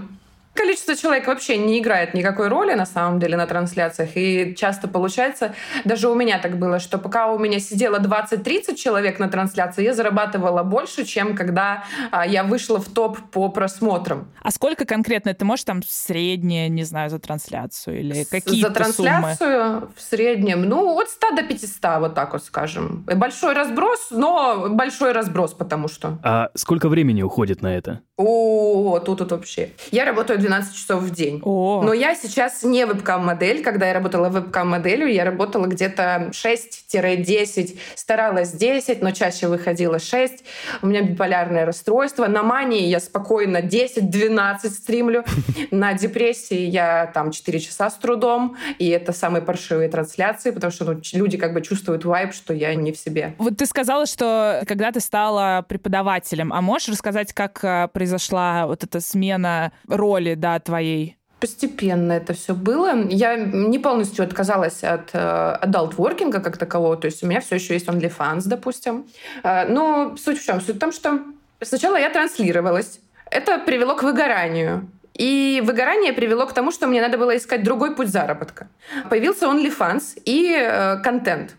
Количество 0.54 0.94
человек 0.94 1.26
вообще 1.26 1.56
не 1.56 1.78
играет 1.78 2.12
никакой 2.14 2.48
роли 2.48 2.74
на 2.74 2.84
самом 2.86 3.18
деле 3.18 3.36
на 3.36 3.46
трансляциях. 3.46 4.10
И 4.16 4.54
часто 4.56 4.86
получается, 4.86 5.54
даже 5.84 6.08
у 6.10 6.14
меня 6.14 6.38
так 6.38 6.58
было, 6.58 6.78
что 6.78 6.98
пока 6.98 7.32
у 7.32 7.38
меня 7.38 7.58
сидело 7.58 7.98
20-30 7.98 8.74
человек 8.74 9.18
на 9.18 9.28
трансляции, 9.28 9.82
я 9.82 9.94
зарабатывала 9.94 10.62
больше, 10.62 11.04
чем 11.04 11.34
когда 11.34 11.84
а, 12.10 12.26
я 12.26 12.44
вышла 12.44 12.78
в 12.80 12.88
топ 12.88 13.18
по 13.30 13.48
просмотрам. 13.48 14.30
А 14.42 14.50
сколько 14.50 14.84
конкретно? 14.84 15.32
Ты 15.32 15.44
можешь 15.44 15.64
там 15.64 15.82
среднее, 15.88 16.68
не 16.68 16.84
знаю, 16.84 17.08
за 17.08 17.18
трансляцию 17.18 18.00
или 18.00 18.24
какие-то 18.24 18.68
За 18.68 18.74
трансляцию 18.74 19.64
суммы? 19.64 19.88
в 19.96 20.02
среднем, 20.02 20.62
ну, 20.68 20.98
от 21.00 21.08
100 21.08 21.30
до 21.36 21.42
500, 21.44 22.00
вот 22.00 22.14
так 22.14 22.32
вот 22.34 22.44
скажем. 22.44 23.04
Большой 23.06 23.54
разброс, 23.54 24.08
но 24.10 24.68
большой 24.68 25.12
разброс, 25.12 25.54
потому 25.54 25.88
что. 25.88 26.18
А 26.22 26.50
сколько 26.54 26.88
времени 26.88 27.22
уходит 27.22 27.62
на 27.62 27.74
это? 27.74 28.00
О, 28.16 29.00
тут, 29.00 29.18
тут 29.18 29.30
вообще. 29.32 29.70
Я 29.90 30.04
работаю 30.04 30.38
12 30.42 30.74
часов 30.74 31.02
в 31.02 31.10
день. 31.10 31.40
О. 31.44 31.82
Но 31.82 31.92
я 31.92 32.14
сейчас 32.14 32.62
не 32.62 32.84
вебкам-модель. 32.86 33.62
Когда 33.62 33.88
я 33.88 33.94
работала 33.94 34.28
вебкам-моделью, 34.28 35.12
я 35.12 35.24
работала 35.24 35.66
где-то 35.66 36.30
6-10. 36.32 37.78
Старалась 37.94 38.52
10, 38.52 39.02
но 39.02 39.10
чаще 39.12 39.48
выходила 39.48 39.98
6. 39.98 40.44
У 40.82 40.86
меня 40.86 41.02
биполярное 41.02 41.66
расстройство. 41.66 42.26
На 42.26 42.42
мании 42.42 42.86
я 42.86 43.00
спокойно 43.00 43.58
10-12 43.58 44.68
стримлю. 44.70 45.24
На 45.70 45.94
депрессии 45.94 46.60
я 46.60 47.10
там 47.12 47.30
4 47.30 47.60
часа 47.60 47.90
с 47.90 47.94
трудом. 47.94 48.56
И 48.78 48.88
это 48.88 49.12
самые 49.12 49.42
паршивые 49.42 49.88
трансляции, 49.88 50.50
потому 50.50 50.70
что 50.70 50.84
ну, 50.84 51.00
люди 51.12 51.38
как 51.38 51.54
бы 51.54 51.62
чувствуют 51.62 52.04
вайб, 52.04 52.32
что 52.32 52.52
я 52.54 52.74
не 52.74 52.92
в 52.92 52.98
себе. 52.98 53.34
Вот 53.38 53.56
ты 53.56 53.66
сказала, 53.66 54.06
что 54.06 54.62
когда 54.66 54.92
ты 54.92 55.00
стала 55.00 55.64
преподавателем, 55.66 56.52
а 56.52 56.60
можешь 56.60 56.88
рассказать, 56.88 57.32
как 57.32 57.92
произошло 57.92 58.12
произошла 58.12 58.66
вот 58.66 58.84
эта 58.84 59.00
смена 59.00 59.72
роли, 59.88 60.31
да, 60.36 60.58
твоей? 60.58 61.16
Постепенно 61.40 62.12
это 62.12 62.34
все 62.34 62.54
было. 62.54 62.94
Я 63.08 63.36
не 63.36 63.78
полностью 63.78 64.24
отказалась 64.24 64.84
от 64.84 65.10
э, 65.12 65.18
adult-working 65.18 66.31
а 66.31 66.40
как 66.40 66.56
такового, 66.56 66.96
то 66.96 67.06
есть 67.06 67.24
у 67.24 67.26
меня 67.26 67.40
все 67.40 67.56
еще 67.56 67.74
есть 67.74 67.88
OnlyFans, 67.88 68.42
допустим. 68.46 69.06
Э, 69.42 69.66
но 69.66 70.16
суть 70.16 70.40
в 70.40 70.44
чем? 70.44 70.60
Суть 70.60 70.76
в 70.76 70.78
том, 70.78 70.92
что 70.92 71.20
сначала 71.60 71.96
я 71.96 72.10
транслировалась. 72.10 73.00
Это 73.30 73.58
привело 73.58 73.96
к 73.96 74.02
выгоранию. 74.04 74.88
И 75.14 75.62
выгорание 75.64 76.12
привело 76.12 76.46
к 76.46 76.52
тому, 76.54 76.70
что 76.70 76.86
мне 76.86 77.00
надо 77.00 77.18
было 77.18 77.36
искать 77.36 77.62
другой 77.62 77.94
путь 77.94 78.08
заработка. 78.08 78.68
Появился 79.10 79.46
OnlyFans 79.46 80.22
и 80.24 80.54
э, 80.54 80.98
контент. 81.02 81.56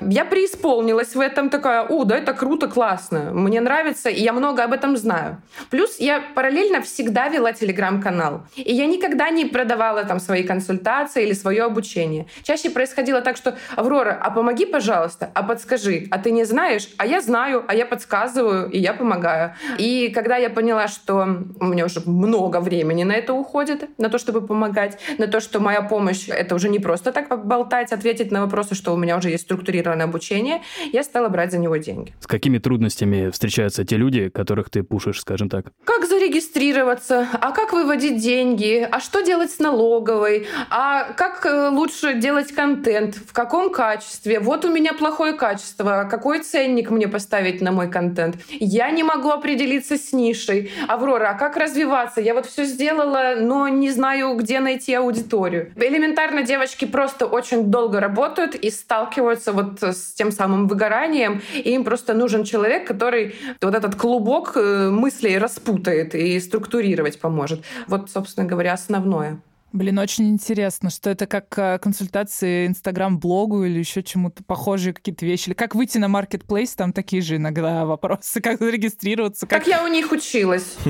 Я 0.00 0.24
преисполнилась 0.24 1.14
в 1.14 1.20
этом, 1.20 1.50
такая, 1.50 1.82
о, 1.82 2.04
да, 2.04 2.16
это 2.16 2.32
круто, 2.32 2.68
классно, 2.68 3.32
мне 3.32 3.60
нравится, 3.60 4.08
и 4.08 4.20
я 4.20 4.32
много 4.32 4.64
об 4.64 4.72
этом 4.72 4.96
знаю. 4.96 5.42
Плюс 5.70 5.98
я 5.98 6.22
параллельно 6.34 6.80
всегда 6.82 7.28
вела 7.28 7.52
телеграм-канал, 7.52 8.46
и 8.56 8.72
я 8.72 8.86
никогда 8.86 9.30
не 9.30 9.46
продавала 9.46 10.04
там 10.04 10.20
свои 10.20 10.42
консультации 10.44 11.24
или 11.24 11.32
свое 11.32 11.64
обучение. 11.64 12.26
Чаще 12.42 12.70
происходило 12.70 13.20
так, 13.20 13.36
что, 13.36 13.56
Аврора, 13.76 14.18
а 14.20 14.30
помоги, 14.30 14.66
пожалуйста, 14.66 15.30
а 15.34 15.42
подскажи, 15.42 16.06
а 16.10 16.18
ты 16.18 16.30
не 16.30 16.44
знаешь, 16.44 16.88
а 16.96 17.06
я 17.06 17.20
знаю, 17.20 17.64
а 17.66 17.74
я 17.74 17.86
подсказываю, 17.86 18.70
и 18.70 18.78
я 18.78 18.94
помогаю. 18.94 19.54
И 19.78 20.10
когда 20.14 20.36
я 20.36 20.50
поняла, 20.50 20.88
что 20.88 21.44
у 21.60 21.64
меня 21.64 21.84
уже 21.84 22.00
много 22.06 22.60
времени 22.60 23.04
на 23.04 23.12
это 23.12 23.34
уходит, 23.34 23.88
на 23.98 24.08
то, 24.08 24.18
чтобы 24.18 24.46
помогать, 24.46 24.98
на 25.18 25.26
то, 25.26 25.40
что 25.40 25.60
моя 25.60 25.82
помощь— 25.82 26.28
это 26.28 26.54
уже 26.54 26.68
не 26.68 26.78
просто 26.78 27.12
так 27.12 27.28
болтать, 27.46 27.92
ответить 27.92 28.30
на 28.30 28.42
вопросы, 28.42 28.74
что 28.74 28.94
у 28.94 28.96
меня 28.96 29.16
уже 29.16 29.30
есть 29.30 29.44
структура 29.44 29.71
структурированное 29.72 30.06
обучение, 30.06 30.62
я 30.92 31.02
стала 31.02 31.28
брать 31.28 31.50
за 31.52 31.58
него 31.58 31.76
деньги. 31.76 32.12
С 32.20 32.26
какими 32.26 32.58
трудностями 32.58 33.30
встречаются 33.30 33.84
те 33.84 33.96
люди, 33.96 34.28
которых 34.28 34.70
ты 34.70 34.82
пушишь, 34.82 35.20
скажем 35.20 35.48
так? 35.48 35.66
Как 35.84 36.06
зарегистрироваться? 36.06 37.26
А 37.32 37.52
как 37.52 37.72
выводить 37.72 38.18
деньги? 38.22 38.86
А 38.90 39.00
что 39.00 39.22
делать 39.22 39.50
с 39.50 39.58
налоговой? 39.58 40.46
А 40.70 41.12
как 41.12 41.46
э, 41.46 41.68
лучше 41.70 42.14
делать 42.14 42.52
контент? 42.52 43.16
В 43.16 43.32
каком 43.32 43.70
качестве? 43.70 44.40
Вот 44.40 44.64
у 44.64 44.70
меня 44.70 44.92
плохое 44.92 45.32
качество. 45.32 46.06
Какой 46.10 46.40
ценник 46.40 46.90
мне 46.90 47.08
поставить 47.08 47.60
на 47.60 47.72
мой 47.72 47.90
контент? 47.90 48.36
Я 48.50 48.90
не 48.90 49.02
могу 49.02 49.30
определиться 49.30 49.96
с 49.96 50.12
нишей. 50.12 50.70
Аврора, 50.88 51.30
а 51.30 51.34
как 51.34 51.56
развиваться? 51.56 52.20
Я 52.20 52.34
вот 52.34 52.46
все 52.46 52.64
сделала, 52.64 53.36
но 53.40 53.68
не 53.68 53.90
знаю, 53.90 54.34
где 54.34 54.60
найти 54.60 54.94
аудиторию. 54.94 55.72
Элементарно 55.76 56.42
девочки 56.42 56.84
просто 56.84 57.26
очень 57.26 57.64
долго 57.64 58.00
работают 58.00 58.54
и 58.54 58.70
сталкиваются 58.70 59.52
вот 59.52 59.61
вот 59.62 59.82
с 59.82 60.14
тем 60.14 60.32
самым 60.32 60.68
выгоранием, 60.68 61.42
и 61.54 61.70
им 61.70 61.84
просто 61.84 62.14
нужен 62.14 62.44
человек, 62.44 62.86
который 62.86 63.34
вот 63.60 63.74
этот 63.74 63.94
клубок 63.96 64.52
э, 64.56 64.90
мыслей 64.90 65.38
распутает 65.38 66.14
и 66.14 66.38
структурировать 66.40 67.20
поможет. 67.20 67.62
Вот, 67.86 68.10
собственно 68.10 68.46
говоря, 68.46 68.72
основное. 68.72 69.40
Блин, 69.72 69.98
очень 69.98 70.28
интересно, 70.28 70.90
что 70.90 71.08
это 71.08 71.26
как 71.26 71.46
э, 71.58 71.78
консультации 71.78 72.66
Инстаграм-блогу 72.66 73.64
или 73.64 73.78
еще 73.78 74.02
чему-то 74.02 74.44
похожие 74.44 74.92
какие-то 74.92 75.24
вещи. 75.24 75.48
Или 75.48 75.54
как 75.54 75.74
выйти 75.74 75.96
на 75.96 76.08
маркетплейс, 76.08 76.74
там 76.74 76.92
такие 76.92 77.22
же 77.22 77.36
иногда 77.36 77.86
вопросы, 77.86 78.42
как 78.42 78.58
зарегистрироваться. 78.58 79.46
Как, 79.46 79.60
как 79.60 79.68
я 79.68 79.82
у 79.82 79.88
них 79.88 80.12
училась. 80.12 80.76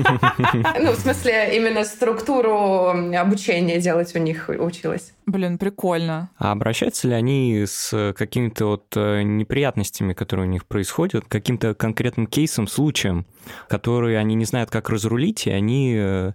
Ну, 0.79 0.91
в 0.91 0.95
смысле, 0.95 1.55
именно 1.55 1.85
структуру 1.85 2.89
обучения 3.15 3.79
делать 3.79 4.15
у 4.15 4.19
них 4.19 4.49
училась. 4.49 5.12
Блин, 5.25 5.57
прикольно. 5.57 6.29
А 6.37 6.51
обращаются 6.51 7.07
ли 7.07 7.13
они 7.13 7.63
с 7.65 8.13
какими-то 8.17 8.65
вот 8.65 8.85
э, 8.95 9.21
неприятностями, 9.21 10.13
которые 10.13 10.47
у 10.47 10.49
них 10.49 10.65
происходят, 10.65 11.25
каким-то 11.27 11.73
конкретным 11.73 12.27
кейсом, 12.27 12.67
случаем, 12.67 13.25
которые 13.67 14.17
они 14.17 14.35
не 14.35 14.45
знают, 14.45 14.69
как 14.69 14.89
разрулить, 14.89 15.47
и 15.47 15.51
они 15.51 15.95
э, 15.97 16.33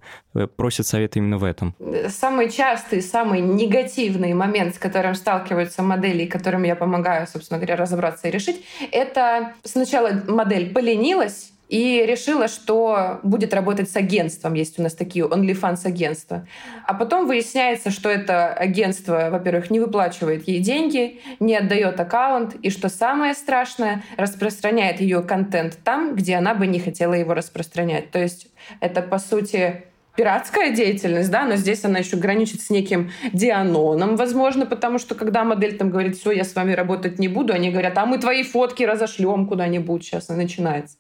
просят 0.57 0.87
совета 0.87 1.19
именно 1.19 1.39
в 1.39 1.45
этом? 1.45 1.75
Самый 2.09 2.51
частый, 2.51 3.03
самый 3.03 3.41
негативный 3.41 4.33
момент, 4.33 4.75
с 4.75 4.79
которым 4.79 5.15
сталкиваются 5.15 5.83
модели, 5.83 6.23
и 6.23 6.27
которым 6.27 6.63
я 6.63 6.77
помогаю, 6.77 7.27
собственно 7.27 7.59
говоря, 7.59 7.77
разобраться 7.77 8.29
и 8.29 8.31
решить, 8.31 8.65
это 8.91 9.55
сначала 9.65 10.11
модель 10.27 10.73
поленилась, 10.73 11.53
и 11.69 12.05
решила, 12.07 12.49
что 12.49 13.21
будет 13.23 13.53
работать 13.53 13.91
с 13.91 13.97
агентством. 13.97 14.55
Есть 14.55 14.79
у 14.79 14.83
нас 14.83 14.95
такие 14.95 15.27
OnlyFans 15.27 15.87
агентства. 15.87 16.47
А 16.87 16.95
потом 16.95 17.27
выясняется, 17.27 17.91
что 17.91 18.09
это 18.09 18.53
агентство, 18.53 19.29
во-первых, 19.31 19.71
не 19.71 19.79
выплачивает 19.79 20.49
ей 20.49 20.61
деньги, 20.61 21.21
не 21.41 21.55
отдает 21.57 22.01
аккаунт, 22.01 22.57
и 22.63 22.71
что 22.71 22.89
самое 22.89 23.35
страшное, 23.35 24.03
распространяет 24.17 25.01
ее 25.01 25.23
контент 25.23 25.79
там, 25.85 26.15
где 26.15 26.37
она 26.37 26.55
бы 26.55 26.67
не 26.67 26.81
хотела 26.81 27.15
его 27.15 27.35
распространять. 27.35 28.11
То 28.11 28.19
есть 28.19 28.49
это, 28.81 29.03
по 29.03 29.19
сути, 29.19 29.85
пиратская 30.19 30.73
деятельность, 30.73 31.31
да, 31.31 31.45
но 31.45 31.55
здесь 31.55 31.85
она 31.85 32.01
еще 32.01 32.17
граничит 32.17 32.61
с 32.61 32.71
неким 32.71 33.13
дианоном, 33.33 34.17
возможно, 34.17 34.67
потому 34.67 34.99
что 34.99 35.15
когда 35.15 35.45
модель 35.45 35.77
там 35.77 35.91
говорит, 35.91 36.17
все, 36.17 36.33
я 36.33 36.43
с 36.43 36.57
вами 36.57 36.73
работать 36.73 37.21
не 37.21 37.29
буду, 37.29 37.53
они 37.53 37.71
говорят, 37.71 37.97
а 37.97 38.05
мы 38.05 38.19
твои 38.19 38.43
фотки 38.43 38.83
разошлем 38.83 39.47
куда-нибудь, 39.47 40.03
сейчас 40.03 40.29
и 40.31 40.33
начинается. 40.33 40.97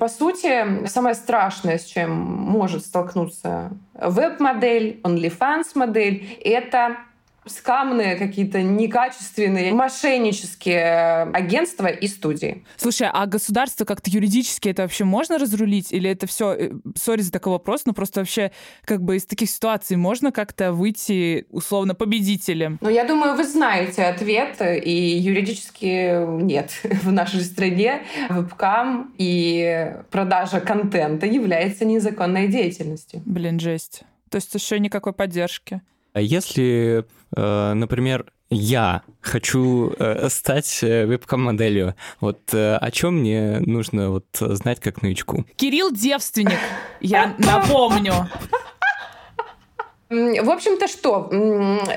По 0.00 0.08
сути, 0.08 0.86
самое 0.86 1.14
страшное, 1.14 1.76
с 1.76 1.84
чем 1.84 2.10
может 2.10 2.86
столкнуться 2.86 3.72
веб-модель, 3.92 4.98
OnlyFans-модель, 5.04 6.38
это 6.42 6.96
скамные 7.50 8.16
какие-то 8.16 8.62
некачественные, 8.62 9.72
мошеннические 9.72 11.22
агентства 11.32 11.86
и 11.86 12.06
студии. 12.06 12.64
Слушай, 12.76 13.08
а 13.12 13.26
государство 13.26 13.84
как-то 13.84 14.10
юридически 14.10 14.68
это 14.68 14.82
вообще 14.82 15.04
можно 15.04 15.38
разрулить? 15.38 15.92
Или 15.92 16.10
это 16.10 16.26
все, 16.26 16.52
э, 16.52 16.70
сори 16.96 17.20
за 17.20 17.32
такой 17.32 17.52
вопрос, 17.52 17.82
но 17.84 17.92
просто 17.92 18.20
вообще 18.20 18.52
как 18.84 19.02
бы 19.02 19.16
из 19.16 19.26
таких 19.26 19.50
ситуаций 19.50 19.96
можно 19.96 20.32
как-то 20.32 20.72
выйти 20.72 21.46
условно 21.50 21.94
победителем? 21.94 22.78
Ну, 22.80 22.88
я 22.88 23.04
думаю, 23.04 23.36
вы 23.36 23.44
знаете 23.44 24.04
ответ, 24.04 24.60
и 24.60 25.18
юридически 25.18 26.24
нет. 26.42 26.70
В 26.82 27.12
нашей 27.12 27.42
стране 27.42 28.02
вебкам 28.28 29.12
и 29.18 29.94
продажа 30.10 30.60
контента 30.60 31.26
является 31.26 31.84
незаконной 31.84 32.48
деятельностью. 32.48 33.22
Блин, 33.24 33.60
жесть. 33.60 34.02
То 34.30 34.36
есть 34.36 34.54
еще 34.54 34.78
никакой 34.78 35.12
поддержки. 35.12 35.80
А 36.12 36.20
если, 36.20 37.04
э, 37.36 37.72
например, 37.74 38.32
я 38.50 39.02
хочу 39.20 39.92
э, 39.96 40.28
стать 40.28 40.80
э, 40.82 41.06
вебкам-моделью. 41.06 41.94
Вот 42.20 42.52
о 42.52 42.90
чем 42.90 43.18
мне 43.18 43.60
нужно 43.60 44.10
вот 44.10 44.26
знать 44.40 44.80
как 44.80 45.02
новичку? 45.02 45.44
Кирилл 45.56 45.92
девственник, 45.92 46.58
я 47.00 47.34
напомню. 47.38 48.28
В 50.10 50.50
общем-то, 50.50 50.88
что 50.88 51.30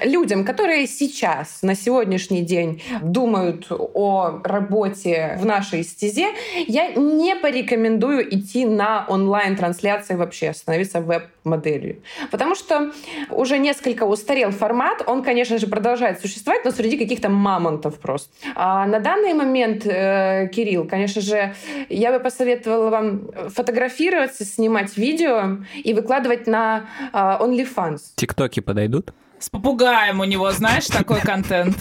людям, 0.04 0.45
которые 0.45 0.86
сейчас, 0.86 1.63
на 1.63 1.73
сегодняшний 1.73 2.43
день, 2.43 2.84
думают 3.02 3.65
о 3.71 4.39
работе 4.43 5.36
в 5.41 5.45
нашей 5.47 5.84
стезе, 5.84 6.28
я 6.67 6.93
не 6.93 7.36
порекомендую 7.36 8.32
идти 8.32 8.67
на 8.67 9.08
онлайн-трансляции 9.10 10.13
вообще, 10.13 10.54
становиться 10.54 11.02
веб-моделью. 11.43 12.01
Потому 12.32 12.56
что 12.56 12.91
уже 13.29 13.58
несколько 13.58 14.03
устарел 14.03 14.51
формат, 14.51 15.03
он, 15.06 15.23
конечно 15.23 15.58
же, 15.58 15.67
продолжает 15.67 16.21
существовать, 16.21 16.65
но 16.65 16.71
среди 16.71 16.97
каких-то 16.97 17.29
мамонтов 17.29 17.99
просто. 17.99 18.32
А 18.56 18.86
на 18.86 18.99
данный 18.99 19.34
момент, 19.34 19.86
э, 19.86 20.49
Кирилл, 20.53 20.88
конечно 20.88 21.21
же, 21.21 21.53
я 21.89 22.12
бы 22.12 22.19
посоветовала 22.19 22.89
вам 22.89 23.32
фотографироваться, 23.49 24.45
снимать 24.45 24.97
видео 24.97 25.58
и 25.84 25.93
выкладывать 25.93 26.47
на 26.47 26.86
э, 27.12 27.17
OnlyFans. 27.17 27.99
Тиктоки 28.15 28.60
подойдут? 28.60 29.13
С 29.43 29.49
попугаем 29.49 30.21
у 30.21 30.23
него, 30.23 30.49
знаешь, 30.53 30.86
такой 30.86 31.19
контент. 31.19 31.75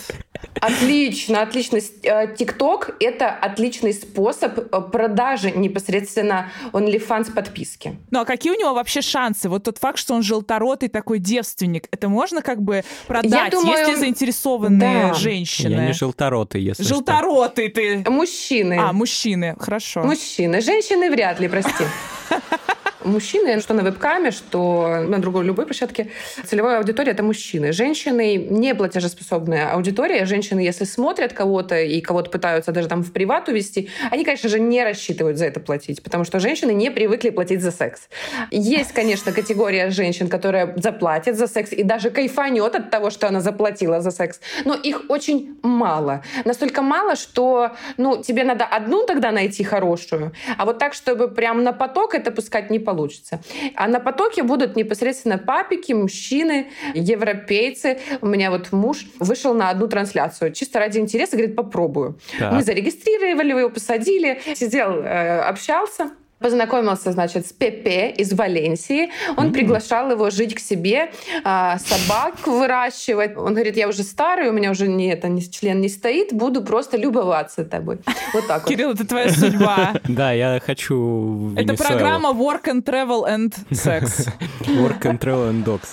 Отлично, 0.60 1.42
отлично. 1.42 1.78
Э, 2.02 2.34
ТикТок— 2.36 2.96
это 3.00 3.30
отличный 3.30 3.92
способ 3.92 4.58
э, 4.58 4.80
продажи 4.80 5.52
непосредственно 5.52 6.50
OnlyFans 6.72 7.32
подписки. 7.32 7.96
Ну 8.10 8.22
а 8.22 8.24
какие 8.24 8.52
у 8.52 8.58
него 8.58 8.74
вообще 8.74 9.00
шансы? 9.00 9.48
Вот 9.48 9.62
тот 9.62 9.78
факт, 9.78 9.98
что 9.98 10.14
он 10.14 10.24
желторотый 10.24 10.88
такой 10.88 11.20
девственник, 11.20 11.86
это 11.92 12.08
можно 12.08 12.42
как 12.42 12.60
бы 12.60 12.82
продать, 13.06 13.52
думаю, 13.52 13.78
есть 13.78 13.90
ли 13.90 13.94
заинтересованные 13.94 15.08
да. 15.10 15.14
женщины? 15.14 15.70
Я 15.70 15.86
не 15.86 15.92
желторотый, 15.92 16.60
если 16.60 16.82
Желторотый 16.82 17.66
что. 17.68 17.74
ты. 17.76 18.10
Мужчины. 18.10 18.76
А, 18.80 18.92
мужчины, 18.92 19.54
хорошо. 19.56 20.02
Мужчины. 20.02 20.60
Женщины 20.60 21.12
вряд 21.12 21.38
ли, 21.38 21.46
прости. 21.46 21.84
мужчины, 23.04 23.60
что 23.60 23.74
на 23.74 23.82
вебкаме, 23.82 24.30
что 24.30 25.04
на 25.06 25.18
другой 25.18 25.44
любой 25.44 25.66
площадке, 25.66 26.08
целевая 26.44 26.78
аудитория— 26.78 27.12
это 27.12 27.22
мужчины. 27.22 27.72
Женщины— 27.72 28.36
не 28.50 28.74
платежеспособная 28.74 29.72
аудитория. 29.72 30.24
Женщины, 30.26 30.60
если 30.60 30.84
смотрят 30.84 31.32
кого-то 31.32 31.80
и 31.80 32.00
кого-то 32.00 32.30
пытаются 32.30 32.72
даже 32.72 32.88
там 32.88 33.02
в 33.02 33.12
приват 33.12 33.48
увести, 33.48 33.90
они, 34.10 34.24
конечно 34.24 34.48
же, 34.48 34.60
не 34.60 34.84
рассчитывают 34.84 35.38
за 35.38 35.46
это 35.46 35.60
платить, 35.60 36.02
потому 36.02 36.24
что 36.24 36.40
женщины 36.40 36.72
не 36.72 36.90
привыкли 36.90 37.30
платить 37.30 37.62
за 37.62 37.70
секс. 37.70 38.08
Есть, 38.50 38.92
конечно, 38.92 39.32
категория 39.32 39.90
женщин, 39.90 40.28
которая 40.28 40.74
заплатит 40.76 41.36
за 41.36 41.46
секс 41.46 41.72
и 41.72 41.82
даже 41.82 42.10
кайфанет 42.10 42.74
от 42.74 42.90
того, 42.90 43.10
что 43.10 43.28
она 43.28 43.40
заплатила 43.40 44.00
за 44.00 44.10
секс, 44.10 44.40
но 44.64 44.74
их 44.74 45.02
очень 45.08 45.58
мало. 45.62 46.22
Настолько 46.44 46.82
мало, 46.82 47.16
что 47.16 47.70
ну, 47.96 48.22
тебе 48.22 48.44
надо 48.44 48.64
одну 48.64 49.06
тогда 49.06 49.32
найти 49.32 49.64
хорошую, 49.64 50.32
а 50.58 50.64
вот 50.64 50.78
так, 50.78 50.94
чтобы 50.94 51.28
прям 51.28 51.62
на 51.62 51.72
поток 51.72 52.14
это 52.14 52.30
пускать 52.30 52.70
не 52.70 52.78
получится 52.78 52.91
получится. 52.92 53.40
А 53.74 53.88
на 53.88 54.00
потоке 54.00 54.42
будут 54.42 54.76
непосредственно 54.76 55.38
папики, 55.38 55.92
мужчины, 55.92 56.66
европейцы. 56.94 57.98
У 58.20 58.26
меня 58.26 58.50
вот 58.50 58.72
муж 58.72 59.06
вышел 59.18 59.54
на 59.54 59.70
одну 59.70 59.88
трансляцию. 59.88 60.52
Чисто 60.52 60.78
ради 60.78 60.98
интереса, 60.98 61.36
говорит, 61.36 61.56
попробую. 61.56 62.18
Так. 62.38 62.52
Мы 62.52 62.62
зарегистрировали 62.62 63.50
его, 63.50 63.70
посадили, 63.70 64.40
сидел, 64.54 65.02
э, 65.02 65.40
общался 65.40 66.10
познакомился, 66.42 67.12
значит, 67.12 67.46
с 67.46 67.52
Пепе 67.52 68.10
из 68.10 68.32
Валенсии. 68.32 69.10
Он 69.36 69.48
mm-hmm. 69.48 69.52
приглашал 69.52 70.10
его 70.10 70.30
жить 70.30 70.54
к 70.54 70.58
себе, 70.58 71.12
а, 71.44 71.78
собак 71.78 72.46
выращивать. 72.46 73.36
Он 73.36 73.54
говорит, 73.54 73.76
я 73.76 73.88
уже 73.88 74.02
старый, 74.02 74.48
у 74.48 74.52
меня 74.52 74.70
уже 74.70 74.88
не, 74.88 75.10
это, 75.10 75.28
не, 75.28 75.42
член 75.42 75.80
не 75.80 75.88
стоит, 75.88 76.32
буду 76.32 76.62
просто 76.62 76.96
любоваться 76.96 77.64
тобой. 77.64 78.00
Вот 78.34 78.46
так 78.46 78.64
Кирилл, 78.64 78.92
это 78.92 79.06
твоя 79.06 79.30
судьба. 79.30 79.94
Да, 80.08 80.32
я 80.32 80.60
хочу 80.60 81.54
Это 81.56 81.74
программа 81.74 82.30
Work 82.30 82.64
and 82.64 82.82
Travel 82.84 83.26
and 83.26 83.54
Sex. 83.70 84.28
Work 84.66 85.02
and 85.02 85.18
Travel 85.18 85.50
and 85.50 85.64
Dogs. 85.64 85.88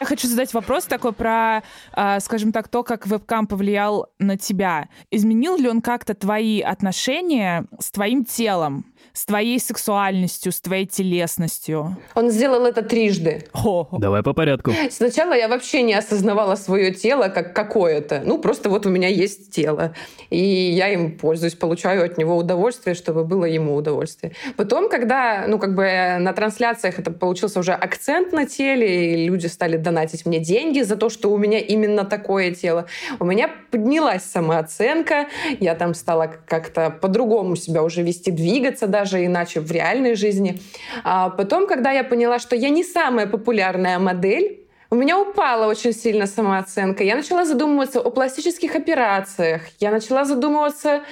Я 0.00 0.06
хочу 0.06 0.28
задать 0.28 0.54
вопрос 0.54 0.84
такой 0.84 1.12
про, 1.12 1.62
э, 1.96 2.20
скажем 2.20 2.52
так, 2.52 2.68
то, 2.68 2.84
как 2.84 3.06
вебкам 3.06 3.46
повлиял 3.46 4.06
на 4.18 4.36
тебя. 4.36 4.88
Изменил 5.10 5.56
ли 5.56 5.68
он 5.68 5.80
как-то 5.80 6.14
твои 6.14 6.60
отношения 6.60 7.66
с 7.80 7.90
твоим 7.90 8.24
телом? 8.24 8.84
С 9.12 9.24
твоей 9.26 9.60
сексуальностью, 9.60 10.52
с 10.52 10.60
твоей 10.60 10.86
телесностью. 10.86 11.96
Он 12.14 12.30
сделал 12.30 12.66
это 12.66 12.82
трижды. 12.82 13.44
О. 13.52 13.88
Давай 13.92 14.22
по 14.22 14.32
порядку. 14.32 14.72
Сначала 14.90 15.32
я 15.32 15.48
вообще 15.48 15.82
не 15.82 15.94
осознавала 15.94 16.54
свое 16.56 16.92
тело 16.92 17.28
как 17.28 17.54
какое-то. 17.54 18.22
Ну, 18.24 18.38
просто 18.38 18.68
вот 18.68 18.86
у 18.86 18.90
меня 18.90 19.08
есть 19.08 19.52
тело. 19.52 19.94
И 20.30 20.38
я 20.38 20.88
им 20.92 21.18
пользуюсь, 21.18 21.54
получаю 21.54 22.04
от 22.04 22.18
него 22.18 22.36
удовольствие, 22.36 22.94
чтобы 22.94 23.24
было 23.24 23.44
ему 23.44 23.74
удовольствие. 23.74 24.32
Потом, 24.56 24.88
когда, 24.88 25.44
ну, 25.48 25.58
как 25.58 25.74
бы 25.74 26.16
на 26.18 26.32
трансляциях 26.32 26.98
это 26.98 27.10
получился 27.10 27.60
уже 27.60 27.72
акцент 27.72 28.32
на 28.32 28.46
теле, 28.46 29.14
и 29.14 29.26
люди 29.26 29.46
стали 29.46 29.76
донатить 29.76 30.26
мне 30.26 30.38
деньги 30.38 30.82
за 30.82 30.96
то, 30.96 31.08
что 31.08 31.30
у 31.30 31.38
меня 31.38 31.58
именно 31.58 32.04
такое 32.04 32.54
тело, 32.54 32.86
у 33.18 33.24
меня 33.24 33.50
поднялась 33.70 34.22
самооценка, 34.22 35.28
я 35.60 35.74
там 35.74 35.94
стала 35.94 36.30
как-то 36.46 36.90
по-другому 36.90 37.56
себя 37.56 37.82
уже 37.82 38.02
вести, 38.02 38.30
двигаться 38.30 38.86
даже 38.98 39.24
иначе 39.24 39.60
в 39.60 39.70
реальной 39.70 40.14
жизни. 40.14 40.60
А 41.04 41.30
потом, 41.30 41.66
когда 41.66 41.92
я 41.92 42.04
поняла, 42.04 42.38
что 42.38 42.56
я 42.56 42.70
не 42.70 42.84
самая 42.84 43.26
популярная 43.26 43.98
модель, 43.98 44.67
у 44.90 44.94
меня 44.94 45.18
упала 45.18 45.66
очень 45.66 45.92
сильно 45.92 46.26
самооценка. 46.26 47.04
Я 47.04 47.16
начала 47.16 47.44
задумываться 47.44 48.00
о 48.00 48.10
пластических 48.10 48.74
операциях. 48.74 49.62
Я 49.80 49.90
начала 49.90 50.24
задумываться 50.24 51.02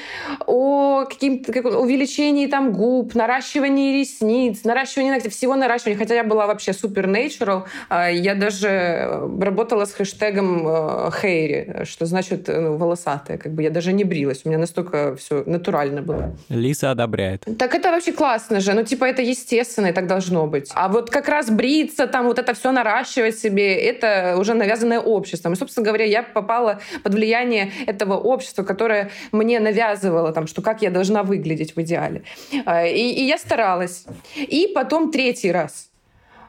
о 0.47 1.05
каким-то 1.05 1.53
как, 1.53 1.67
увеличении 1.67 2.47
там 2.47 2.73
губ, 2.73 3.15
наращивании 3.15 4.01
ресниц, 4.01 4.65
наращивании 4.65 5.11
ногтей, 5.11 5.31
всего 5.31 5.57
наращивания. 5.57 5.99
Хотя 5.99 6.15
я 6.15 6.25
была 6.25 6.47
вообще 6.47 6.73
супер 6.73 7.07
natural. 7.07 7.65
А, 7.91 8.09
я 8.11 8.35
даже 8.35 9.21
работала 9.41 9.85
с 9.85 9.93
хэштегом 9.93 11.11
хейри, 11.13 11.65
э, 11.67 11.85
что 11.85 12.07
значит 12.07 12.49
э, 12.49 12.59
ну, 12.59 12.77
волосатая. 12.77 13.37
Как 13.37 13.53
бы 13.53 13.63
я 13.63 13.69
даже 13.69 13.93
не 13.93 14.05
брилась. 14.05 14.41
У 14.45 14.49
меня 14.49 14.59
настолько 14.59 15.17
все 15.17 15.43
натурально 15.45 16.01
было. 16.01 16.35
Лиса 16.49 16.93
одобряет. 16.93 17.45
Так 17.59 17.75
это 17.75 17.91
вообще 17.91 18.13
классно 18.13 18.61
же. 18.61 18.73
Ну, 18.73 18.85
типа, 18.85 19.05
это 19.05 19.21
естественно, 19.21 19.89
и 19.89 19.93
так 19.93 20.07
должно 20.07 20.47
быть. 20.47 20.71
А 20.75 20.89
вот 20.89 21.11
как 21.11 21.29
раз 21.29 21.51
бриться, 21.51 22.07
там 22.07 22.27
вот 22.27 22.39
это 22.39 22.55
все 22.55 22.73
наращивать 22.73 23.39
себе, 23.39 23.66
это 23.75 24.37
уже 24.39 24.55
навязанное 24.55 25.01
обществом. 25.01 25.53
И, 25.53 25.57
собственно 25.57 25.85
говоря, 25.85 26.05
я 26.05 26.23
попала 26.23 26.81
под 27.03 27.15
влияние 27.15 27.73
этого 27.87 28.15
общества, 28.15 28.63
которое 28.63 29.11
мне 29.33 29.61
навязывало, 29.61 30.33
там, 30.33 30.47
что 30.47 30.63
как 30.63 30.83
я 30.83 30.91
должна 30.91 31.23
выглядеть 31.23 31.77
в 31.77 31.81
идеале. 31.83 32.23
А, 32.65 32.85
и, 32.87 33.01
и 33.01 33.25
я 33.25 33.39
старалась. 33.39 34.05
И 34.37 34.71
потом 34.75 35.11
третий 35.11 35.53
раз. 35.53 35.91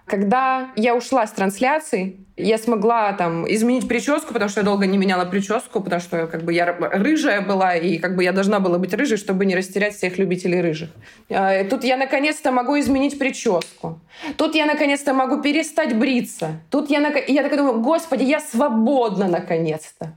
Когда 0.08 0.72
я 0.78 0.96
ушла 0.96 1.28
с 1.28 1.32
трансляции, 1.32 2.26
я 2.38 2.58
смогла 2.58 3.12
там 3.14 3.46
изменить 3.52 3.90
прическу, 3.90 4.32
потому 4.32 4.48
что 4.50 4.62
я 4.62 4.66
долго 4.66 4.86
не 4.86 4.98
меняла 4.98 5.26
прическу, 5.26 5.82
потому 5.82 6.00
что 6.00 6.28
как 6.28 6.44
бы 6.44 6.54
я 6.54 6.66
рыжая 6.66 7.42
была, 7.42 7.76
и 7.76 7.98
как 7.98 8.16
бы 8.16 8.24
я 8.24 8.32
должна 8.32 8.62
была 8.62 8.78
быть 8.78 8.94
рыжей, 8.94 9.18
чтобы 9.18 9.46
не 9.46 9.56
растерять 9.56 9.96
всех 9.96 10.18
любителей 10.18 10.62
рыжих. 10.62 10.90
А, 11.30 11.64
тут 11.66 11.84
я 11.84 11.98
наконец-то 11.98 12.52
могу 12.52 12.80
изменить 12.80 13.20
прическу. 13.20 14.00
Тут 14.38 14.56
я 14.56 14.66
наконец-то 14.66 15.14
могу 15.14 15.42
перестать 15.42 15.98
бриться. 15.98 16.62
Тут 16.72 16.90
я, 16.90 17.02
нак... 17.02 17.28
я 17.28 17.44
такая 17.44 17.58
думаю, 17.58 17.82
господи, 17.82 18.24
я 18.24 18.40
свободна 18.40 19.28
наконец-то. 19.28 20.14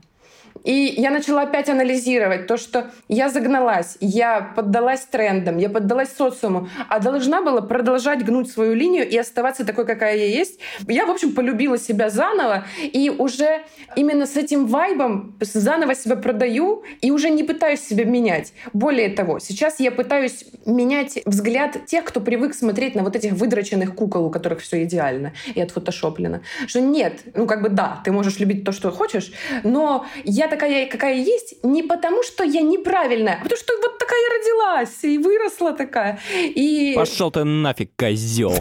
И 0.63 0.93
я 0.97 1.11
начала 1.11 1.43
опять 1.43 1.69
анализировать 1.69 2.47
то, 2.47 2.57
что 2.57 2.91
я 3.07 3.29
загналась, 3.29 3.97
я 3.99 4.41
поддалась 4.55 5.01
трендам, 5.01 5.57
я 5.57 5.69
поддалась 5.69 6.09
социуму, 6.15 6.69
а 6.89 6.99
должна 6.99 7.41
была 7.41 7.61
продолжать 7.61 8.23
гнуть 8.23 8.51
свою 8.51 8.73
линию 8.73 9.07
и 9.07 9.17
оставаться 9.17 9.65
такой, 9.65 9.85
какая 9.85 10.17
я 10.17 10.27
есть. 10.27 10.59
Я, 10.87 11.05
в 11.05 11.11
общем, 11.11 11.33
полюбила 11.33 11.77
себя 11.77 12.09
заново, 12.09 12.65
и 12.81 13.09
уже 13.09 13.63
именно 13.95 14.25
с 14.25 14.37
этим 14.37 14.67
вайбом 14.67 15.35
заново 15.39 15.95
себя 15.95 16.15
продаю 16.15 16.83
и 17.01 17.11
уже 17.11 17.29
не 17.29 17.43
пытаюсь 17.43 17.81
себя 17.81 18.05
менять. 18.05 18.53
Более 18.73 19.09
того, 19.09 19.39
сейчас 19.39 19.79
я 19.79 19.91
пытаюсь 19.91 20.45
менять 20.65 21.19
взгляд 21.25 21.85
тех, 21.85 22.05
кто 22.05 22.21
привык 22.21 22.53
смотреть 22.53 22.95
на 22.95 23.03
вот 23.03 23.15
этих 23.15 23.33
выдроченных 23.33 23.95
кукол, 23.95 24.25
у 24.25 24.29
которых 24.29 24.61
все 24.61 24.83
идеально 24.83 25.33
и 25.53 25.61
отфотошоплено. 25.61 26.41
Что 26.67 26.81
нет, 26.81 27.21
ну 27.35 27.47
как 27.47 27.61
бы 27.61 27.69
да, 27.69 28.01
ты 28.03 28.11
можешь 28.11 28.39
любить 28.39 28.63
то, 28.63 28.71
что 28.71 28.91
хочешь, 28.91 29.31
но 29.63 30.05
я 30.23 30.47
такая, 30.51 30.85
какая 30.87 31.15
есть, 31.15 31.63
не 31.63 31.81
потому, 31.81 32.23
что 32.23 32.43
я 32.43 32.61
неправильная, 32.61 33.35
а 33.39 33.43
потому 33.43 33.57
что 33.57 33.73
вот 33.81 33.97
такая 33.97 34.21
родилась 34.29 35.03
и 35.03 35.17
выросла 35.17 35.73
такая. 35.73 36.19
И... 36.35 36.93
Пошел 36.95 37.31
ты 37.31 37.43
нафиг, 37.43 37.91
козел. 37.95 38.53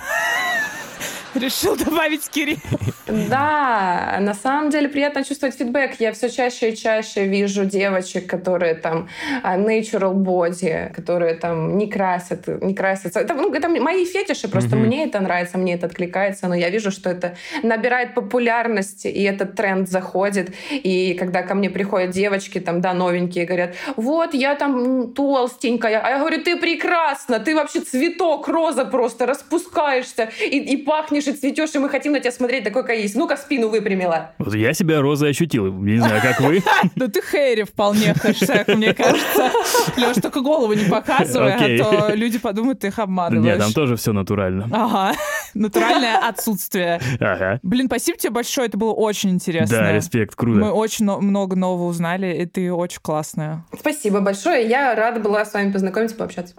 Решил 1.35 1.77
добавить 1.77 2.29
Кирилл. 2.29 2.59
Да, 3.07 4.19
на 4.21 4.35
самом 4.35 4.71
деле 4.71 4.89
приятно 4.89 5.25
чувствовать 5.25 5.57
фидбэк. 5.57 6.01
Я 6.01 6.13
все 6.13 6.29
чаще 6.29 6.71
и 6.71 6.77
чаще 6.77 7.27
вижу 7.27 7.65
девочек, 7.65 8.29
которые 8.29 8.75
там 8.75 9.09
а, 9.43 9.57
natural 9.57 10.15
body, 10.15 10.93
которые 10.93 11.35
там 11.35 11.77
не 11.79 11.89
красят, 11.89 12.47
не 12.63 12.75
красятся. 12.75 13.21
Это, 13.21 13.35
ну, 13.35 13.53
это 13.53 13.69
мои 13.69 14.05
фетиши, 14.05 14.49
просто 14.49 14.77
mm-hmm. 14.77 14.87
мне 14.87 15.07
это 15.07 15.21
нравится, 15.21 15.59
мне 15.59 15.75
это 15.75 15.87
откликается, 15.87 16.49
но 16.49 16.55
я 16.55 16.71
вижу, 16.71 16.91
что 16.91 17.11
это 17.11 17.37
набирает 17.63 18.15
популярность, 18.15 19.07
и 19.07 19.23
этот 19.23 19.55
тренд 19.55 19.89
заходит. 19.89 20.53
И 20.71 21.15
когда 21.15 21.43
ко 21.43 21.55
мне 21.55 21.71
приходят 21.71 22.11
девочки, 22.11 22.61
там, 22.61 22.81
да, 22.81 22.93
новенькие, 22.93 23.47
говорят, 23.47 23.75
вот, 23.97 24.35
я 24.35 24.55
там 24.55 25.13
толстенькая, 25.13 26.01
а 26.01 26.11
я 26.11 26.19
говорю, 26.19 26.43
ты 26.43 26.57
прекрасна, 26.57 27.39
ты 27.39 27.55
вообще 27.55 27.81
цветок, 27.81 28.49
роза 28.49 28.85
просто, 28.85 29.27
распускаешься 29.27 30.31
и, 30.41 30.59
и 30.59 30.77
пахнешь 30.77 31.20
и 31.29 31.33
цветешь, 31.33 31.75
и 31.75 31.79
мы 31.79 31.89
хотим 31.89 32.13
на 32.13 32.21
тебя 32.21 32.33
смотреть 32.33 32.65
такой, 32.65 32.83
какая 32.83 32.99
есть. 32.99 33.15
Ну-ка, 33.15 33.37
спину 33.37 33.69
выпрямила. 33.69 34.33
Вот 34.39 34.55
я 34.55 34.73
себя 34.75 35.01
розой 35.01 35.31
ощутил. 35.31 35.73
Не 35.73 35.99
знаю, 35.99 36.21
как 36.23 36.41
вы. 36.41 36.63
Да 36.97 37.09
ты 37.09 37.23
Хэри 37.23 37.65
вполне 37.65 38.15
хэштег, 38.15 38.69
мне 38.69 38.95
кажется. 38.95 39.51
Леш, 39.97 40.17
только 40.21 40.41
голову 40.41 40.73
не 40.73 40.85
показывай, 40.85 41.55
а 41.55 41.79
то 41.85 42.15
люди 42.15 42.39
подумают, 42.39 42.81
ты 42.81 42.89
их 42.89 42.99
обманываешь. 42.99 43.45
Нет, 43.45 43.59
там 43.59 43.73
тоже 43.73 43.97
все 43.97 44.13
натурально. 44.13 44.69
Ага. 44.71 45.17
Натуральное 45.55 46.29
отсутствие. 46.29 47.01
Ага. 47.21 47.61
Блин, 47.63 47.87
спасибо 47.87 48.19
тебе 48.19 48.31
большое, 48.31 48.69
это 48.69 48.79
было 48.79 48.93
очень 48.93 49.31
интересно. 49.31 49.79
Да, 49.79 49.93
респект, 49.93 50.35
круто. 50.35 50.59
Мы 50.59 50.71
очень 50.71 51.05
много 51.05 51.57
нового 51.57 51.89
узнали, 51.89 52.35
и 52.43 52.47
ты 52.47 52.73
очень 52.73 53.01
классная. 53.03 53.65
Спасибо 53.79 54.21
большое, 54.21 54.69
я 54.69 54.95
рада 54.95 55.21
была 55.21 55.45
с 55.45 55.55
вами 55.55 55.73
познакомиться, 55.73 56.17
пообщаться. 56.17 56.55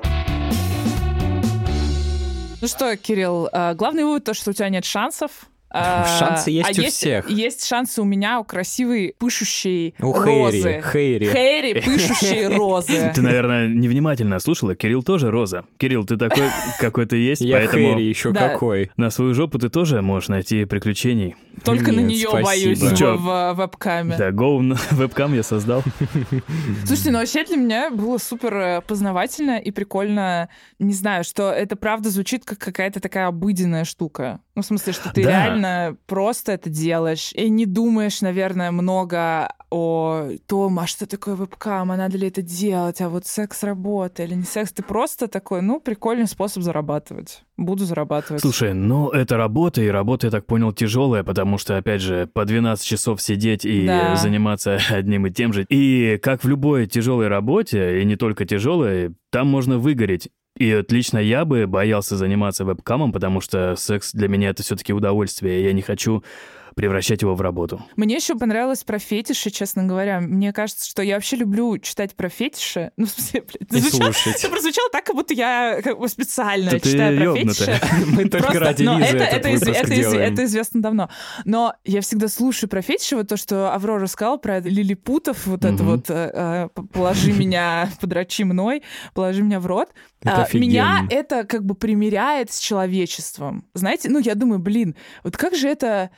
Ну 2.61 2.67
что, 2.67 2.95
Кирилл, 2.95 3.49
э, 3.51 3.73
главный 3.73 4.03
вывод 4.03 4.23
то, 4.23 4.35
что 4.35 4.51
у 4.51 4.53
тебя 4.53 4.69
нет 4.69 4.85
шансов. 4.85 5.31
Э, 5.73 6.03
шансы 6.19 6.51
есть 6.51 6.79
а 6.79 6.81
у 6.81 6.85
всех. 6.85 7.29
Есть 7.29 7.65
шансы 7.65 8.01
у 8.01 8.05
меня, 8.05 8.39
у 8.39 8.43
красивой 8.43 9.15
пышущей 9.17 9.95
у 9.99 10.11
розы. 10.13 10.81
Хэри. 10.81 11.27
Хэри, 11.27 11.81
пышущей 11.81 12.47
розы. 12.57 13.11
Ты, 13.15 13.21
наверное, 13.21 13.67
невнимательно 13.67 14.39
слушала. 14.39 14.75
Кирилл 14.75 15.03
тоже 15.03 15.31
роза. 15.31 15.63
Кирилл, 15.77 16.05
ты 16.05 16.17
такой, 16.17 16.49
какой 16.79 17.05
ты 17.05 17.17
есть, 17.17 17.41
Я 17.41 17.57
поэтому... 17.57 17.93
Хэри 17.93 18.03
еще 18.03 18.33
какой. 18.33 18.91
На 18.97 19.09
свою 19.09 19.33
жопу 19.33 19.59
ты 19.59 19.69
тоже 19.69 20.01
можешь 20.01 20.29
найти 20.29 20.65
приключений. 20.65 21.35
Только 21.63 21.91
на 21.91 21.99
нее 21.99 22.29
боюсь 22.31 22.79
в 22.79 23.53
вебкаме. 23.53 24.17
Да, 24.17 24.29
Go 24.29 24.77
вебкам 24.91 25.33
я 25.33 25.43
создал. 25.43 25.83
Слушайте, 26.85 27.11
ну 27.11 27.19
вообще 27.19 27.45
для 27.45 27.57
меня 27.57 27.89
было 27.91 28.17
супер 28.17 28.53
э, 28.55 28.81
познавательно 28.81 29.57
и 29.59 29.71
прикольно. 29.71 30.49
Не 30.79 30.93
знаю, 30.93 31.23
что 31.23 31.51
это 31.51 31.75
правда 31.75 32.09
звучит 32.09 32.43
как 32.45 32.57
какая-то 32.59 32.99
такая 32.99 33.27
обыденная 33.27 33.85
штука. 33.85 34.41
Ну, 34.55 34.63
в 34.63 34.65
смысле, 34.65 34.93
что 34.93 35.13
ты 35.13 35.21
реально 35.21 35.60
просто 36.05 36.53
это 36.53 36.69
делаешь 36.69 37.31
и 37.33 37.49
не 37.49 37.65
думаешь, 37.65 38.21
наверное, 38.21 38.71
много 38.71 39.53
о 39.69 40.29
том, 40.47 40.79
а 40.79 40.87
что 40.87 41.07
такое 41.07 41.35
вебкам, 41.35 41.91
а 41.91 41.97
надо 41.97 42.17
ли 42.17 42.27
это 42.27 42.41
делать, 42.41 42.99
а 43.01 43.07
вот 43.07 43.25
секс 43.25 43.63
работа 43.63 44.23
или 44.23 44.35
не 44.35 44.43
секс. 44.43 44.73
Ты 44.73 44.83
просто 44.83 45.27
такой, 45.27 45.61
ну, 45.61 45.79
прикольный 45.79 46.27
способ 46.27 46.61
зарабатывать. 46.63 47.43
Буду 47.55 47.85
зарабатывать. 47.85 48.41
Слушай, 48.41 48.73
ну, 48.73 49.09
это 49.09 49.37
работа, 49.37 49.81
и 49.81 49.87
работа, 49.87 50.27
я 50.27 50.31
так 50.31 50.45
понял, 50.45 50.73
тяжелая, 50.73 51.23
потому 51.23 51.57
что, 51.57 51.77
опять 51.77 52.01
же, 52.01 52.27
по 52.27 52.43
12 52.43 52.85
часов 52.85 53.21
сидеть 53.21 53.63
и 53.63 53.87
да. 53.87 54.15
заниматься 54.17 54.77
одним 54.89 55.27
и 55.27 55.31
тем 55.31 55.53
же. 55.53 55.65
И 55.69 56.19
как 56.21 56.43
в 56.43 56.47
любой 56.49 56.87
тяжелой 56.87 57.29
работе, 57.29 58.01
и 58.01 58.05
не 58.05 58.17
только 58.17 58.45
тяжелой, 58.45 59.15
там 59.29 59.47
можно 59.47 59.77
выгореть. 59.77 60.29
И 60.57 60.71
отлично 60.71 61.17
я 61.17 61.45
бы 61.45 61.65
боялся 61.65 62.17
заниматься 62.17 62.65
вебкамом, 62.65 63.11
потому 63.11 63.41
что 63.41 63.75
секс 63.75 64.11
для 64.11 64.27
меня 64.27 64.49
это 64.49 64.63
все-таки 64.63 64.93
удовольствие. 64.93 65.63
Я 65.63 65.73
не 65.73 65.81
хочу 65.81 66.23
превращать 66.75 67.21
его 67.21 67.35
в 67.35 67.41
работу. 67.41 67.83
Мне 67.95 68.15
еще 68.15 68.35
понравилось 68.35 68.83
про 68.83 68.99
фетиши, 68.99 69.49
честно 69.49 69.83
говоря. 69.83 70.19
Мне 70.19 70.53
кажется, 70.53 70.89
что 70.89 71.01
я 71.01 71.15
вообще 71.15 71.35
люблю 71.35 71.77
читать 71.77 72.15
про 72.15 72.29
фетиши. 72.29 72.91
Ну, 73.01 73.07
в 73.07 73.09
смысле, 73.09 73.41
блядь, 73.41 73.71
это, 73.71 73.79
звучало, 73.79 74.13
это 74.37 74.49
прозвучало 74.49 74.89
так, 74.91 75.05
как 75.05 75.15
будто 75.15 75.33
я 75.33 75.81
как 75.83 75.97
бы 75.97 76.07
специально 76.07 76.69
Тут 76.69 76.83
читаю 76.83 77.33
про 77.33 77.41
фетиши. 77.41 77.79
Мы 78.07 78.29
только 78.29 78.59
ради 78.59 78.83
Лизы 78.83 79.17
это, 79.17 79.47
этот 79.47 79.91
это 80.13 80.43
известно 80.43 80.81
давно. 80.81 81.09
Но 81.45 81.73
я 81.83 82.01
всегда 82.01 82.27
слушаю 82.27 82.69
про 82.69 82.81
фетиши, 82.81 83.15
вот 83.15 83.27
то, 83.27 83.37
что 83.37 83.73
Аврора 83.73 84.05
сказала 84.05 84.37
про 84.37 84.59
лилипутов, 84.59 85.47
вот 85.47 85.65
это 85.65 85.83
вот 85.83 86.09
э, 86.09 86.69
э, 86.75 86.81
«положи 86.93 87.33
меня, 87.33 87.89
подрачи 87.99 88.43
мной, 88.43 88.83
положи 89.13 89.41
меня 89.41 89.59
в 89.59 89.65
рот». 89.65 89.89
Это 90.21 90.43
а, 90.43 90.57
меня 90.57 91.07
это 91.09 91.43
как 91.45 91.65
бы 91.65 91.75
примиряет 91.75 92.51
с 92.51 92.59
человечеством. 92.59 93.65
Знаете, 93.73 94.09
ну 94.09 94.19
я 94.19 94.35
думаю, 94.35 94.59
блин, 94.59 94.95
вот 95.23 95.37
как 95.37 95.55
же 95.55 95.67
это 95.67 96.11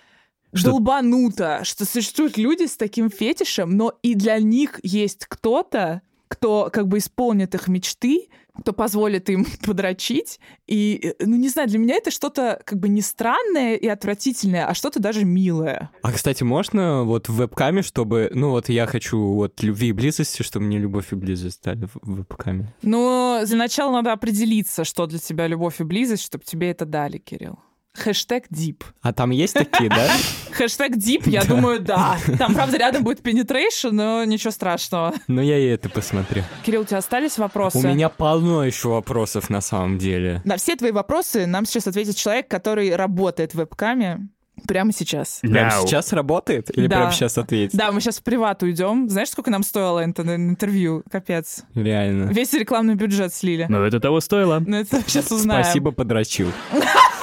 что... 0.54 0.72
долбануто, 0.72 1.62
что 1.64 1.86
существуют 1.86 2.38
люди 2.38 2.66
с 2.66 2.78
таким 2.78 3.10
фетишем, 3.10 3.72
но 3.76 3.98
и 4.02 4.16
для 4.16 4.40
них 4.40 4.80
есть 4.84 5.26
кто-то, 5.28 6.02
кто 6.28 6.70
как 6.74 6.88
бы 6.88 6.98
исполнит 6.98 7.54
их 7.54 7.68
мечты, 7.68 8.30
кто 8.60 8.74
позволит 8.74 9.30
им 9.30 9.46
подрочить. 9.66 10.40
И, 10.68 11.14
э, 11.20 11.26
ну, 11.26 11.36
не 11.36 11.50
знаю, 11.50 11.68
для 11.68 11.80
меня 11.80 11.96
это 11.96 12.12
что-то 12.12 12.62
как 12.66 12.80
бы 12.80 12.90
не 12.90 13.02
странное 13.02 13.76
и 13.76 13.88
отвратительное, 13.88 14.68
а 14.68 14.74
что-то 14.74 15.00
даже 15.00 15.26
милое. 15.26 15.92
А, 16.02 16.12
кстати, 16.12 16.44
можно 16.44 17.04
вот 17.04 17.30
в 17.30 17.36
вебкаме, 17.36 17.82
чтобы... 17.82 18.32
Ну, 18.34 18.52
вот 18.52 18.70
я 18.70 18.86
хочу 18.86 19.20
вот 19.20 19.62
любви 19.64 19.90
и 19.90 19.92
близости, 19.92 20.44
чтобы 20.44 20.66
мне 20.66 20.78
любовь 20.78 21.12
и 21.12 21.16
близость 21.16 21.58
стали 21.58 21.86
в 21.86 22.00
вебкаме. 22.04 22.74
Ну, 22.82 23.42
для 23.46 23.58
начала 23.58 23.92
надо 23.92 24.12
определиться, 24.12 24.84
что 24.84 25.06
для 25.08 25.20
тебя 25.20 25.48
любовь 25.48 25.82
и 25.82 25.84
близость, 25.84 26.24
чтобы 26.24 26.44
тебе 26.44 26.72
это 26.72 26.86
дали, 26.86 27.18
Кирилл. 27.18 27.60
Хэштег 27.94 28.46
дип. 28.50 28.84
А 29.02 29.14
там 29.14 29.30
есть 29.30 29.54
такие, 29.54 29.90
да? 29.90 30.10
Хэштег 30.52 30.98
дип, 30.98 31.28
я 31.28 31.44
думаю, 31.44 31.80
да. 31.80 32.18
Там, 32.40 32.56
правда, 32.56 32.78
рядом 32.78 33.04
будет 33.04 33.22
penetration, 33.22 33.92
но 33.92 34.24
ничего 34.24 34.52
страшного. 34.52 35.14
Ну, 35.28 35.42
я 35.42 35.60
и 35.60 35.66
это 35.68 35.90
посмотрю. 35.90 36.44
Кирилл, 36.66 36.82
у 36.82 36.86
тебя 36.86 36.98
остались 36.98 37.38
вопросы? 37.38 37.78
У 37.78 37.82
меня 37.82 38.10
полно 38.10 38.64
еще 38.66 38.90
вопросов 38.90 39.50
на 39.50 39.62
самом 39.62 40.00
деле. 40.00 40.42
На 40.44 40.58
все 40.58 40.76
твои 40.76 40.92
вопросы 40.92 41.46
нам 41.46 41.66
сейчас 41.66 41.88
ответит 41.88 42.16
человек, 42.16 42.48
который 42.48 42.96
работает 42.96 43.52
в 43.52 43.56
вебкаме. 43.56 44.28
Прямо 44.68 44.92
сейчас. 44.94 45.40
Прямо 45.42 45.72
сейчас 45.72 46.14
работает? 46.14 46.76
Или 46.78 46.88
да. 46.88 46.98
прямо 46.98 47.12
сейчас 47.12 47.38
ответит? 47.38 47.76
Да, 47.76 47.92
мы 47.92 48.02
сейчас 48.02 48.20
в 48.20 48.24
приват 48.24 48.64
уйдем. 48.64 49.10
Знаешь, 49.10 49.30
сколько 49.30 49.52
нам 49.52 49.64
стоило 49.64 50.00
это 50.00 50.22
интервью? 50.36 51.04
Капец. 51.12 51.64
Реально. 51.74 52.32
Весь 52.32 52.54
рекламный 52.54 52.96
бюджет 52.96 53.34
слили. 53.34 53.66
Но 53.68 53.84
это 53.86 54.00
того 54.00 54.20
стоило. 54.20 54.64
Ну, 54.66 54.78
это 54.78 55.02
сейчас 55.08 55.32
узнаем. 55.32 55.64
Спасибо, 55.64 55.92
подрочил. 55.92 56.52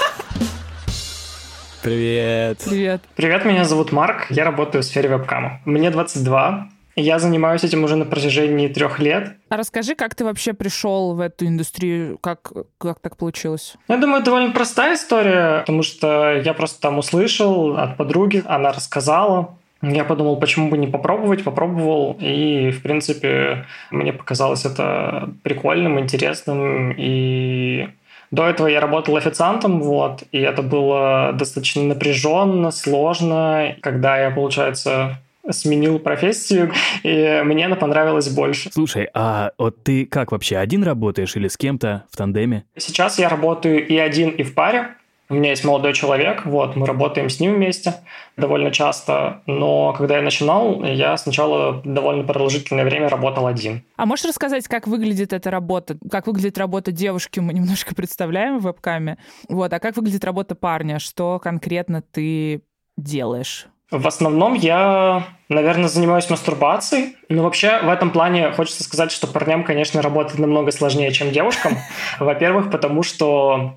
Привет. 1.82 2.58
Привет. 2.68 3.00
Привет, 3.16 3.46
меня 3.46 3.64
зовут 3.64 3.90
Марк, 3.90 4.26
я 4.28 4.44
работаю 4.44 4.82
в 4.82 4.84
сфере 4.84 5.08
вебкама. 5.08 5.60
Мне 5.64 5.90
22, 5.90 6.68
Я 6.96 7.18
занимаюсь 7.18 7.64
этим 7.64 7.84
уже 7.84 7.96
на 7.96 8.04
протяжении 8.04 8.68
трех 8.68 8.98
лет. 8.98 9.32
А 9.48 9.56
расскажи, 9.56 9.94
как 9.94 10.14
ты 10.14 10.24
вообще 10.24 10.52
пришел 10.52 11.14
в 11.14 11.20
эту 11.20 11.46
индустрию? 11.46 12.18
Как, 12.18 12.52
как 12.76 13.00
так 13.00 13.16
получилось? 13.16 13.76
Я 13.88 13.96
думаю, 13.96 14.22
довольно 14.22 14.52
простая 14.52 14.94
история, 14.94 15.60
потому 15.60 15.82
что 15.82 16.34
я 16.44 16.52
просто 16.52 16.82
там 16.82 16.98
услышал 16.98 17.78
от 17.78 17.96
подруги, 17.96 18.42
она 18.44 18.72
рассказала, 18.72 19.56
я 19.80 20.04
подумал, 20.04 20.36
почему 20.36 20.68
бы 20.68 20.76
не 20.76 20.86
попробовать, 20.86 21.42
попробовал, 21.42 22.18
и, 22.20 22.70
в 22.72 22.82
принципе, 22.82 23.64
мне 23.90 24.12
показалось 24.12 24.66
это 24.66 25.30
прикольным, 25.42 25.98
интересным, 25.98 26.92
и 26.94 27.88
до 28.30 28.48
этого 28.48 28.68
я 28.68 28.80
работал 28.80 29.16
официантом, 29.16 29.80
вот, 29.80 30.22
и 30.32 30.38
это 30.38 30.62
было 30.62 31.32
достаточно 31.34 31.82
напряженно, 31.82 32.70
сложно, 32.70 33.76
когда 33.80 34.18
я, 34.18 34.30
получается, 34.30 35.18
сменил 35.50 35.98
профессию, 35.98 36.72
и 37.02 37.40
мне 37.44 37.66
она 37.66 37.76
понравилась 37.76 38.28
больше. 38.28 38.70
Слушай, 38.72 39.08
а 39.14 39.50
вот 39.58 39.82
ты 39.82 40.06
как 40.06 40.32
вообще, 40.32 40.58
один 40.58 40.82
работаешь 40.84 41.34
или 41.36 41.48
с 41.48 41.56
кем-то 41.56 42.04
в 42.10 42.16
тандеме? 42.16 42.64
Сейчас 42.76 43.18
я 43.18 43.28
работаю 43.28 43.86
и 43.86 43.96
один, 43.96 44.30
и 44.30 44.42
в 44.42 44.54
паре. 44.54 44.94
У 45.30 45.34
меня 45.34 45.50
есть 45.50 45.64
молодой 45.64 45.94
человек, 45.94 46.44
вот, 46.44 46.74
мы 46.74 46.86
работаем 46.86 47.30
с 47.30 47.38
ним 47.38 47.54
вместе 47.54 47.94
довольно 48.36 48.72
часто, 48.72 49.42
но 49.46 49.92
когда 49.92 50.16
я 50.16 50.22
начинал, 50.22 50.82
я 50.82 51.16
сначала 51.16 51.80
довольно 51.84 52.24
продолжительное 52.24 52.84
время 52.84 53.08
работал 53.08 53.46
один. 53.46 53.84
А 53.96 54.06
можешь 54.06 54.24
рассказать, 54.24 54.66
как 54.66 54.88
выглядит 54.88 55.32
эта 55.32 55.50
работа? 55.52 55.96
Как 56.10 56.26
выглядит 56.26 56.58
работа 56.58 56.90
девушки, 56.90 57.38
мы 57.38 57.54
немножко 57.54 57.94
представляем 57.94 58.58
в 58.58 58.64
вебкаме, 58.64 59.18
вот, 59.48 59.72
а 59.72 59.78
как 59.78 59.96
выглядит 59.96 60.24
работа 60.24 60.56
парня? 60.56 60.98
Что 60.98 61.38
конкретно 61.38 62.02
ты 62.02 62.62
делаешь? 62.96 63.68
В 63.90 64.06
основном 64.06 64.54
я, 64.54 65.26
наверное, 65.48 65.88
занимаюсь 65.88 66.30
мастурбацией. 66.30 67.16
Но 67.28 67.42
вообще 67.42 67.80
в 67.82 67.88
этом 67.88 68.10
плане 68.10 68.52
хочется 68.52 68.84
сказать, 68.84 69.10
что 69.10 69.26
парням, 69.26 69.64
конечно, 69.64 70.00
работать 70.00 70.38
намного 70.38 70.70
сложнее, 70.70 71.10
чем 71.12 71.32
девушкам. 71.32 71.76
Во-первых, 72.20 72.70
потому 72.70 73.02
что 73.02 73.74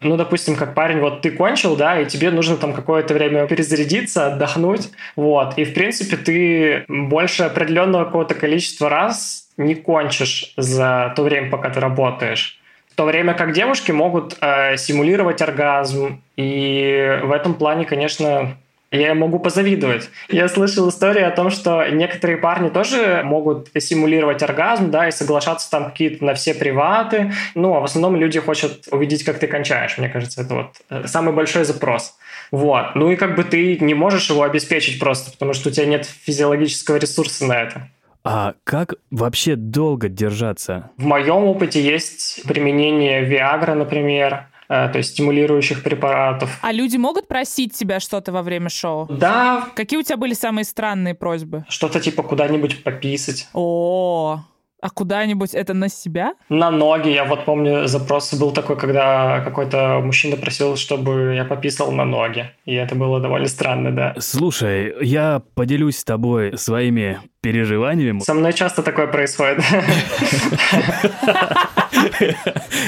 ну, 0.00 0.16
допустим, 0.16 0.56
как 0.56 0.74
парень, 0.74 1.00
вот 1.00 1.20
ты 1.20 1.30
кончил, 1.30 1.76
да, 1.76 2.00
и 2.00 2.06
тебе 2.06 2.30
нужно 2.30 2.56
там 2.56 2.72
какое-то 2.72 3.12
время 3.14 3.46
перезарядиться, 3.46 4.28
отдохнуть, 4.28 4.90
вот, 5.14 5.58
и, 5.58 5.64
в 5.64 5.74
принципе, 5.74 6.16
ты 6.16 6.84
больше 6.88 7.44
определенного 7.44 8.04
какого-то 8.04 8.34
количества 8.34 8.88
раз 8.88 9.48
не 9.56 9.74
кончишь 9.74 10.54
за 10.56 11.12
то 11.16 11.22
время, 11.22 11.50
пока 11.50 11.68
ты 11.70 11.80
работаешь. 11.80 12.58
В 12.90 12.94
то 12.94 13.04
время 13.04 13.34
как 13.34 13.52
девушки 13.52 13.92
могут 13.92 14.36
э, 14.40 14.76
симулировать 14.76 15.42
оргазм, 15.42 16.22
и 16.36 17.20
в 17.22 17.32
этом 17.32 17.54
плане, 17.54 17.84
конечно, 17.84 18.56
я 18.90 19.14
могу 19.14 19.38
позавидовать. 19.38 20.10
Я 20.28 20.48
слышал 20.48 20.88
историю 20.88 21.28
о 21.28 21.30
том, 21.30 21.50
что 21.50 21.86
некоторые 21.88 22.38
парни 22.38 22.70
тоже 22.70 23.22
могут 23.24 23.68
симулировать 23.78 24.42
оргазм, 24.42 24.90
да, 24.90 25.08
и 25.08 25.12
соглашаться 25.12 25.70
там 25.70 25.86
какие-то 25.86 26.24
на 26.24 26.34
все 26.34 26.54
приваты. 26.54 27.32
Ну, 27.54 27.74
а 27.74 27.80
в 27.80 27.84
основном 27.84 28.16
люди 28.16 28.40
хотят 28.40 28.88
увидеть, 28.90 29.24
как 29.24 29.38
ты 29.38 29.46
кончаешь. 29.46 29.96
Мне 29.98 30.08
кажется, 30.08 30.42
это 30.42 30.54
вот 30.54 30.70
э, 30.90 31.06
самый 31.06 31.32
большой 31.32 31.64
запрос. 31.64 32.16
Вот. 32.50 32.96
Ну 32.96 33.10
и 33.12 33.16
как 33.16 33.36
бы 33.36 33.44
ты 33.44 33.78
не 33.78 33.94
можешь 33.94 34.28
его 34.28 34.42
обеспечить 34.42 34.98
просто, 34.98 35.30
потому 35.30 35.52
что 35.52 35.68
у 35.68 35.72
тебя 35.72 35.86
нет 35.86 36.04
физиологического 36.04 36.96
ресурса 36.96 37.46
на 37.46 37.62
это. 37.62 37.88
А 38.22 38.54
как 38.64 38.94
вообще 39.10 39.56
долго 39.56 40.08
держаться? 40.08 40.90
В 40.98 41.04
моем 41.04 41.44
опыте 41.44 41.82
есть 41.82 42.42
применение 42.46 43.24
Viagra, 43.24 43.74
например, 43.74 44.49
то 44.70 44.92
есть 44.94 45.10
стимулирующих 45.10 45.82
препаратов. 45.82 46.58
А 46.62 46.70
люди 46.70 46.96
могут 46.96 47.26
просить 47.26 47.76
тебя 47.76 47.98
что-то 47.98 48.30
во 48.30 48.42
время 48.42 48.68
шоу? 48.68 49.06
Да. 49.10 49.66
Какие 49.74 49.98
у 49.98 50.02
тебя 50.02 50.16
были 50.16 50.32
самые 50.32 50.64
странные 50.64 51.14
просьбы? 51.14 51.64
Что-то 51.68 51.98
типа 51.98 52.22
куда-нибудь 52.22 52.84
пописать. 52.84 53.48
О, 53.52 54.40
а 54.80 54.90
куда-нибудь 54.90 55.54
это 55.54 55.74
на 55.74 55.88
себя? 55.88 56.34
На 56.48 56.70
ноги. 56.70 57.08
Я 57.08 57.24
вот 57.24 57.44
помню, 57.44 57.86
запрос 57.86 58.32
был 58.34 58.52
такой, 58.52 58.78
когда 58.78 59.40
какой-то 59.40 60.00
мужчина 60.02 60.36
просил, 60.36 60.76
чтобы 60.76 61.34
я 61.34 61.44
пописал 61.44 61.92
на 61.92 62.04
ноги. 62.04 62.50
И 62.64 62.74
это 62.74 62.94
было 62.94 63.20
довольно 63.20 63.48
странно, 63.48 63.90
да. 63.90 64.14
Слушай, 64.18 64.94
я 65.02 65.42
поделюсь 65.54 65.98
с 65.98 66.04
тобой 66.04 66.56
своими 66.56 67.20
переживаниями. 67.40 68.20
Со 68.20 68.34
мной 68.34 68.52
часто 68.52 68.82
такое 68.82 69.06
происходит. 69.06 69.64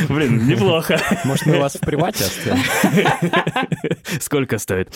Блин, 0.08 0.46
неплохо. 0.46 1.00
Может, 1.24 1.46
мы 1.46 1.58
вас 1.58 1.74
в 1.74 1.80
привате 1.80 2.24
оставим? 2.24 2.58
Сколько 4.20 4.58
стоит? 4.58 4.92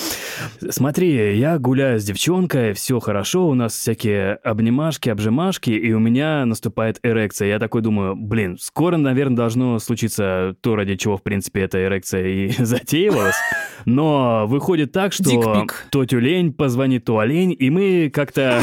Смотри, 0.71 1.39
я 1.39 1.59
гуляю 1.59 1.99
с 1.99 2.05
девчонкой, 2.05 2.73
все 2.75 3.01
хорошо, 3.01 3.49
у 3.49 3.55
нас 3.55 3.73
всякие 3.75 4.35
обнимашки, 4.35 5.09
обжимашки, 5.09 5.71
и 5.71 5.93
у 5.93 5.99
меня 5.99 6.45
наступает 6.45 6.99
эрекция. 7.03 7.49
Я 7.49 7.59
такой 7.59 7.83
думаю, 7.83 8.15
блин, 8.17 8.59
скоро, 8.61 8.97
наверное, 8.97 9.37
должно 9.37 9.79
случиться 9.79 10.55
то, 10.61 10.77
ради 10.77 10.97
чего, 10.97 11.17
в 11.17 11.23
принципе, 11.23 11.63
эта 11.63 11.83
эрекция 11.85 12.27
и 12.27 12.51
затеивалась. 12.59 13.37
Но 13.85 14.47
выходит 14.47 14.93
так, 14.93 15.13
что 15.13 15.67
то 15.91 16.05
тюлень 16.05 16.53
позвонит, 16.53 17.05
то 17.05 17.19
олень, 17.19 17.55
и 17.59 17.71
мы 17.71 18.11
как-то 18.13 18.61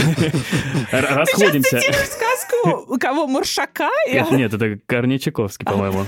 расходимся. 0.91 1.79
Ты 1.79 1.93
сказку? 1.93 2.97
Кого, 2.99 3.27
Маршака? 3.27 3.89
Нет, 4.31 4.53
это 4.53 4.79
Корней 4.86 5.19
Чайковский, 5.19 5.65
по-моему. 5.65 6.05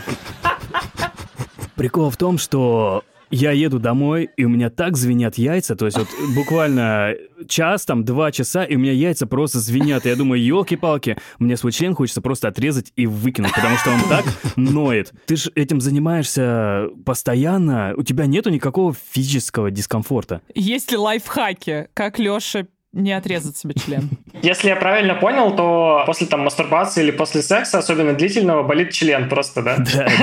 Прикол 1.76 2.10
в 2.10 2.18
том, 2.18 2.38
что 2.38 3.04
я 3.32 3.52
еду 3.52 3.80
домой, 3.80 4.30
и 4.38 4.46
у 4.46 4.50
меня 4.50 4.70
так 4.70 4.96
звенят 4.96 5.38
яйца, 5.38 5.76
то 5.76 5.86
есть 5.86 5.98
вот 5.98 6.08
буквально 6.36 7.16
час, 7.48 7.86
там, 7.86 8.06
два 8.06 8.32
часа, 8.32 8.64
и 8.64 8.76
у 8.76 8.80
меня 8.80 8.94
яйца 8.94 9.28
просто 9.28 9.60
звенят. 9.60 10.06
И 10.06 10.10
я 10.10 10.16
думаю, 10.16 10.42
елки-палки, 10.42 11.18
мне 11.40 11.58
свой 11.58 11.72
член 11.72 11.96
хочется 11.96 12.22
просто 12.22 12.48
отрезать 12.48 12.94
и 12.96 13.08
выкинуть, 13.08 13.54
потому 13.54 13.78
что 13.78 13.92
он 13.92 14.02
так 14.08 14.26
ноет. 14.56 15.12
Ты 15.26 15.36
же 15.36 15.52
этим 15.56 15.82
занимаешься 15.82 16.90
постоянно, 17.06 17.94
у 17.98 18.04
тебя 18.04 18.26
нету 18.26 18.52
никакого 18.52 18.96
физического 19.12 19.72
дискомфорта. 19.72 20.42
Есть 20.54 20.92
ли 20.92 20.98
лайфхаки, 20.98 21.90
как 21.94 22.20
Леша 22.20 22.68
не 22.96 23.12
отрезать 23.14 23.58
себе 23.58 23.76
член. 23.76 24.10
Если 24.42 24.70
я 24.70 24.76
правильно 24.76 25.16
понял, 25.16 25.56
то 25.56 26.04
после 26.06 26.28
там 26.28 26.42
мастурбации 26.42 27.04
или 27.04 27.12
после 27.12 27.42
секса, 27.42 27.78
особенно 27.78 28.14
длительного, 28.14 28.64
болит 28.64 28.92
член 28.92 29.30
просто, 29.30 29.62
да? 29.62 29.76
Да. 29.78 30.08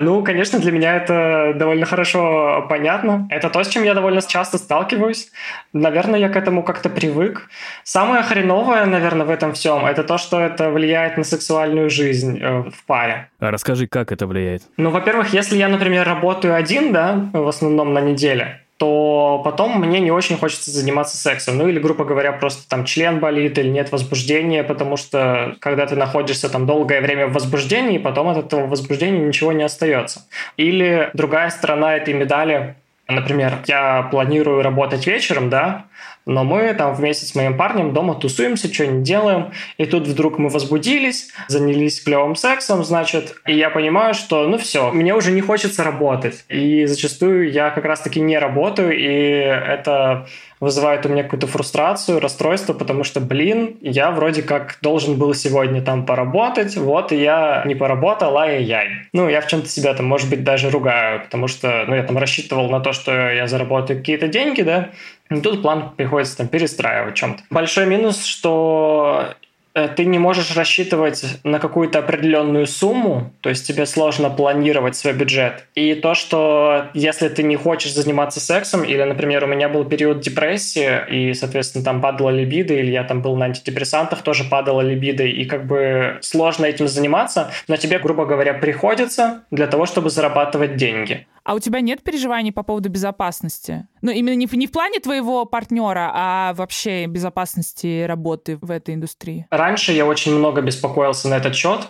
Ну, 0.00 0.24
конечно, 0.24 0.58
для 0.58 0.72
меня 0.72 0.96
это 0.96 1.52
довольно 1.54 1.86
хорошо 1.86 2.66
понятно. 2.68 3.28
Это 3.30 3.48
то, 3.48 3.62
с 3.62 3.68
чем 3.68 3.84
я 3.84 3.94
довольно 3.94 4.20
часто 4.22 4.58
сталкиваюсь. 4.58 5.30
Наверное, 5.72 6.18
я 6.18 6.28
к 6.28 6.36
этому 6.36 6.64
как-то 6.64 6.88
привык. 6.88 7.48
Самое 7.84 8.24
хреновое, 8.24 8.86
наверное, 8.86 9.24
в 9.24 9.30
этом 9.30 9.52
всем, 9.52 9.86
это 9.86 10.02
то, 10.02 10.18
что 10.18 10.40
это 10.40 10.70
влияет 10.70 11.16
на 11.16 11.22
сексуальную 11.22 11.90
жизнь 11.90 12.40
э, 12.40 12.62
в 12.70 12.84
паре. 12.86 13.28
А 13.38 13.52
расскажи, 13.52 13.86
как 13.86 14.10
это 14.10 14.26
влияет? 14.26 14.62
Ну, 14.76 14.90
во-первых, 14.90 15.32
если 15.32 15.56
я, 15.56 15.68
например, 15.68 16.04
работаю 16.04 16.56
один, 16.56 16.92
да, 16.92 17.30
в 17.32 17.46
основном 17.46 17.94
на 17.94 18.00
неделе, 18.00 18.63
то 18.76 19.40
потом 19.44 19.78
мне 19.80 20.00
не 20.00 20.10
очень 20.10 20.36
хочется 20.36 20.70
заниматься 20.70 21.16
сексом. 21.16 21.56
Ну 21.56 21.68
или, 21.68 21.78
грубо 21.78 22.04
говоря, 22.04 22.32
просто 22.32 22.68
там 22.68 22.84
член 22.84 23.20
болит 23.20 23.56
или 23.58 23.68
нет 23.68 23.92
возбуждения, 23.92 24.64
потому 24.64 24.96
что 24.96 25.56
когда 25.60 25.86
ты 25.86 25.94
находишься 25.94 26.48
там 26.48 26.66
долгое 26.66 27.00
время 27.00 27.28
в 27.28 27.32
возбуждении, 27.32 27.98
потом 27.98 28.28
от 28.28 28.38
этого 28.38 28.66
возбуждения 28.66 29.20
ничего 29.20 29.52
не 29.52 29.62
остается. 29.62 30.26
Или 30.56 31.10
другая 31.14 31.50
сторона 31.50 31.96
этой 31.96 32.14
медали, 32.14 32.74
например, 33.06 33.58
я 33.66 34.02
планирую 34.10 34.62
работать 34.62 35.06
вечером, 35.06 35.50
да, 35.50 35.84
но 36.26 36.44
мы 36.44 36.72
там 36.74 36.94
вместе 36.94 37.26
с 37.26 37.34
моим 37.34 37.56
парнем 37.56 37.92
дома 37.92 38.14
тусуемся, 38.14 38.72
что-нибудь 38.72 39.02
делаем, 39.02 39.52
и 39.78 39.84
тут 39.84 40.06
вдруг 40.06 40.38
мы 40.38 40.48
возбудились, 40.48 41.30
занялись 41.48 42.00
клевым 42.00 42.36
сексом, 42.36 42.84
значит, 42.84 43.36
и 43.46 43.54
я 43.54 43.70
понимаю, 43.70 44.14
что, 44.14 44.46
ну 44.48 44.58
все, 44.58 44.90
мне 44.90 45.14
уже 45.14 45.32
не 45.32 45.40
хочется 45.40 45.84
работать. 45.84 46.44
И 46.48 46.86
зачастую 46.86 47.50
я 47.50 47.70
как 47.70 47.84
раз-таки 47.84 48.20
не 48.20 48.38
работаю, 48.38 48.96
и 48.96 49.04
это 49.04 50.26
вызывает 50.60 51.04
у 51.04 51.08
меня 51.08 51.22
какую-то 51.22 51.46
фрустрацию, 51.46 52.20
расстройство, 52.20 52.72
потому 52.72 53.04
что, 53.04 53.20
блин, 53.20 53.76
я 53.82 54.10
вроде 54.10 54.42
как 54.42 54.78
должен 54.80 55.16
был 55.16 55.34
сегодня 55.34 55.82
там 55.82 56.06
поработать, 56.06 56.76
вот 56.76 57.12
и 57.12 57.16
я 57.16 57.62
не 57.66 57.74
поработал, 57.74 58.36
ай-яй-яй. 58.38 59.08
Ну, 59.12 59.28
я 59.28 59.40
в 59.40 59.46
чем-то 59.46 59.68
себя 59.68 59.92
там, 59.94 60.06
может 60.06 60.30
быть, 60.30 60.42
даже 60.42 60.70
ругаю, 60.70 61.22
потому 61.22 61.48
что, 61.48 61.84
ну, 61.86 61.94
я 61.94 62.02
там 62.02 62.16
рассчитывал 62.16 62.70
на 62.70 62.80
то, 62.80 62.92
что 62.92 63.12
я 63.30 63.46
заработаю 63.46 63.98
какие-то 63.98 64.28
деньги, 64.28 64.62
да, 64.62 64.90
и 65.30 65.40
тут 65.40 65.62
план 65.62 65.92
приходится 65.96 66.36
там 66.36 66.48
перестраивать 66.48 67.14
чем-то. 67.14 67.42
Большой 67.50 67.86
минус, 67.86 68.24
что 68.24 69.34
Э, 69.74 69.88
ты 69.88 70.04
не 70.04 70.18
можешь 70.18 70.56
рассчитывать 70.56 71.24
на 71.42 71.58
какую-то 71.58 71.98
определенную 71.98 72.66
сумму, 72.66 73.32
то 73.40 73.48
есть 73.48 73.66
тебе 73.66 73.86
сложно 73.86 74.30
планировать 74.30 74.96
свой 74.96 75.14
бюджет. 75.14 75.66
И 75.74 75.94
то, 75.94 76.14
что 76.14 76.86
если 76.94 77.28
ты 77.28 77.42
не 77.42 77.56
хочешь 77.56 77.92
заниматься 77.92 78.40
сексом, 78.40 78.84
или, 78.84 79.02
например, 79.02 79.44
у 79.44 79.46
меня 79.48 79.68
был 79.68 79.84
период 79.84 80.20
депрессии, 80.20 81.00
и, 81.10 81.34
соответственно, 81.34 81.84
там 81.84 82.00
падала 82.00 82.30
либидо, 82.30 82.74
или 82.74 82.92
я 82.92 83.02
там 83.02 83.20
был 83.20 83.36
на 83.36 83.46
антидепрессантах, 83.46 84.22
тоже 84.22 84.44
падала 84.44 84.80
либидо, 84.80 85.24
и 85.24 85.44
как 85.44 85.66
бы 85.66 86.18
сложно 86.20 86.66
этим 86.66 86.86
заниматься, 86.86 87.50
но 87.66 87.76
тебе, 87.76 87.98
грубо 87.98 88.26
говоря, 88.26 88.54
приходится 88.54 89.42
для 89.50 89.66
того, 89.66 89.86
чтобы 89.86 90.10
зарабатывать 90.10 90.76
деньги. 90.76 91.26
А 91.44 91.54
у 91.54 91.58
тебя 91.58 91.80
нет 91.80 92.02
переживаний 92.02 92.52
по 92.52 92.62
поводу 92.62 92.88
безопасности? 92.88 93.86
Ну, 94.00 94.10
именно 94.10 94.34
не, 94.34 94.48
не 94.50 94.66
в 94.66 94.72
плане 94.72 94.98
твоего 94.98 95.44
партнера, 95.44 96.10
а 96.14 96.54
вообще 96.54 97.04
безопасности 97.04 98.04
работы 98.04 98.56
в 98.56 98.70
этой 98.70 98.94
индустрии. 98.94 99.46
Раньше 99.50 99.92
я 99.92 100.06
очень 100.06 100.34
много 100.34 100.62
беспокоился 100.62 101.28
на 101.28 101.34
этот 101.34 101.54
счет, 101.54 101.86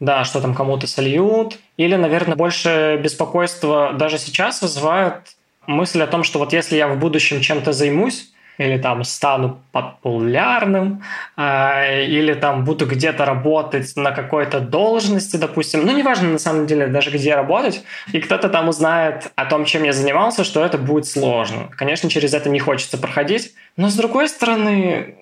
да, 0.00 0.24
что 0.24 0.40
там 0.40 0.54
кому-то 0.54 0.86
сольют. 0.86 1.58
Или, 1.76 1.96
наверное, 1.96 2.34
больше 2.34 2.98
беспокойства 3.02 3.92
даже 3.92 4.18
сейчас 4.18 4.62
вызывает 4.62 5.36
мысль 5.66 6.02
о 6.02 6.06
том, 6.06 6.24
что 6.24 6.38
вот 6.38 6.54
если 6.54 6.76
я 6.76 6.88
в 6.88 6.98
будущем 6.98 7.42
чем-то 7.42 7.72
займусь, 7.72 8.32
или 8.58 8.78
там 8.78 9.04
стану 9.04 9.60
популярным, 9.72 11.02
э, 11.36 12.04
или 12.06 12.34
там 12.34 12.64
буду 12.64 12.86
где-то 12.86 13.24
работать 13.24 13.92
на 13.96 14.12
какой-то 14.12 14.60
должности, 14.60 15.36
допустим, 15.36 15.84
ну, 15.84 15.96
неважно 15.96 16.30
на 16.30 16.38
самом 16.38 16.66
деле 16.66 16.86
даже 16.86 17.10
где 17.10 17.34
работать, 17.34 17.82
и 18.12 18.20
кто-то 18.20 18.48
там 18.48 18.68
узнает 18.68 19.32
о 19.34 19.46
том, 19.46 19.64
чем 19.64 19.82
я 19.84 19.92
занимался, 19.92 20.44
что 20.44 20.64
это 20.64 20.78
будет 20.78 21.06
сложно. 21.06 21.68
Конечно, 21.76 22.08
через 22.08 22.34
это 22.34 22.48
не 22.50 22.58
хочется 22.58 22.98
проходить, 22.98 23.54
но 23.76 23.88
с 23.88 23.94
другой 23.94 24.28
стороны, 24.28 25.16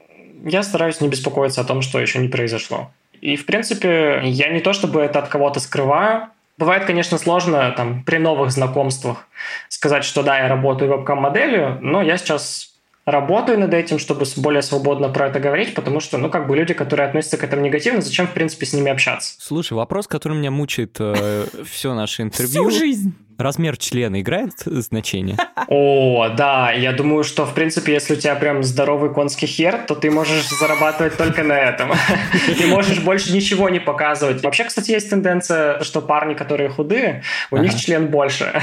я 0.45 0.63
стараюсь 0.63 1.01
не 1.01 1.09
беспокоиться 1.09 1.61
о 1.61 1.65
том, 1.65 1.83
что 1.83 2.01
еще 2.01 2.19
не 2.19 2.29
произошло. 2.29 2.91
И, 3.21 3.37
в 3.37 3.47
принципе, 3.47 4.21
я 4.25 4.49
не 4.49 4.61
то 4.61 4.73
чтобы 4.73 5.01
это 5.01 5.21
от 5.21 5.29
кого-то 5.29 5.61
скрываю. 5.61 6.29
Бывает, 6.59 6.85
конечно, 6.85 7.19
сложно 7.19 7.73
там 7.77 8.03
при 8.03 8.19
новых 8.19 8.51
знакомствах 8.51 9.29
сказать, 9.69 10.05
что 10.05 10.23
да, 10.23 10.39
я 10.39 10.49
работаю 10.49 10.91
вебкам-моделью, 10.91 11.79
но 11.81 12.03
я 12.03 12.19
сейчас 12.19 12.72
работаю 13.05 13.59
над 13.59 13.75
этим, 13.75 13.99
чтобы 13.99 14.27
более 14.37 14.63
свободно 14.63 15.09
про 15.09 15.29
это 15.29 15.41
говорить, 15.41 15.75
потому 15.75 16.01
что, 16.01 16.19
ну, 16.19 16.31
как 16.31 16.47
бы 16.47 16.57
люди, 16.57 16.75
которые 16.75 17.09
относятся 17.09 17.37
к 17.37 17.45
этому 17.45 17.63
негативно, 17.63 18.01
зачем, 18.01 18.27
в 18.27 18.33
принципе, 18.33 18.67
с 18.67 18.73
ними 18.73 18.91
общаться? 18.91 19.35
Слушай, 19.39 19.75
вопрос, 19.75 20.07
который 20.07 20.39
меня 20.39 20.51
мучает 20.51 20.97
э, 20.99 21.47
все 21.65 21.95
наше 21.95 22.23
интервью. 22.23 22.69
Всю 22.69 22.79
жизнь. 22.79 23.15
Размер 23.39 23.77
члена 23.77 24.21
играет 24.21 24.53
значение? 24.65 25.37
О, 25.69 26.29
да, 26.29 26.73
я 26.73 26.93
думаю, 26.93 27.25
что, 27.25 27.45
в 27.47 27.55
принципе, 27.55 27.93
если 27.93 28.15
у 28.15 28.17
тебя 28.17 28.35
прям 28.35 28.63
здоровый 28.63 29.13
конский 29.13 29.47
хер, 29.47 29.85
то 29.87 29.95
ты 29.95 30.11
можешь 30.11 30.49
зарабатывать 30.49 31.17
только 31.17 31.43
на 31.43 31.59
этом. 31.59 31.93
Ты 32.59 32.67
можешь 32.67 33.01
больше 33.01 33.33
ничего 33.33 33.69
не 33.69 33.81
показывать. 33.81 34.43
Вообще, 34.43 34.65
кстати, 34.65 34.91
есть 34.91 35.11
тенденция, 35.11 35.83
что 35.83 36.01
парни, 36.01 36.35
которые 36.35 36.69
худые, 36.69 37.23
у 37.51 37.57
них 37.57 37.75
член 37.75 38.09
больше. 38.09 38.53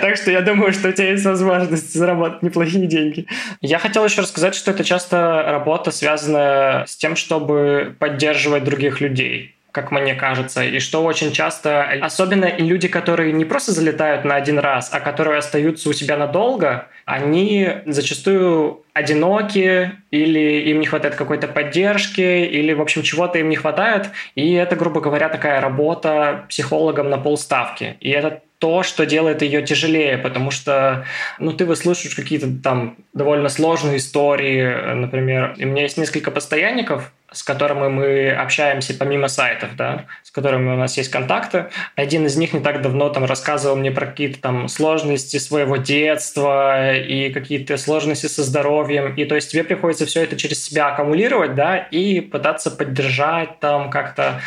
Так 0.00 0.16
что 0.16 0.30
я 0.30 0.40
думаю, 0.40 0.72
что 0.72 0.88
у 0.88 0.92
тебя 0.92 1.10
есть 1.10 1.24
возможность 1.24 1.94
заработать 1.94 2.42
неплохие 2.42 2.86
деньги. 2.86 3.26
Я 3.60 3.78
хотел 3.78 4.04
еще 4.04 4.22
рассказать, 4.22 4.54
что 4.54 4.70
это 4.70 4.84
часто 4.84 5.44
работа, 5.46 5.90
связанная 5.90 6.86
с 6.86 6.96
тем, 6.96 7.16
чтобы 7.16 7.94
поддерживать 7.98 8.64
других 8.64 9.00
людей 9.00 9.54
как 9.72 9.90
мне 9.90 10.14
кажется, 10.14 10.64
и 10.64 10.78
что 10.80 11.04
очень 11.04 11.32
часто, 11.32 11.88
особенно 12.00 12.56
люди, 12.56 12.88
которые 12.88 13.32
не 13.32 13.44
просто 13.44 13.72
залетают 13.72 14.24
на 14.24 14.34
один 14.34 14.58
раз, 14.58 14.90
а 14.92 15.00
которые 15.00 15.38
остаются 15.38 15.88
у 15.88 15.92
себя 15.92 16.16
надолго, 16.16 16.88
они 17.10 17.68
зачастую 17.86 18.84
одиноки, 18.92 19.90
или 20.12 20.70
им 20.70 20.78
не 20.78 20.86
хватает 20.86 21.16
какой-то 21.16 21.48
поддержки, 21.48 22.20
или, 22.20 22.72
в 22.72 22.80
общем, 22.80 23.02
чего-то 23.02 23.38
им 23.38 23.48
не 23.48 23.56
хватает, 23.56 24.10
и 24.36 24.52
это, 24.52 24.76
грубо 24.76 25.00
говоря, 25.00 25.28
такая 25.28 25.60
работа 25.60 26.44
психологом 26.48 27.10
на 27.10 27.18
полставки. 27.18 27.96
И 28.00 28.10
это 28.10 28.42
то, 28.60 28.82
что 28.82 29.06
делает 29.06 29.42
ее 29.42 29.62
тяжелее, 29.62 30.18
потому 30.18 30.50
что, 30.50 31.06
ну, 31.38 31.52
ты 31.52 31.64
выслушиваешь 31.64 32.14
какие-то 32.14 32.48
там 32.62 32.96
довольно 33.14 33.48
сложные 33.48 33.96
истории, 33.96 34.94
например, 34.94 35.56
у 35.58 35.66
меня 35.66 35.82
есть 35.82 35.96
несколько 35.96 36.30
постоянников, 36.30 37.10
с 37.32 37.42
которыми 37.42 37.88
мы 37.88 38.30
общаемся 38.30 38.92
помимо 38.92 39.28
сайтов, 39.28 39.76
да, 39.76 40.06
с 40.24 40.30
которыми 40.30 40.72
у 40.72 40.76
нас 40.76 40.96
есть 40.96 41.10
контакты. 41.10 41.66
Один 41.94 42.26
из 42.26 42.36
них 42.36 42.52
не 42.52 42.60
так 42.60 42.82
давно 42.82 43.08
там 43.08 43.24
рассказывал 43.24 43.76
мне 43.76 43.90
про 43.92 44.06
какие-то 44.06 44.40
там 44.40 44.68
сложности 44.68 45.38
своего 45.38 45.76
детства 45.76 46.96
и 47.00 47.32
какие-то 47.32 47.76
сложности 47.76 48.26
со 48.26 48.42
здоровьем. 48.42 49.14
И 49.14 49.24
то 49.24 49.34
есть 49.34 49.50
тебе 49.50 49.64
приходится 49.64 50.06
все 50.06 50.22
это 50.22 50.36
через 50.36 50.64
себя 50.64 50.88
аккумулировать, 50.88 51.54
да, 51.54 51.76
и 51.76 52.20
пытаться 52.20 52.70
поддержать 52.70 53.60
там 53.60 53.90
как-то. 53.90 54.40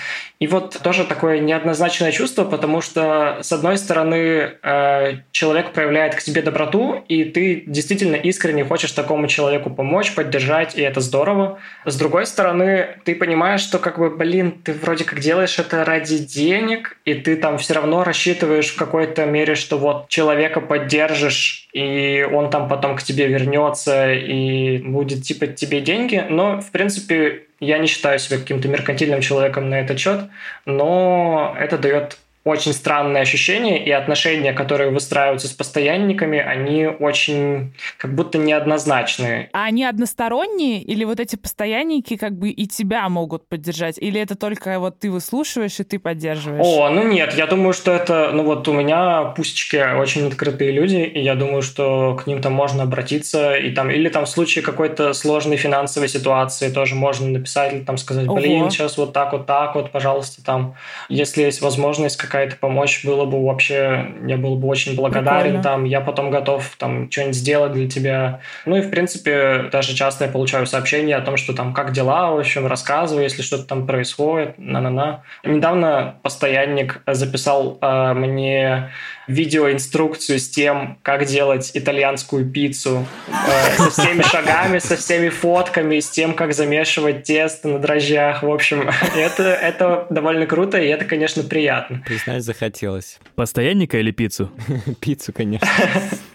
И 0.43 0.47
вот 0.47 0.77
тоже 0.83 1.05
такое 1.05 1.39
неоднозначное 1.39 2.11
чувство, 2.11 2.43
потому 2.43 2.81
что, 2.81 3.37
с 3.41 3.53
одной 3.53 3.77
стороны, 3.77 4.51
э, 4.61 5.13
человек 5.31 5.71
проявляет 5.71 6.15
к 6.15 6.21
тебе 6.21 6.41
доброту, 6.41 7.01
и 7.07 7.23
ты 7.23 7.63
действительно 7.65 8.17
искренне 8.17 8.65
хочешь 8.65 8.91
такому 8.91 9.27
человеку 9.27 9.69
помочь, 9.69 10.13
поддержать, 10.13 10.75
и 10.75 10.81
это 10.81 10.99
здорово. 10.99 11.59
С 11.85 11.95
другой 11.95 12.25
стороны, 12.25 12.97
ты 13.05 13.15
понимаешь, 13.15 13.61
что 13.61 13.79
как 13.79 13.97
бы, 13.97 14.09
блин, 14.09 14.59
ты 14.61 14.73
вроде 14.73 15.05
как 15.05 15.21
делаешь 15.21 15.59
это 15.59 15.85
ради 15.85 16.17
денег, 16.17 16.97
и 17.05 17.13
ты 17.13 17.37
там 17.37 17.57
все 17.57 17.75
равно 17.75 18.03
рассчитываешь 18.03 18.71
в 18.71 18.75
какой-то 18.75 19.25
мере, 19.25 19.55
что 19.55 19.77
вот 19.77 20.09
человека 20.09 20.59
поддержишь, 20.59 21.69
и 21.71 22.27
он 22.29 22.42
там 22.49 22.67
потом 22.67 22.95
к 22.95 23.03
тебе 23.03 23.27
вернется 23.27 24.13
и 24.13 24.77
будет 24.79 25.23
типа 25.23 25.47
тебе 25.47 25.81
деньги. 25.81 26.25
Но, 26.29 26.61
в 26.61 26.71
принципе, 26.71 27.43
я 27.59 27.77
не 27.77 27.87
считаю 27.87 28.19
себя 28.19 28.37
каким-то 28.37 28.67
меркантильным 28.67 29.21
человеком 29.21 29.69
на 29.69 29.79
этот 29.79 29.99
счет, 29.99 30.21
но 30.65 31.55
это 31.59 31.77
дает 31.77 32.17
очень 32.43 32.73
странное 32.73 33.21
ощущение, 33.21 33.83
и 33.83 33.91
отношения, 33.91 34.51
которые 34.51 34.89
выстраиваются 34.89 35.47
с 35.47 35.51
постоянниками, 35.51 36.39
они 36.39 36.87
очень 36.87 37.73
как 37.97 38.13
будто 38.13 38.37
неоднозначные. 38.37 39.49
А 39.53 39.65
они 39.65 39.85
односторонние, 39.85 40.81
или 40.81 41.05
вот 41.05 41.21
эти 41.21 41.37
постоянники 41.37 42.17
как 42.17 42.33
бы 42.33 42.49
и 42.49 42.67
тебя 42.67 43.07
могут 43.07 43.47
поддержать? 43.47 43.97
Или 43.97 44.19
это 44.19 44.35
только 44.35 44.79
вот 44.79 44.99
ты 44.99 45.09
выслушиваешь 45.09 45.79
и 45.79 45.83
ты 45.83 45.99
поддерживаешь? 45.99 46.65
О, 46.65 46.89
ну 46.89 47.07
нет, 47.07 47.33
я 47.33 47.47
думаю, 47.47 47.73
что 47.73 47.93
это, 47.93 48.31
ну 48.33 48.43
вот 48.43 48.67
у 48.67 48.73
меня 48.73 49.23
пусечки 49.35 49.77
очень 49.97 50.27
открытые 50.27 50.71
люди, 50.71 50.97
и 50.97 51.21
я 51.21 51.35
думаю, 51.35 51.61
что 51.61 52.19
к 52.21 52.27
ним 52.27 52.41
там 52.41 52.51
можно 52.51 52.83
обратиться, 52.83 53.55
и 53.55 53.71
там, 53.71 53.89
или 53.89 54.09
там 54.09 54.25
в 54.25 54.29
случае 54.29 54.65
какой-то 54.65 55.13
сложной 55.13 55.55
финансовой 55.55 56.09
ситуации 56.09 56.69
тоже 56.69 56.95
можно 56.95 57.27
написать, 57.29 57.73
или 57.73 57.83
там 57.83 57.97
сказать, 57.97 58.27
блин, 58.27 58.63
Ого. 58.63 58.69
сейчас 58.69 58.97
вот 58.97 59.13
так, 59.13 59.31
вот 59.31 59.45
так, 59.45 59.75
вот, 59.75 59.91
пожалуйста, 59.91 60.43
там, 60.43 60.75
если 61.07 61.43
есть 61.43 61.61
возможность, 61.61 62.17
как 62.17 62.32
какая-то 62.33 62.55
помощь, 62.55 63.05
было 63.05 63.25
бы 63.25 63.45
вообще, 63.45 64.07
я 64.25 64.37
был 64.37 64.55
бы 64.55 64.67
очень 64.67 64.95
благодарен, 64.95 65.41
Прикольно. 65.43 65.63
там, 65.63 65.83
я 65.83 66.01
потом 66.01 66.31
готов 66.31 66.75
там 66.79 67.11
что-нибудь 67.11 67.35
сделать 67.35 67.73
для 67.73 67.87
тебя. 67.87 68.39
Ну 68.65 68.75
и, 68.75 68.81
в 68.81 68.89
принципе, 68.89 69.69
даже 69.71 69.93
часто 69.93 70.25
я 70.25 70.31
получаю 70.31 70.65
сообщения 70.65 71.15
о 71.15 71.21
том, 71.21 71.37
что 71.37 71.53
там, 71.53 71.75
как 71.75 71.91
дела, 71.91 72.31
в 72.31 72.39
общем, 72.39 72.65
рассказываю, 72.65 73.23
если 73.23 73.43
что-то 73.43 73.65
там 73.65 73.85
происходит, 73.85 74.57
на-на-на. 74.57 75.21
Недавно 75.43 76.15
постоянник 76.23 77.03
записал 77.05 77.77
э, 77.79 78.13
мне 78.13 78.89
видеоинструкцию 79.27 80.39
с 80.39 80.49
тем, 80.49 80.97
как 81.01 81.25
делать 81.25 81.71
итальянскую 81.73 82.49
пиццу, 82.49 83.05
э, 83.27 83.77
со 83.77 83.89
всеми 83.89 84.21
шагами, 84.21 84.79
со 84.79 84.95
всеми 84.95 85.29
фотками, 85.29 85.99
с 85.99 86.09
тем, 86.09 86.33
как 86.33 86.53
замешивать 86.53 87.23
тесто 87.23 87.67
на 87.67 87.79
дрожжах. 87.79 88.43
В 88.43 88.51
общем, 88.51 88.89
это, 89.15 89.43
это 89.43 90.07
довольно 90.09 90.45
круто, 90.45 90.77
и 90.77 90.87
это, 90.87 91.05
конечно, 91.05 91.43
приятно. 91.43 92.03
Признать 92.05 92.43
захотелось. 92.43 93.19
Постоянника 93.35 93.97
или 93.97 94.11
пиццу? 94.11 94.51
Пиццу, 94.99 95.33
конечно. 95.33 95.67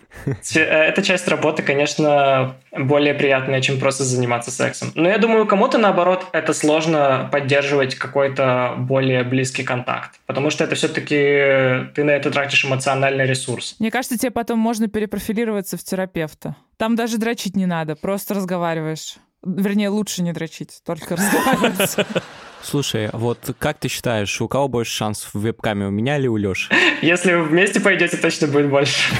Э, 0.54 0.60
эта 0.60 1.02
часть 1.02 1.28
работы, 1.28 1.62
конечно, 1.62 2.56
более 2.76 3.14
приятная, 3.14 3.60
чем 3.60 3.78
просто 3.78 4.04
заниматься 4.04 4.50
сексом. 4.50 4.92
Но 4.94 5.08
я 5.08 5.18
думаю, 5.18 5.46
кому-то, 5.46 5.78
наоборот, 5.78 6.26
это 6.32 6.52
сложно 6.52 7.28
поддерживать 7.32 7.94
какой-то 7.94 8.74
более 8.78 9.24
близкий 9.24 9.64
контакт, 9.64 10.20
потому 10.26 10.50
что 10.50 10.64
это 10.64 10.74
все-таки 10.74 11.90
ты 11.94 12.04
на 12.04 12.10
это 12.10 12.30
тратишь 12.30 12.64
эмоциональный 12.64 13.26
ресурс. 13.26 13.76
Мне 13.78 13.90
кажется, 13.90 14.18
тебе 14.18 14.30
потом 14.30 14.58
можно 14.58 14.88
перепрофилироваться 14.88 15.76
в 15.76 15.84
терапевта. 15.84 16.56
Там 16.76 16.96
даже 16.96 17.18
дрочить 17.18 17.56
не 17.56 17.66
надо, 17.66 17.96
просто 17.96 18.34
разговариваешь. 18.34 19.16
Вернее, 19.44 19.88
лучше 19.88 20.22
не 20.22 20.32
дрочить, 20.32 20.80
только 20.84 21.16
разговаривать. 21.16 21.96
Слушай, 22.62 23.08
вот 23.12 23.38
как 23.58 23.78
ты 23.78 23.88
считаешь, 23.88 24.40
у 24.40 24.48
кого 24.48 24.68
больше 24.68 24.92
шансов 24.92 25.32
в 25.32 25.40
вебкаме, 25.40 25.86
у 25.86 25.90
меня 25.90 26.18
или 26.18 26.26
у 26.26 26.36
Лёши? 26.36 26.72
Если 27.00 27.32
вы 27.34 27.44
вместе 27.44 27.80
пойдете, 27.80 28.16
точно 28.16 28.46
будет 28.48 28.68
больше. 28.68 29.14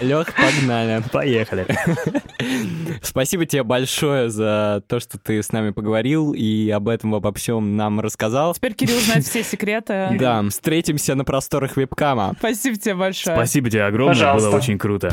Лех, 0.00 0.32
погнали. 0.34 1.02
Поехали. 1.12 1.66
Спасибо 3.02 3.46
тебе 3.46 3.62
большое 3.62 4.30
за 4.30 4.82
то, 4.86 5.00
что 5.00 5.18
ты 5.18 5.42
с 5.42 5.52
нами 5.52 5.70
поговорил 5.70 6.32
и 6.32 6.70
об 6.70 6.88
этом, 6.88 7.14
обо 7.14 7.32
всем 7.34 7.76
нам 7.76 8.00
рассказал. 8.00 8.54
Теперь 8.54 8.74
Кирилл 8.74 8.98
знает 9.00 9.24
все 9.26 9.42
секреты. 9.42 10.08
Да, 10.18 10.42
встретимся 10.48 11.14
на 11.14 11.24
просторах 11.24 11.76
вебкама. 11.76 12.34
Спасибо 12.38 12.76
тебе 12.76 12.94
большое. 12.94 13.36
Спасибо 13.36 13.68
тебе 13.70 13.84
огромное, 13.84 14.14
Пожалуйста. 14.14 14.48
было 14.50 14.58
очень 14.58 14.78
круто. 14.78 15.12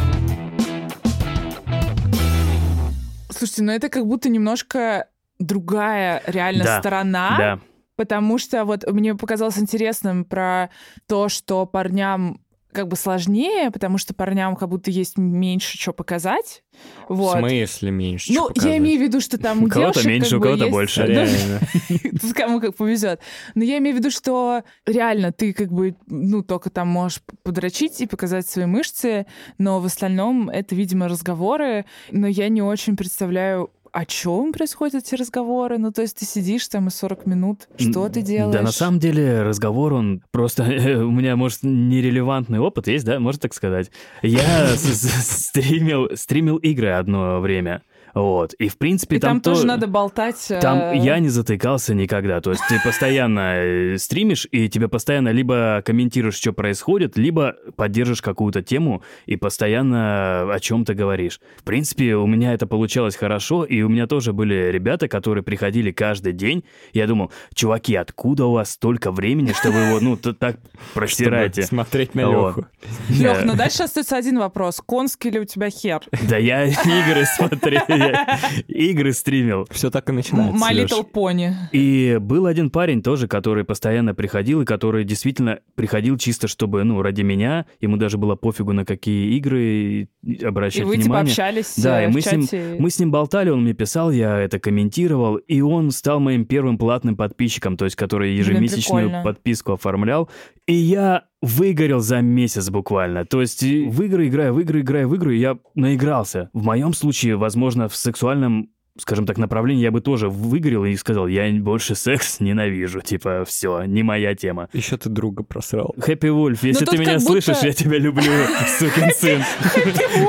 Слушайте, 3.30 3.64
ну 3.64 3.72
это 3.74 3.90
как 3.90 4.06
будто 4.06 4.30
немножко 4.30 5.08
другая 5.40 6.22
реально 6.26 6.64
Да, 6.64 6.80
сторона. 6.80 7.36
Да. 7.38 7.60
Потому 7.96 8.38
что 8.40 8.66
вот 8.66 8.86
мне 8.92 9.16
показалось 9.16 9.58
интересным 9.60 10.26
про 10.26 10.70
то, 11.08 11.30
что 11.30 11.66
парням 11.66 12.40
как 12.74 12.88
бы 12.88 12.96
сложнее, 12.96 13.72
потому 13.72 13.98
что 13.98 14.14
парням 14.14 14.56
как 14.56 14.68
будто 14.68 14.92
есть 14.92 15.18
меньше 15.18 15.78
что 15.78 15.94
показать. 15.94 16.64
Вот. 17.08 17.36
В 17.36 17.40
смысле 17.40 17.92
меньше? 17.92 18.34
Ну, 18.34 18.50
я 18.56 18.78
имею 18.78 19.00
в 19.00 19.04
виду, 19.04 19.22
что 19.22 19.38
там 19.38 19.64
у 19.64 19.68
кого-то 19.68 20.06
меньше, 20.06 20.38
у 20.38 20.42
кого-то 20.42 20.68
больше. 20.68 21.06
Реально. 21.06 21.60
Тут 22.20 22.34
кому 22.34 22.60
как 22.60 22.76
повезет. 22.76 23.22
Но 23.56 23.64
я 23.64 23.78
имею 23.78 23.96
в 23.96 24.00
виду, 24.00 24.10
что 24.10 24.64
реально 24.86 25.32
ты 25.32 25.54
как 25.54 25.72
бы, 25.72 25.96
ну, 26.08 26.42
только 26.42 26.70
там 26.70 26.88
можешь 26.88 27.22
подрочить 27.44 28.02
и 28.02 28.08
показать 28.08 28.48
свои 28.48 28.66
мышцы, 28.66 29.28
но 29.58 29.80
в 29.80 29.86
остальном 29.86 30.50
это, 30.50 30.76
видимо, 30.76 31.08
разговоры, 31.08 31.86
но 32.12 32.28
я 32.28 32.50
не 32.50 32.62
очень 32.62 32.98
представляю, 32.98 33.72
о 33.94 34.06
чем 34.06 34.52
происходят 34.52 34.96
эти 34.96 35.14
разговоры. 35.14 35.78
Ну, 35.78 35.92
то 35.92 36.02
есть 36.02 36.18
ты 36.18 36.26
сидишь 36.26 36.68
там 36.68 36.88
и 36.88 36.90
40 36.90 37.28
минут, 37.28 37.70
что 37.78 38.10
ты 38.10 38.24
делаешь? 38.24 38.56
Да, 38.56 38.64
на 38.64 38.72
самом 38.72 39.00
деле 39.00 39.44
разговор, 39.44 39.94
он 39.94 40.24
просто... 40.32 40.64
У 41.04 41.12
меня, 41.12 41.36
может, 41.36 41.60
нерелевантный 41.62 42.60
опыт 42.60 42.88
есть, 42.88 43.06
да, 43.06 43.20
можно 43.20 43.40
так 43.40 43.54
сказать. 43.54 43.92
Я 44.24 44.76
стримил, 44.76 46.10
стримил 46.16 46.58
игры 46.58 46.90
одно 46.90 47.40
время. 47.40 47.84
Вот. 48.14 48.54
И, 48.54 48.68
в 48.70 48.78
принципе, 48.78 49.16
И 49.16 49.20
там, 49.20 49.42
то- 49.42 49.52
тоже 49.52 49.66
надо 49.66 49.88
болтать. 49.88 50.52
Там 50.62 50.78
э, 50.80 50.98
я 50.98 51.20
не 51.20 51.30
затыкался 51.30 51.94
никогда. 51.96 52.42
То 52.42 52.52
есть 52.52 52.62
ты 52.70 52.80
постоянно 52.84 53.56
э, 53.56 53.98
стримишь, 53.98 54.48
и 54.52 54.70
тебе 54.70 54.88
постоянно 54.88 55.30
либо 55.30 55.82
комментируешь, 55.86 56.36
что 56.36 56.54
происходит, 56.54 57.18
либо 57.18 57.56
поддержишь 57.76 58.22
какую-то 58.22 58.62
тему 58.62 59.04
и 59.26 59.36
постоянно 59.36 60.54
о 60.54 60.60
чем-то 60.60 60.94
говоришь. 60.94 61.40
В 61.58 61.64
принципе, 61.64 62.16
у 62.16 62.28
меня 62.28 62.54
это 62.54 62.68
получалось 62.68 63.16
хорошо, 63.16 63.64
и 63.64 63.82
у 63.82 63.90
меня 63.90 64.08
тоже 64.08 64.34
были 64.34 64.70
ребята, 64.72 65.08
которые 65.08 65.44
приходили 65.44 65.92
каждый 65.92 66.34
день. 66.34 66.64
Я 66.94 67.08
думал, 67.08 67.32
чуваки, 67.54 67.96
откуда 67.96 68.46
у 68.46 68.52
вас 68.54 68.72
столько 68.72 69.12
времени, 69.12 69.54
что 69.54 69.72
вы 69.72 69.80
его, 69.80 70.00
ну, 70.00 70.18
так 70.18 70.58
простираете? 70.94 71.64
Чтобы 71.64 71.68
смотреть 71.84 72.16
на. 72.16 72.22
Леху. 72.22 72.66
Лёх, 73.10 73.38
Э, 73.40 73.46
ну 73.46 73.56
дальше 73.56 73.84
остается 73.84 74.18
один 74.18 74.38
вопрос. 74.40 74.82
Конский 74.86 75.32
ли 75.32 75.40
у 75.40 75.46
тебя 75.46 75.70
хер? 75.70 76.02
Да 76.30 76.38
я 76.38 76.64
игры 76.66 77.26
смотрел, 77.26 77.82
я 78.04 78.38
игры 78.68 79.14
стримил. 79.14 79.68
Все 79.72 79.90
так 79.90 80.10
и 80.10 80.12
начинается. 80.12 80.64
My. 80.64 80.74
Little 80.74 81.06
Pony. 81.12 81.54
И 81.72 82.18
был 82.20 82.46
один 82.46 82.70
парень 82.70 83.02
тоже, 83.02 83.28
который 83.28 83.64
постоянно 83.64 84.14
приходил, 84.14 84.62
и 84.62 84.66
который 84.66 85.04
действительно 85.04 85.60
приходил 85.76 86.18
чисто, 86.18 86.48
чтобы, 86.48 86.84
ну, 86.84 87.02
ради 87.02 87.22
меня, 87.22 87.66
ему 87.80 87.98
даже 87.98 88.18
было 88.18 88.36
пофигу 88.36 88.74
на 88.74 88.86
какие 88.86 89.36
игры 89.38 90.08
И 90.24 90.44
обращать 90.44 90.84
вы 90.84 90.96
типа 90.98 91.04
внимание. 91.06 91.32
общались 91.32 91.76
Да, 91.78 92.02
э, 92.02 92.06
и 92.06 92.12
мы 92.12 92.22
с, 92.22 92.32
ним, 92.32 92.48
мы 92.80 92.90
с 92.90 93.00
ним 93.00 93.12
болтали, 93.12 93.50
он 93.50 93.64
мне 93.64 93.74
писал, 93.74 94.12
я 94.12 94.40
это 94.40 94.60
комментировал, 94.60 95.38
и 95.38 95.62
он 95.62 95.92
стал 95.92 96.20
моим 96.20 96.46
первым 96.46 96.78
платным 96.78 97.16
подписчиком, 97.16 97.78
то 97.78 97.86
есть 97.86 97.96
который 97.96 98.34
ежемесячную 98.36 99.08
прикольно. 99.08 99.24
подписку 99.24 99.74
оформлял. 99.74 100.30
И 100.66 100.74
я 100.74 101.26
выгорел 101.42 102.00
за 102.00 102.22
месяц 102.22 102.70
буквально. 102.70 103.26
То 103.26 103.42
есть 103.42 103.62
в 103.62 104.02
игры 104.02 104.28
играю, 104.28 104.54
в 104.54 104.60
игры 104.62 104.80
играю, 104.80 105.10
в 105.10 105.16
игры, 105.16 105.36
я 105.36 105.58
наигрался. 105.76 106.50
В 106.54 106.64
моем 106.64 106.94
случае, 106.94 107.36
возможно, 107.36 107.90
в 107.90 107.96
сексуальном 107.96 108.70
скажем 109.00 109.26
так, 109.26 109.38
направлении 109.38 109.82
я 109.82 109.92
бы 109.92 110.02
тоже 110.02 110.30
выгорел 110.30 110.86
и 110.86 110.96
сказал, 110.96 111.28
я 111.28 111.50
больше 111.54 111.96
секс 111.96 112.40
ненавижу, 112.40 113.02
типа, 113.02 113.44
все, 113.46 113.84
не 113.84 114.04
моя 114.04 114.36
тема. 114.36 114.70
Еще 114.74 114.98
ты 114.98 115.10
друга 115.10 115.44
просрал. 115.44 115.96
Хэппи 116.00 116.28
Вульф, 116.28 116.64
если 116.64 116.86
тут 116.86 116.96
ты 116.96 117.02
меня 117.02 117.14
будто- 117.20 117.26
слышишь, 117.42 117.64
я 117.64 117.74
тебя 117.74 117.98
люблю, 117.98 118.32
сукин 118.80 119.10
сын. 119.16 119.42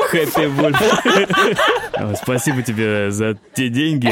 Хэппи 0.09 0.47
Вульф. 0.47 0.77
Спасибо 2.23 2.63
тебе 2.63 3.11
за 3.11 3.39
те 3.55 3.69
деньги. 3.69 4.11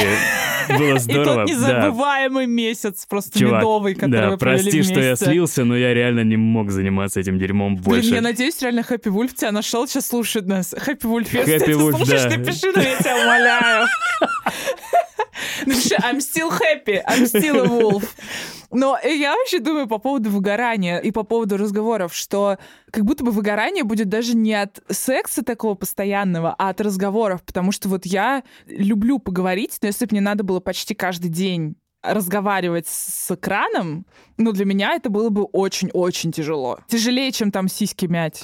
Было 0.78 0.94
И 0.94 0.98
здорово. 1.00 1.24
тот 1.24 1.46
Да. 1.46 1.52
незабываемый 1.52 2.46
месяц, 2.46 3.04
просто 3.08 3.36
Чувак, 3.38 3.60
медовый, 3.62 3.94
который 3.94 4.10
да, 4.12 4.30
вы 4.30 4.38
провели 4.38 4.62
прости, 4.62 4.82
что 4.84 5.00
я 5.00 5.06
вместе. 5.08 5.24
слился, 5.24 5.64
но 5.64 5.76
я 5.76 5.92
реально 5.92 6.22
не 6.22 6.36
мог 6.36 6.70
заниматься 6.70 7.18
этим 7.18 7.38
дерьмом 7.38 7.74
Блин, 7.74 7.84
больше. 7.84 8.14
я 8.14 8.20
надеюсь, 8.20 8.62
реально 8.62 8.84
Хэппи 8.84 9.08
Вульф 9.08 9.34
тебя 9.34 9.50
нашел, 9.50 9.88
сейчас 9.88 10.06
слушает 10.06 10.46
нас. 10.46 10.72
Хэппи 10.78 11.04
Вульф, 11.06 11.32
если 11.34 11.58
ты 11.58 11.64
Happy 11.64 11.70
это 11.74 11.80
Wolf, 11.80 11.96
слушаешь, 11.96 12.22
да. 12.22 12.38
напиши 12.38 12.66
нам, 12.72 12.84
я 12.84 12.96
тебя 12.96 13.16
умоляю. 13.24 13.86
I'm 15.66 16.20
still 16.20 16.50
happy, 16.50 17.00
I'm 17.06 17.26
still 17.26 17.60
a 17.60 17.68
wolf. 17.68 18.14
Но 18.70 18.98
я 19.04 19.36
вообще 19.36 19.58
думаю 19.58 19.86
по 19.86 19.98
поводу 19.98 20.30
выгорания 20.30 20.98
и 20.98 21.10
по 21.10 21.24
поводу 21.24 21.58
разговоров, 21.58 22.14
что 22.14 22.58
как 22.90 23.04
будто 23.04 23.22
бы 23.22 23.30
выгорание 23.30 23.84
будет 23.84 24.08
даже 24.08 24.34
не 24.34 24.54
от 24.54 24.82
секса 24.88 25.44
такого 25.44 25.74
постоянного, 25.74 26.54
а 26.58 26.70
от 26.70 26.80
разговоров, 26.80 27.42
потому 27.42 27.70
что 27.70 27.90
вот 27.90 28.06
я 28.06 28.42
люблю 28.66 29.18
поговорить, 29.18 29.76
но 29.82 29.88
если 29.88 30.06
бы 30.06 30.12
мне 30.12 30.22
надо 30.22 30.42
было 30.42 30.60
почти 30.60 30.94
каждый 30.94 31.28
день 31.28 31.76
разговаривать 32.02 32.88
с 32.88 33.30
экраном, 33.30 34.06
ну, 34.36 34.52
для 34.52 34.64
меня 34.64 34.94
это 34.94 35.08
было 35.10 35.28
бы 35.28 35.44
очень-очень 35.44 36.32
тяжело. 36.32 36.80
Тяжелее, 36.88 37.30
чем 37.30 37.52
там 37.52 37.68
сиськи 37.68 38.06
мять. 38.06 38.42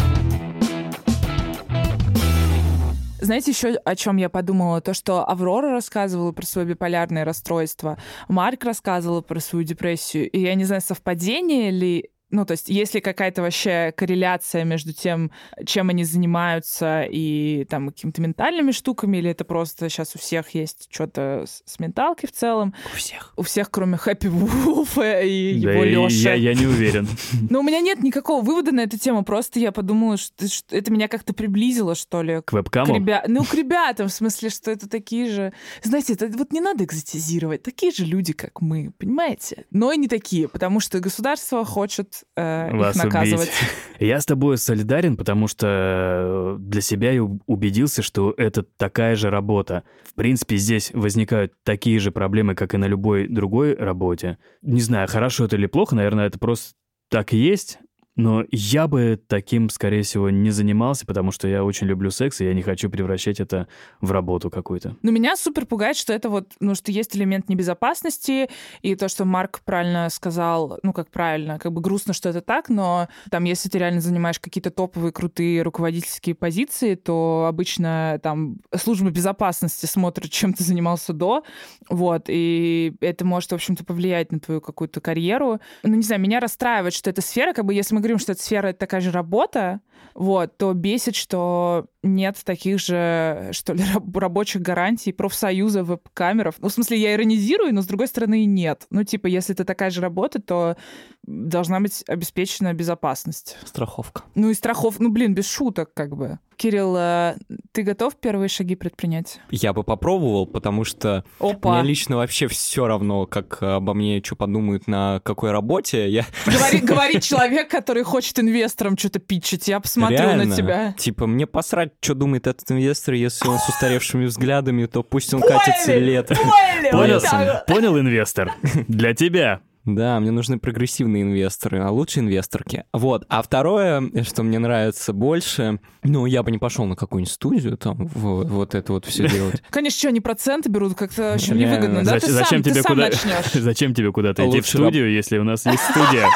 Знаете, 3.21 3.51
еще 3.51 3.75
о 3.85 3.97
чем 3.97 4.16
я 4.16 4.29
подумала? 4.29 4.81
То, 4.81 4.95
что 4.95 5.29
Аврора 5.29 5.71
рассказывала 5.73 6.33
про 6.33 6.47
свое 6.47 6.69
биполярное 6.69 7.25
расстройство, 7.25 7.99
Марк 8.29 8.64
рассказывала 8.64 9.23
про 9.23 9.41
свою 9.41 9.64
депрессию. 9.64 10.31
И 10.31 10.41
я 10.41 10.55
не 10.55 10.64
знаю, 10.64 10.83
совпадение 10.83 11.71
ли 11.71 12.11
ну, 12.31 12.45
то 12.45 12.53
есть, 12.53 12.68
есть 12.68 12.95
ли 12.95 13.01
какая-то 13.01 13.43
вообще 13.43 13.93
корреляция 13.97 14.64
между 14.64 14.93
тем, 14.93 15.31
чем 15.64 15.89
они 15.91 16.05
занимаются, 16.05 17.03
и 17.11 17.64
там 17.68 17.89
какими-то 17.89 18.20
ментальными 18.20 18.70
штуками, 18.72 19.16
или 19.18 19.31
это 19.31 19.45
просто 19.45 19.89
сейчас 19.89 20.14
у 20.14 20.18
всех 20.18 20.51
есть 20.55 20.89
что-то 20.91 21.45
с, 21.47 21.62
с 21.64 21.79
менталкой 21.79 22.29
в 22.29 22.33
целом? 22.33 22.74
У 22.93 22.97
всех. 22.97 23.33
У 23.37 23.43
всех, 23.43 23.70
кроме 23.70 23.97
Хэппи 23.97 24.26
Вулфа 24.29 25.20
и 25.22 25.61
Да 25.61 25.72
его 25.72 25.85
и 25.85 25.91
Лёши. 25.91 26.14
я, 26.16 26.35
я 26.35 26.55
не 26.55 26.66
уверен. 26.66 27.09
Но 27.51 27.61
у 27.61 27.62
меня 27.62 27.81
нет 27.81 28.03
никакого 28.03 28.43
вывода 28.45 28.72
на 28.72 28.81
эту 28.81 28.99
тему. 28.99 29.24
Просто 29.24 29.59
я 29.61 29.72
подумала, 29.72 30.16
что, 30.16 30.49
что 30.49 30.76
это 30.76 30.91
меня 30.93 31.09
как-то 31.09 31.33
приблизило, 31.35 31.95
что 31.95 32.22
ли, 32.22 32.41
К 32.43 32.47
к 32.47 32.53
вебкаму? 32.53 32.95
ребя- 32.97 33.24
Ну, 33.26 33.45
к 33.45 33.55
ребятам, 33.55 34.09
в 34.09 34.12
смысле, 34.12 34.51
что 34.51 34.70
это 34.70 34.89
такие 34.89 35.29
же... 35.31 35.53
Знаете, 35.83 36.14
это 36.14 36.29
вот 36.37 36.53
не 36.53 36.61
надо 36.61 36.85
экзотизировать. 36.85 37.62
Такие 37.62 37.93
же 37.93 38.05
люди, 38.05 38.33
как 38.33 38.61
мы, 38.61 38.93
понимаете? 38.99 39.64
Но 39.70 39.93
и 39.93 39.97
не 39.97 40.09
такие, 40.09 40.49
потому 40.49 40.81
что 40.81 41.01
государство 41.01 41.64
хочет 41.64 42.18
э, 42.37 42.75
Вас 42.77 42.97
их 42.97 43.05
наказывать. 43.05 43.49
убить. 43.49 43.53
Я 44.01 44.21
с 44.21 44.27
тобой 44.27 44.59
солидарен, 44.59 45.16
потому 45.16 45.49
что 45.49 46.57
для 46.61 46.81
себя 46.81 47.11
я 47.11 47.25
убедился, 47.25 48.01
что 48.01 48.33
это 48.37 48.62
такая 48.62 49.16
же 49.16 49.29
работа. 49.29 49.83
В 50.05 50.14
принципе, 50.14 50.57
здесь 50.57 50.93
возникают 50.95 51.53
такие 51.64 51.99
же 51.99 52.12
проблемы, 52.12 52.55
как 52.55 52.75
и 52.75 52.77
на 52.77 52.85
любой 52.85 53.27
другой 53.27 53.75
работе. 53.75 54.39
Не 54.62 54.81
знаю, 54.81 55.09
хорошо 55.09 55.47
это 55.47 55.57
или 55.57 55.66
плохо, 55.66 55.97
наверное, 55.97 56.27
это 56.27 56.39
просто 56.39 56.75
так 57.11 57.33
и 57.33 57.39
есть. 57.39 57.79
Но 58.19 58.45
я 58.51 58.89
бы 58.89 59.19
таким, 59.29 59.71
скорее 59.71 60.03
всего, 60.03 60.29
не 60.29 60.51
занимался, 60.51 61.07
потому 61.07 61.31
что 61.31 61.47
я 61.47 61.64
очень 61.64 61.87
люблю 61.87 62.11
секс, 62.11 62.41
и 62.41 62.45
я 62.45 62.53
не 62.53 62.62
хочу 62.62 62.91
превращать 62.91 63.39
это 63.39 63.69
в 64.01 64.11
работу 64.11 64.51
какую-то. 64.51 64.97
Но 65.03 65.12
меня 65.12 65.37
супер 65.37 65.66
пугает, 65.66 65.97
что 65.97 66.12
это 66.12 66.29
вот, 66.29 66.53
ну, 66.59 66.75
что 66.75 66.91
есть 66.91 67.16
элемент 67.16 67.49
небезопасности, 67.49 68.51
и 68.83 68.97
то, 68.97 69.09
что 69.09 69.25
Марк 69.25 69.61
правильно 69.64 70.09
сказал, 70.11 70.81
ну, 70.83 70.93
как 70.93 71.11
правильно, 71.11 71.61
как 71.61 71.73
бы 71.73 71.81
грустно, 71.81 72.12
что 72.12 72.29
это 72.29 72.41
так, 72.41 72.69
но 72.69 73.09
там, 73.31 73.45
если 73.45 73.69
ты 73.69 73.79
реально 73.79 74.01
занимаешь 74.01 74.41
какие-то 74.41 74.71
топовые, 74.71 75.12
крутые 75.12 75.62
руководительские 75.62 76.35
позиции, 76.35 76.97
то 76.97 77.47
обычно 77.49 78.19
там 78.21 78.57
служба 78.75 79.11
безопасности 79.11 79.87
смотрит, 79.87 80.33
чем 80.33 80.55
ты 80.55 80.64
занимался 80.64 81.12
до, 81.12 81.45
вот, 81.89 82.25
и 82.27 82.97
это 83.01 83.25
может, 83.25 83.53
в 83.53 83.55
общем-то, 83.55 83.85
повлиять 83.85 84.33
на 84.33 84.41
твою 84.41 84.61
какую-то 84.61 85.01
карьеру. 85.01 85.61
Ну, 85.85 85.95
не 85.95 86.03
знаю, 86.03 86.21
меня 86.21 86.41
расстраивает, 86.41 86.95
что 86.95 87.11
эта 87.11 87.23
сфера, 87.23 87.53
как 87.53 87.64
бы, 87.64 87.75
если 87.75 87.95
мы 87.95 88.08
говорим, 88.09 88.19
что 88.19 88.33
эта 88.33 88.43
сфера— 88.43 88.67
это 88.69 88.79
такая 88.81 89.01
же 89.01 89.11
работа, 89.11 89.81
вот, 90.15 90.57
то 90.57 90.73
бесит, 90.73 91.15
что 91.15 91.87
нет 92.03 92.36
таких 92.44 92.78
же, 92.80 93.51
что 93.53 93.72
ли, 93.72 93.82
раб- 93.92 94.16
рабочих 94.16 94.62
гарантий 94.62 95.12
профсоюза 95.12 95.82
веб-камеров. 95.82 96.57
Ну, 96.59 96.68
в 96.68 96.72
смысле, 96.72 96.99
я 96.99 97.14
иронизирую, 97.14 97.74
но, 97.74 97.82
с 97.82 97.86
другой 97.86 98.09
стороны, 98.09 98.44
нет. 98.44 98.86
Ну, 98.90 99.05
типа, 99.05 99.26
если 99.26 99.55
это 99.55 99.64
такая 99.64 99.90
же 99.90 100.01
работа, 100.01 100.40
то 100.40 100.76
должна 101.24 101.80
быть 101.80 102.05
обеспечена 102.07 102.72
безопасность. 102.72 103.57
Страховка. 103.64 104.22
Ну, 104.34 104.51
и 104.51 104.55
страхов... 104.55 104.99
Ну, 104.99 105.11
блин, 105.11 105.34
без 105.34 105.49
шуток, 105.51 105.92
как 105.94 106.16
бы. 106.16 106.38
Кирилл, 106.59 106.96
э, 106.96 107.36
ты 107.70 107.82
готов 107.82 108.16
первые 108.16 108.49
шаги 108.49 108.74
предпринять? 108.74 109.40
Я 109.51 109.72
бы 109.72 109.84
попробовал, 109.84 110.44
потому 110.44 110.82
что 110.82 111.24
Опа! 111.38 111.78
мне 111.78 111.88
лично 111.88 112.16
вообще 112.16 112.49
все 112.49 112.88
равно, 112.88 113.26
как 113.26 113.62
обо 113.62 113.94
мне 113.94 114.20
что 114.24 114.34
подумают 114.34 114.88
на 114.88 115.20
какой 115.22 115.53
работе. 115.53 116.11
Я 116.11 116.26
Говорит, 116.46 116.84
говорит 116.84 117.22
человек, 117.22 117.70
который 117.70 118.03
хочет 118.03 118.40
инвесторам 118.40 118.99
что-то 118.99 119.20
питчить. 119.20 119.68
Я 119.68 119.78
посмотрю 119.78 120.18
реально, 120.18 120.46
на 120.46 120.57
тебя. 120.57 120.94
Типа, 120.99 121.28
мне 121.28 121.46
посрать, 121.46 121.88
что 122.01 122.14
думает 122.14 122.47
этот 122.47 122.70
инвестор, 122.70 123.14
если 123.14 123.49
он 123.49 123.59
с 123.59 123.68
устаревшими 123.68 124.26
взглядами, 124.26 124.86
то 124.86 125.03
пусть 125.03 125.32
он 125.34 125.41
катится 125.41 125.86
Поняли, 125.93 126.05
лето. 126.05 126.34
Поняли, 126.34 126.91
Понял, 126.91 127.20
понял, 127.66 127.99
инвестор? 127.99 128.53
Для 128.89 129.14
тебя. 129.14 129.61
Да, 129.84 130.20
мне 130.20 130.30
нужны 130.30 130.59
прогрессивные 130.59 131.22
инвесторы, 131.22 131.78
а 131.78 131.91
лучше 131.91 132.20
инвесторки. 132.20 132.84
Вот. 132.93 133.24
А 133.30 133.41
второе, 133.41 134.03
что 134.24 134.43
мне 134.43 134.59
нравится 134.59 135.14
больше, 135.14 135.80
ну, 136.03 136.26
я 136.26 136.43
бы 136.43 136.51
не 136.51 136.59
пошел 136.59 136.84
на 136.84 136.95
какую-нибудь 136.95 137.32
студию 137.32 137.78
там 137.78 138.07
в- 138.07 138.45
вот 138.45 138.74
это 138.74 138.93
вот 138.93 139.07
все 139.07 139.28
делать. 139.28 139.62
Конечно, 139.70 139.99
что, 139.99 140.09
они 140.09 140.20
проценты 140.20 140.68
берут 140.68 140.95
как-то 140.95 141.34
очень 141.34 141.55
невыгодно, 141.55 142.05
да? 142.05 142.18
Зачем 142.20 142.62
тебе 142.62 142.82
куда... 142.82 143.11
Зачем 143.55 143.95
тебе 143.95 144.12
куда-то 144.12 144.47
идти 144.49 144.61
в 144.61 144.66
студию, 144.66 145.11
если 145.11 145.39
у 145.39 145.45
нас 145.45 145.64
есть 145.64 145.82
студия? 145.82 146.28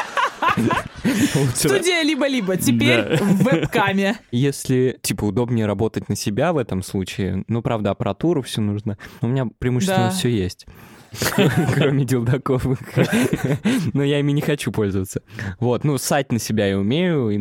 Студия 1.55 2.03
либо-либо. 2.03 2.57
Теперь 2.57 3.17
в 3.17 3.43
веб-каме. 3.43 4.17
Если, 4.31 4.97
типа, 5.01 5.25
удобнее 5.25 5.65
работать 5.65 6.09
на 6.09 6.15
себя 6.15 6.53
в 6.53 6.57
этом 6.57 6.83
случае, 6.83 7.43
ну, 7.47 7.61
правда, 7.61 7.91
аппаратуру 7.91 8.41
все 8.41 8.61
нужно, 8.61 8.97
у 9.21 9.27
меня 9.27 9.47
преимущественно 9.59 10.11
все 10.11 10.29
есть. 10.29 10.65
Кроме 11.73 12.05
дилдаков. 12.05 12.65
Но 13.93 14.03
я 14.03 14.19
ими 14.19 14.31
не 14.31 14.41
хочу 14.41 14.71
пользоваться. 14.71 15.21
Вот, 15.59 15.83
ну, 15.83 15.97
ссать 15.97 16.31
на 16.31 16.39
себя 16.39 16.67
я 16.67 16.77
умею. 16.77 17.31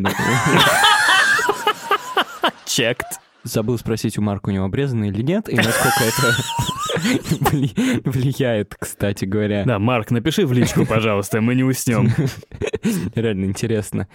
Чект. 2.66 3.06
Забыл 3.44 3.76
спросить 3.76 4.18
у 4.18 4.22
Марка, 4.22 4.50
у 4.50 4.52
него 4.52 4.64
обрезано 4.64 5.04
или 5.04 5.20
нет, 5.22 5.48
и 5.48 5.56
насколько 5.56 6.04
это 6.04 6.32
влияет, 8.04 8.74
кстати 8.78 9.24
говоря. 9.24 9.64
Да, 9.64 9.78
Марк, 9.78 10.10
напиши 10.10 10.46
в 10.46 10.52
личку, 10.52 10.86
пожалуйста, 10.86 11.40
мы 11.40 11.54
не 11.54 11.64
уснем. 11.64 12.10
Реально 13.14 13.46
интересно. 13.46 14.08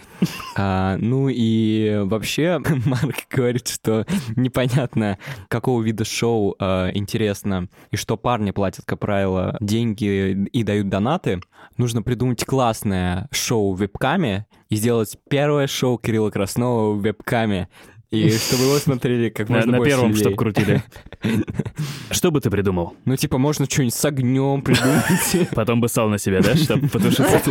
А, 0.56 0.98
ну 0.98 1.30
и 1.30 2.02
вообще 2.04 2.62
Марк 2.86 3.16
говорит, 3.30 3.68
что 3.68 4.06
непонятно, 4.36 5.18
какого 5.48 5.82
вида 5.82 6.06
шоу 6.06 6.56
а, 6.60 6.90
интересно, 6.94 7.68
и 7.92 7.98
что 7.98 8.18
парни 8.18 8.52
платят, 8.52 8.86
как 8.86 9.00
правило, 9.00 9.58
деньги 9.60 10.48
и 10.52 10.64
дают 10.64 10.90
донаты. 10.90 11.42
Нужно 11.78 12.02
придумать 12.02 12.44
классное 12.46 13.28
шоу 13.32 13.74
в 13.74 13.80
вебкаме 13.80 14.46
и 14.70 14.76
сделать 14.76 15.18
первое 15.30 15.68
шоу 15.68 15.98
Кирилла 15.98 16.30
Краснова 16.30 16.94
в 16.94 17.02
вебкаме. 17.02 17.70
И 18.10 18.30
чтобы 18.32 18.64
его 18.64 18.78
смотрели 18.78 19.30
как 19.30 19.50
можно 19.50 19.74
на 19.74 19.78
больше 19.80 19.92
первом, 19.92 20.10
людей. 20.12 20.22
чтоб 20.24 20.36
крутили. 20.36 20.82
Что 22.12 22.32
бы 22.32 22.40
ты 22.40 22.50
придумал? 22.50 22.96
Ну, 23.04 23.18
типа, 23.18 23.38
можно 23.38 23.66
что-нибудь 23.66 23.94
с 23.94 24.06
огнем 24.06 24.62
придумать. 24.62 25.50
Потом 25.54 25.82
бы 25.82 25.90
сал 25.90 26.08
на 26.08 26.18
себя, 26.18 26.42
да, 26.42 26.56
чтобы 26.56 26.88
потушиться? 26.88 27.42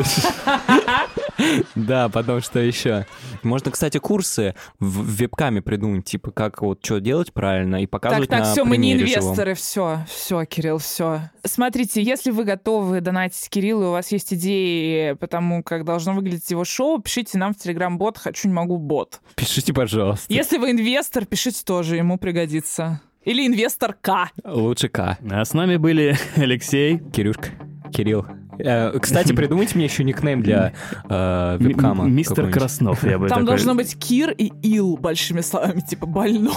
Да, 1.74 2.08
потом 2.08 2.40
что 2.40 2.58
еще? 2.58 3.06
Можно, 3.42 3.70
кстати, 3.70 3.98
курсы 3.98 4.54
в 4.78 5.16
вебкаме 5.16 5.62
придумать, 5.62 6.04
типа, 6.04 6.30
как 6.30 6.62
вот 6.62 6.84
что 6.84 7.00
делать 7.00 7.32
правильно 7.32 7.82
и 7.82 7.86
Так, 7.86 7.90
показывать 7.90 8.28
так, 8.30 8.40
на 8.40 8.52
все, 8.52 8.64
мы 8.64 8.76
не 8.76 8.94
инвесторы, 8.94 9.54
все, 9.54 10.04
все, 10.08 10.44
Кирилл, 10.44 10.78
все. 10.78 11.30
Смотрите, 11.44 12.02
если 12.02 12.30
вы 12.30 12.44
готовы 12.44 13.00
донатить 13.00 13.48
Кириллу, 13.48 13.84
и 13.84 13.86
у 13.86 13.90
вас 13.92 14.10
есть 14.12 14.32
идеи 14.34 15.12
по 15.14 15.26
тому, 15.26 15.62
как 15.62 15.84
должно 15.84 16.14
выглядеть 16.14 16.50
его 16.50 16.64
шоу, 16.64 17.00
пишите 17.00 17.38
нам 17.38 17.54
в 17.54 17.58
Телеграм-бот 17.58 18.18
«Хочу, 18.18 18.48
не 18.48 18.54
могу, 18.54 18.78
бот». 18.78 19.20
Пишите, 19.34 19.72
пожалуйста. 19.72 20.32
Если 20.32 20.58
вы 20.58 20.70
инвестор, 20.70 21.26
пишите 21.26 21.62
тоже, 21.64 21.96
ему 21.96 22.18
пригодится. 22.18 23.00
Или 23.24 23.46
инвестор 23.46 23.94
К. 24.00 24.30
Лучше 24.44 24.88
К. 24.88 25.18
А 25.30 25.44
с 25.44 25.52
нами 25.52 25.76
были 25.76 26.16
Алексей, 26.36 26.98
Кирюшка. 27.12 27.48
Кирилл. 27.92 28.24
Э, 28.58 28.98
Кстати, 28.98 29.32
придумайте 29.32 29.74
мне 29.76 29.84
еще 29.84 30.04
никнейм 30.04 30.42
для 30.42 30.72
э, 31.08 31.56
вебкама. 31.60 32.04
мистер. 32.04 32.50
Краснов, 32.50 33.04
я 33.04 33.18
бы 33.18 33.28
Там 33.28 33.38
такой- 33.40 33.46
должно 33.48 33.74
быть 33.74 33.98
Кир 33.98 34.30
и 34.30 34.52
Ил 34.62 34.96
большими 34.96 35.40
словами, 35.40 35.80
типа 35.80 36.06
больной. 36.06 36.52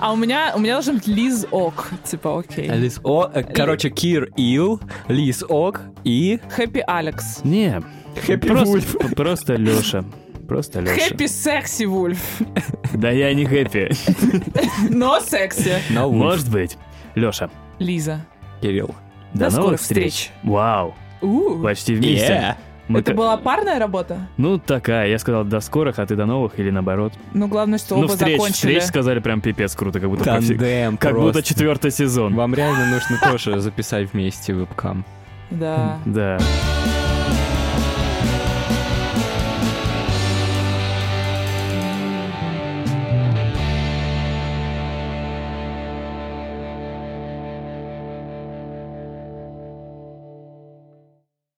А 0.00 0.12
у 0.12 0.16
меня, 0.16 0.52
у 0.54 0.60
меня 0.60 0.74
должен 0.74 0.96
быть 0.96 1.06
Лиз 1.08 1.44
Ок, 1.50 1.88
типа 2.04 2.38
окей. 2.40 2.68
Лиз 2.68 3.00
О, 3.02 3.28
э, 3.32 3.42
короче, 3.42 3.90
Кир 3.90 4.30
Ил, 4.36 4.80
Лиз 5.08 5.42
Ок 5.48 5.80
и 6.04 6.38
Хэппи 6.50 6.84
Алекс. 6.86 7.42
Не, 7.42 7.82
Хэппи 8.24 8.46
просто, 8.48 8.98
просто 9.16 9.54
Леша. 9.56 10.04
Просто 10.46 10.80
Леша. 10.80 10.94
Хэппи 10.94 11.26
секси 11.26 11.84
Вульф. 11.84 12.38
Да 12.94 13.10
я 13.10 13.34
не 13.34 13.44
хэппи. 13.44 13.90
Но 14.90 15.20
секси. 15.20 15.74
Wolf. 15.90 16.12
Может 16.12 16.48
быть. 16.50 16.78
Леша, 17.16 17.50
Лиза. 17.80 18.24
Кирилл. 18.62 18.94
До, 19.34 19.38
До 19.38 19.44
новых 19.44 19.52
скорых 19.62 19.80
встреч. 19.80 20.12
встреч. 20.14 20.30
Вау, 20.42 20.94
У, 21.20 21.58
почти 21.62 21.94
вместе. 21.94 22.32
Yeah. 22.32 22.54
Мы 22.88 23.00
Это 23.00 23.12
ка- 23.12 23.16
была 23.18 23.36
парная 23.36 23.78
работа? 23.78 24.28
Ну, 24.38 24.58
такая. 24.58 25.08
Я 25.08 25.18
сказал 25.18 25.44
до 25.44 25.60
скорых, 25.60 25.98
а 25.98 26.06
ты 26.06 26.16
до 26.16 26.24
новых 26.24 26.58
или 26.58 26.70
наоборот. 26.70 27.12
Ну, 27.34 27.46
главное, 27.46 27.78
что 27.78 27.96
ну, 27.96 28.04
оба 28.04 28.08
встреч, 28.08 28.36
закончили. 28.38 28.54
встреч 28.54 28.82
сказали 28.84 29.18
прям 29.20 29.42
пипец 29.42 29.74
круто, 29.76 30.00
как 30.00 30.08
будто 30.08 30.24
Тандем 30.24 30.96
Как 30.96 31.12
будто 31.12 31.32
просто. 31.32 31.42
четвертый 31.42 31.90
сезон. 31.90 32.34
Вам 32.34 32.54
реально 32.54 32.86
нужно 32.86 33.18
тоже 33.30 33.60
записать 33.60 34.12
вместе 34.14 34.54
вебкам. 34.54 35.04
Да. 35.50 35.98
Да. 36.06 36.38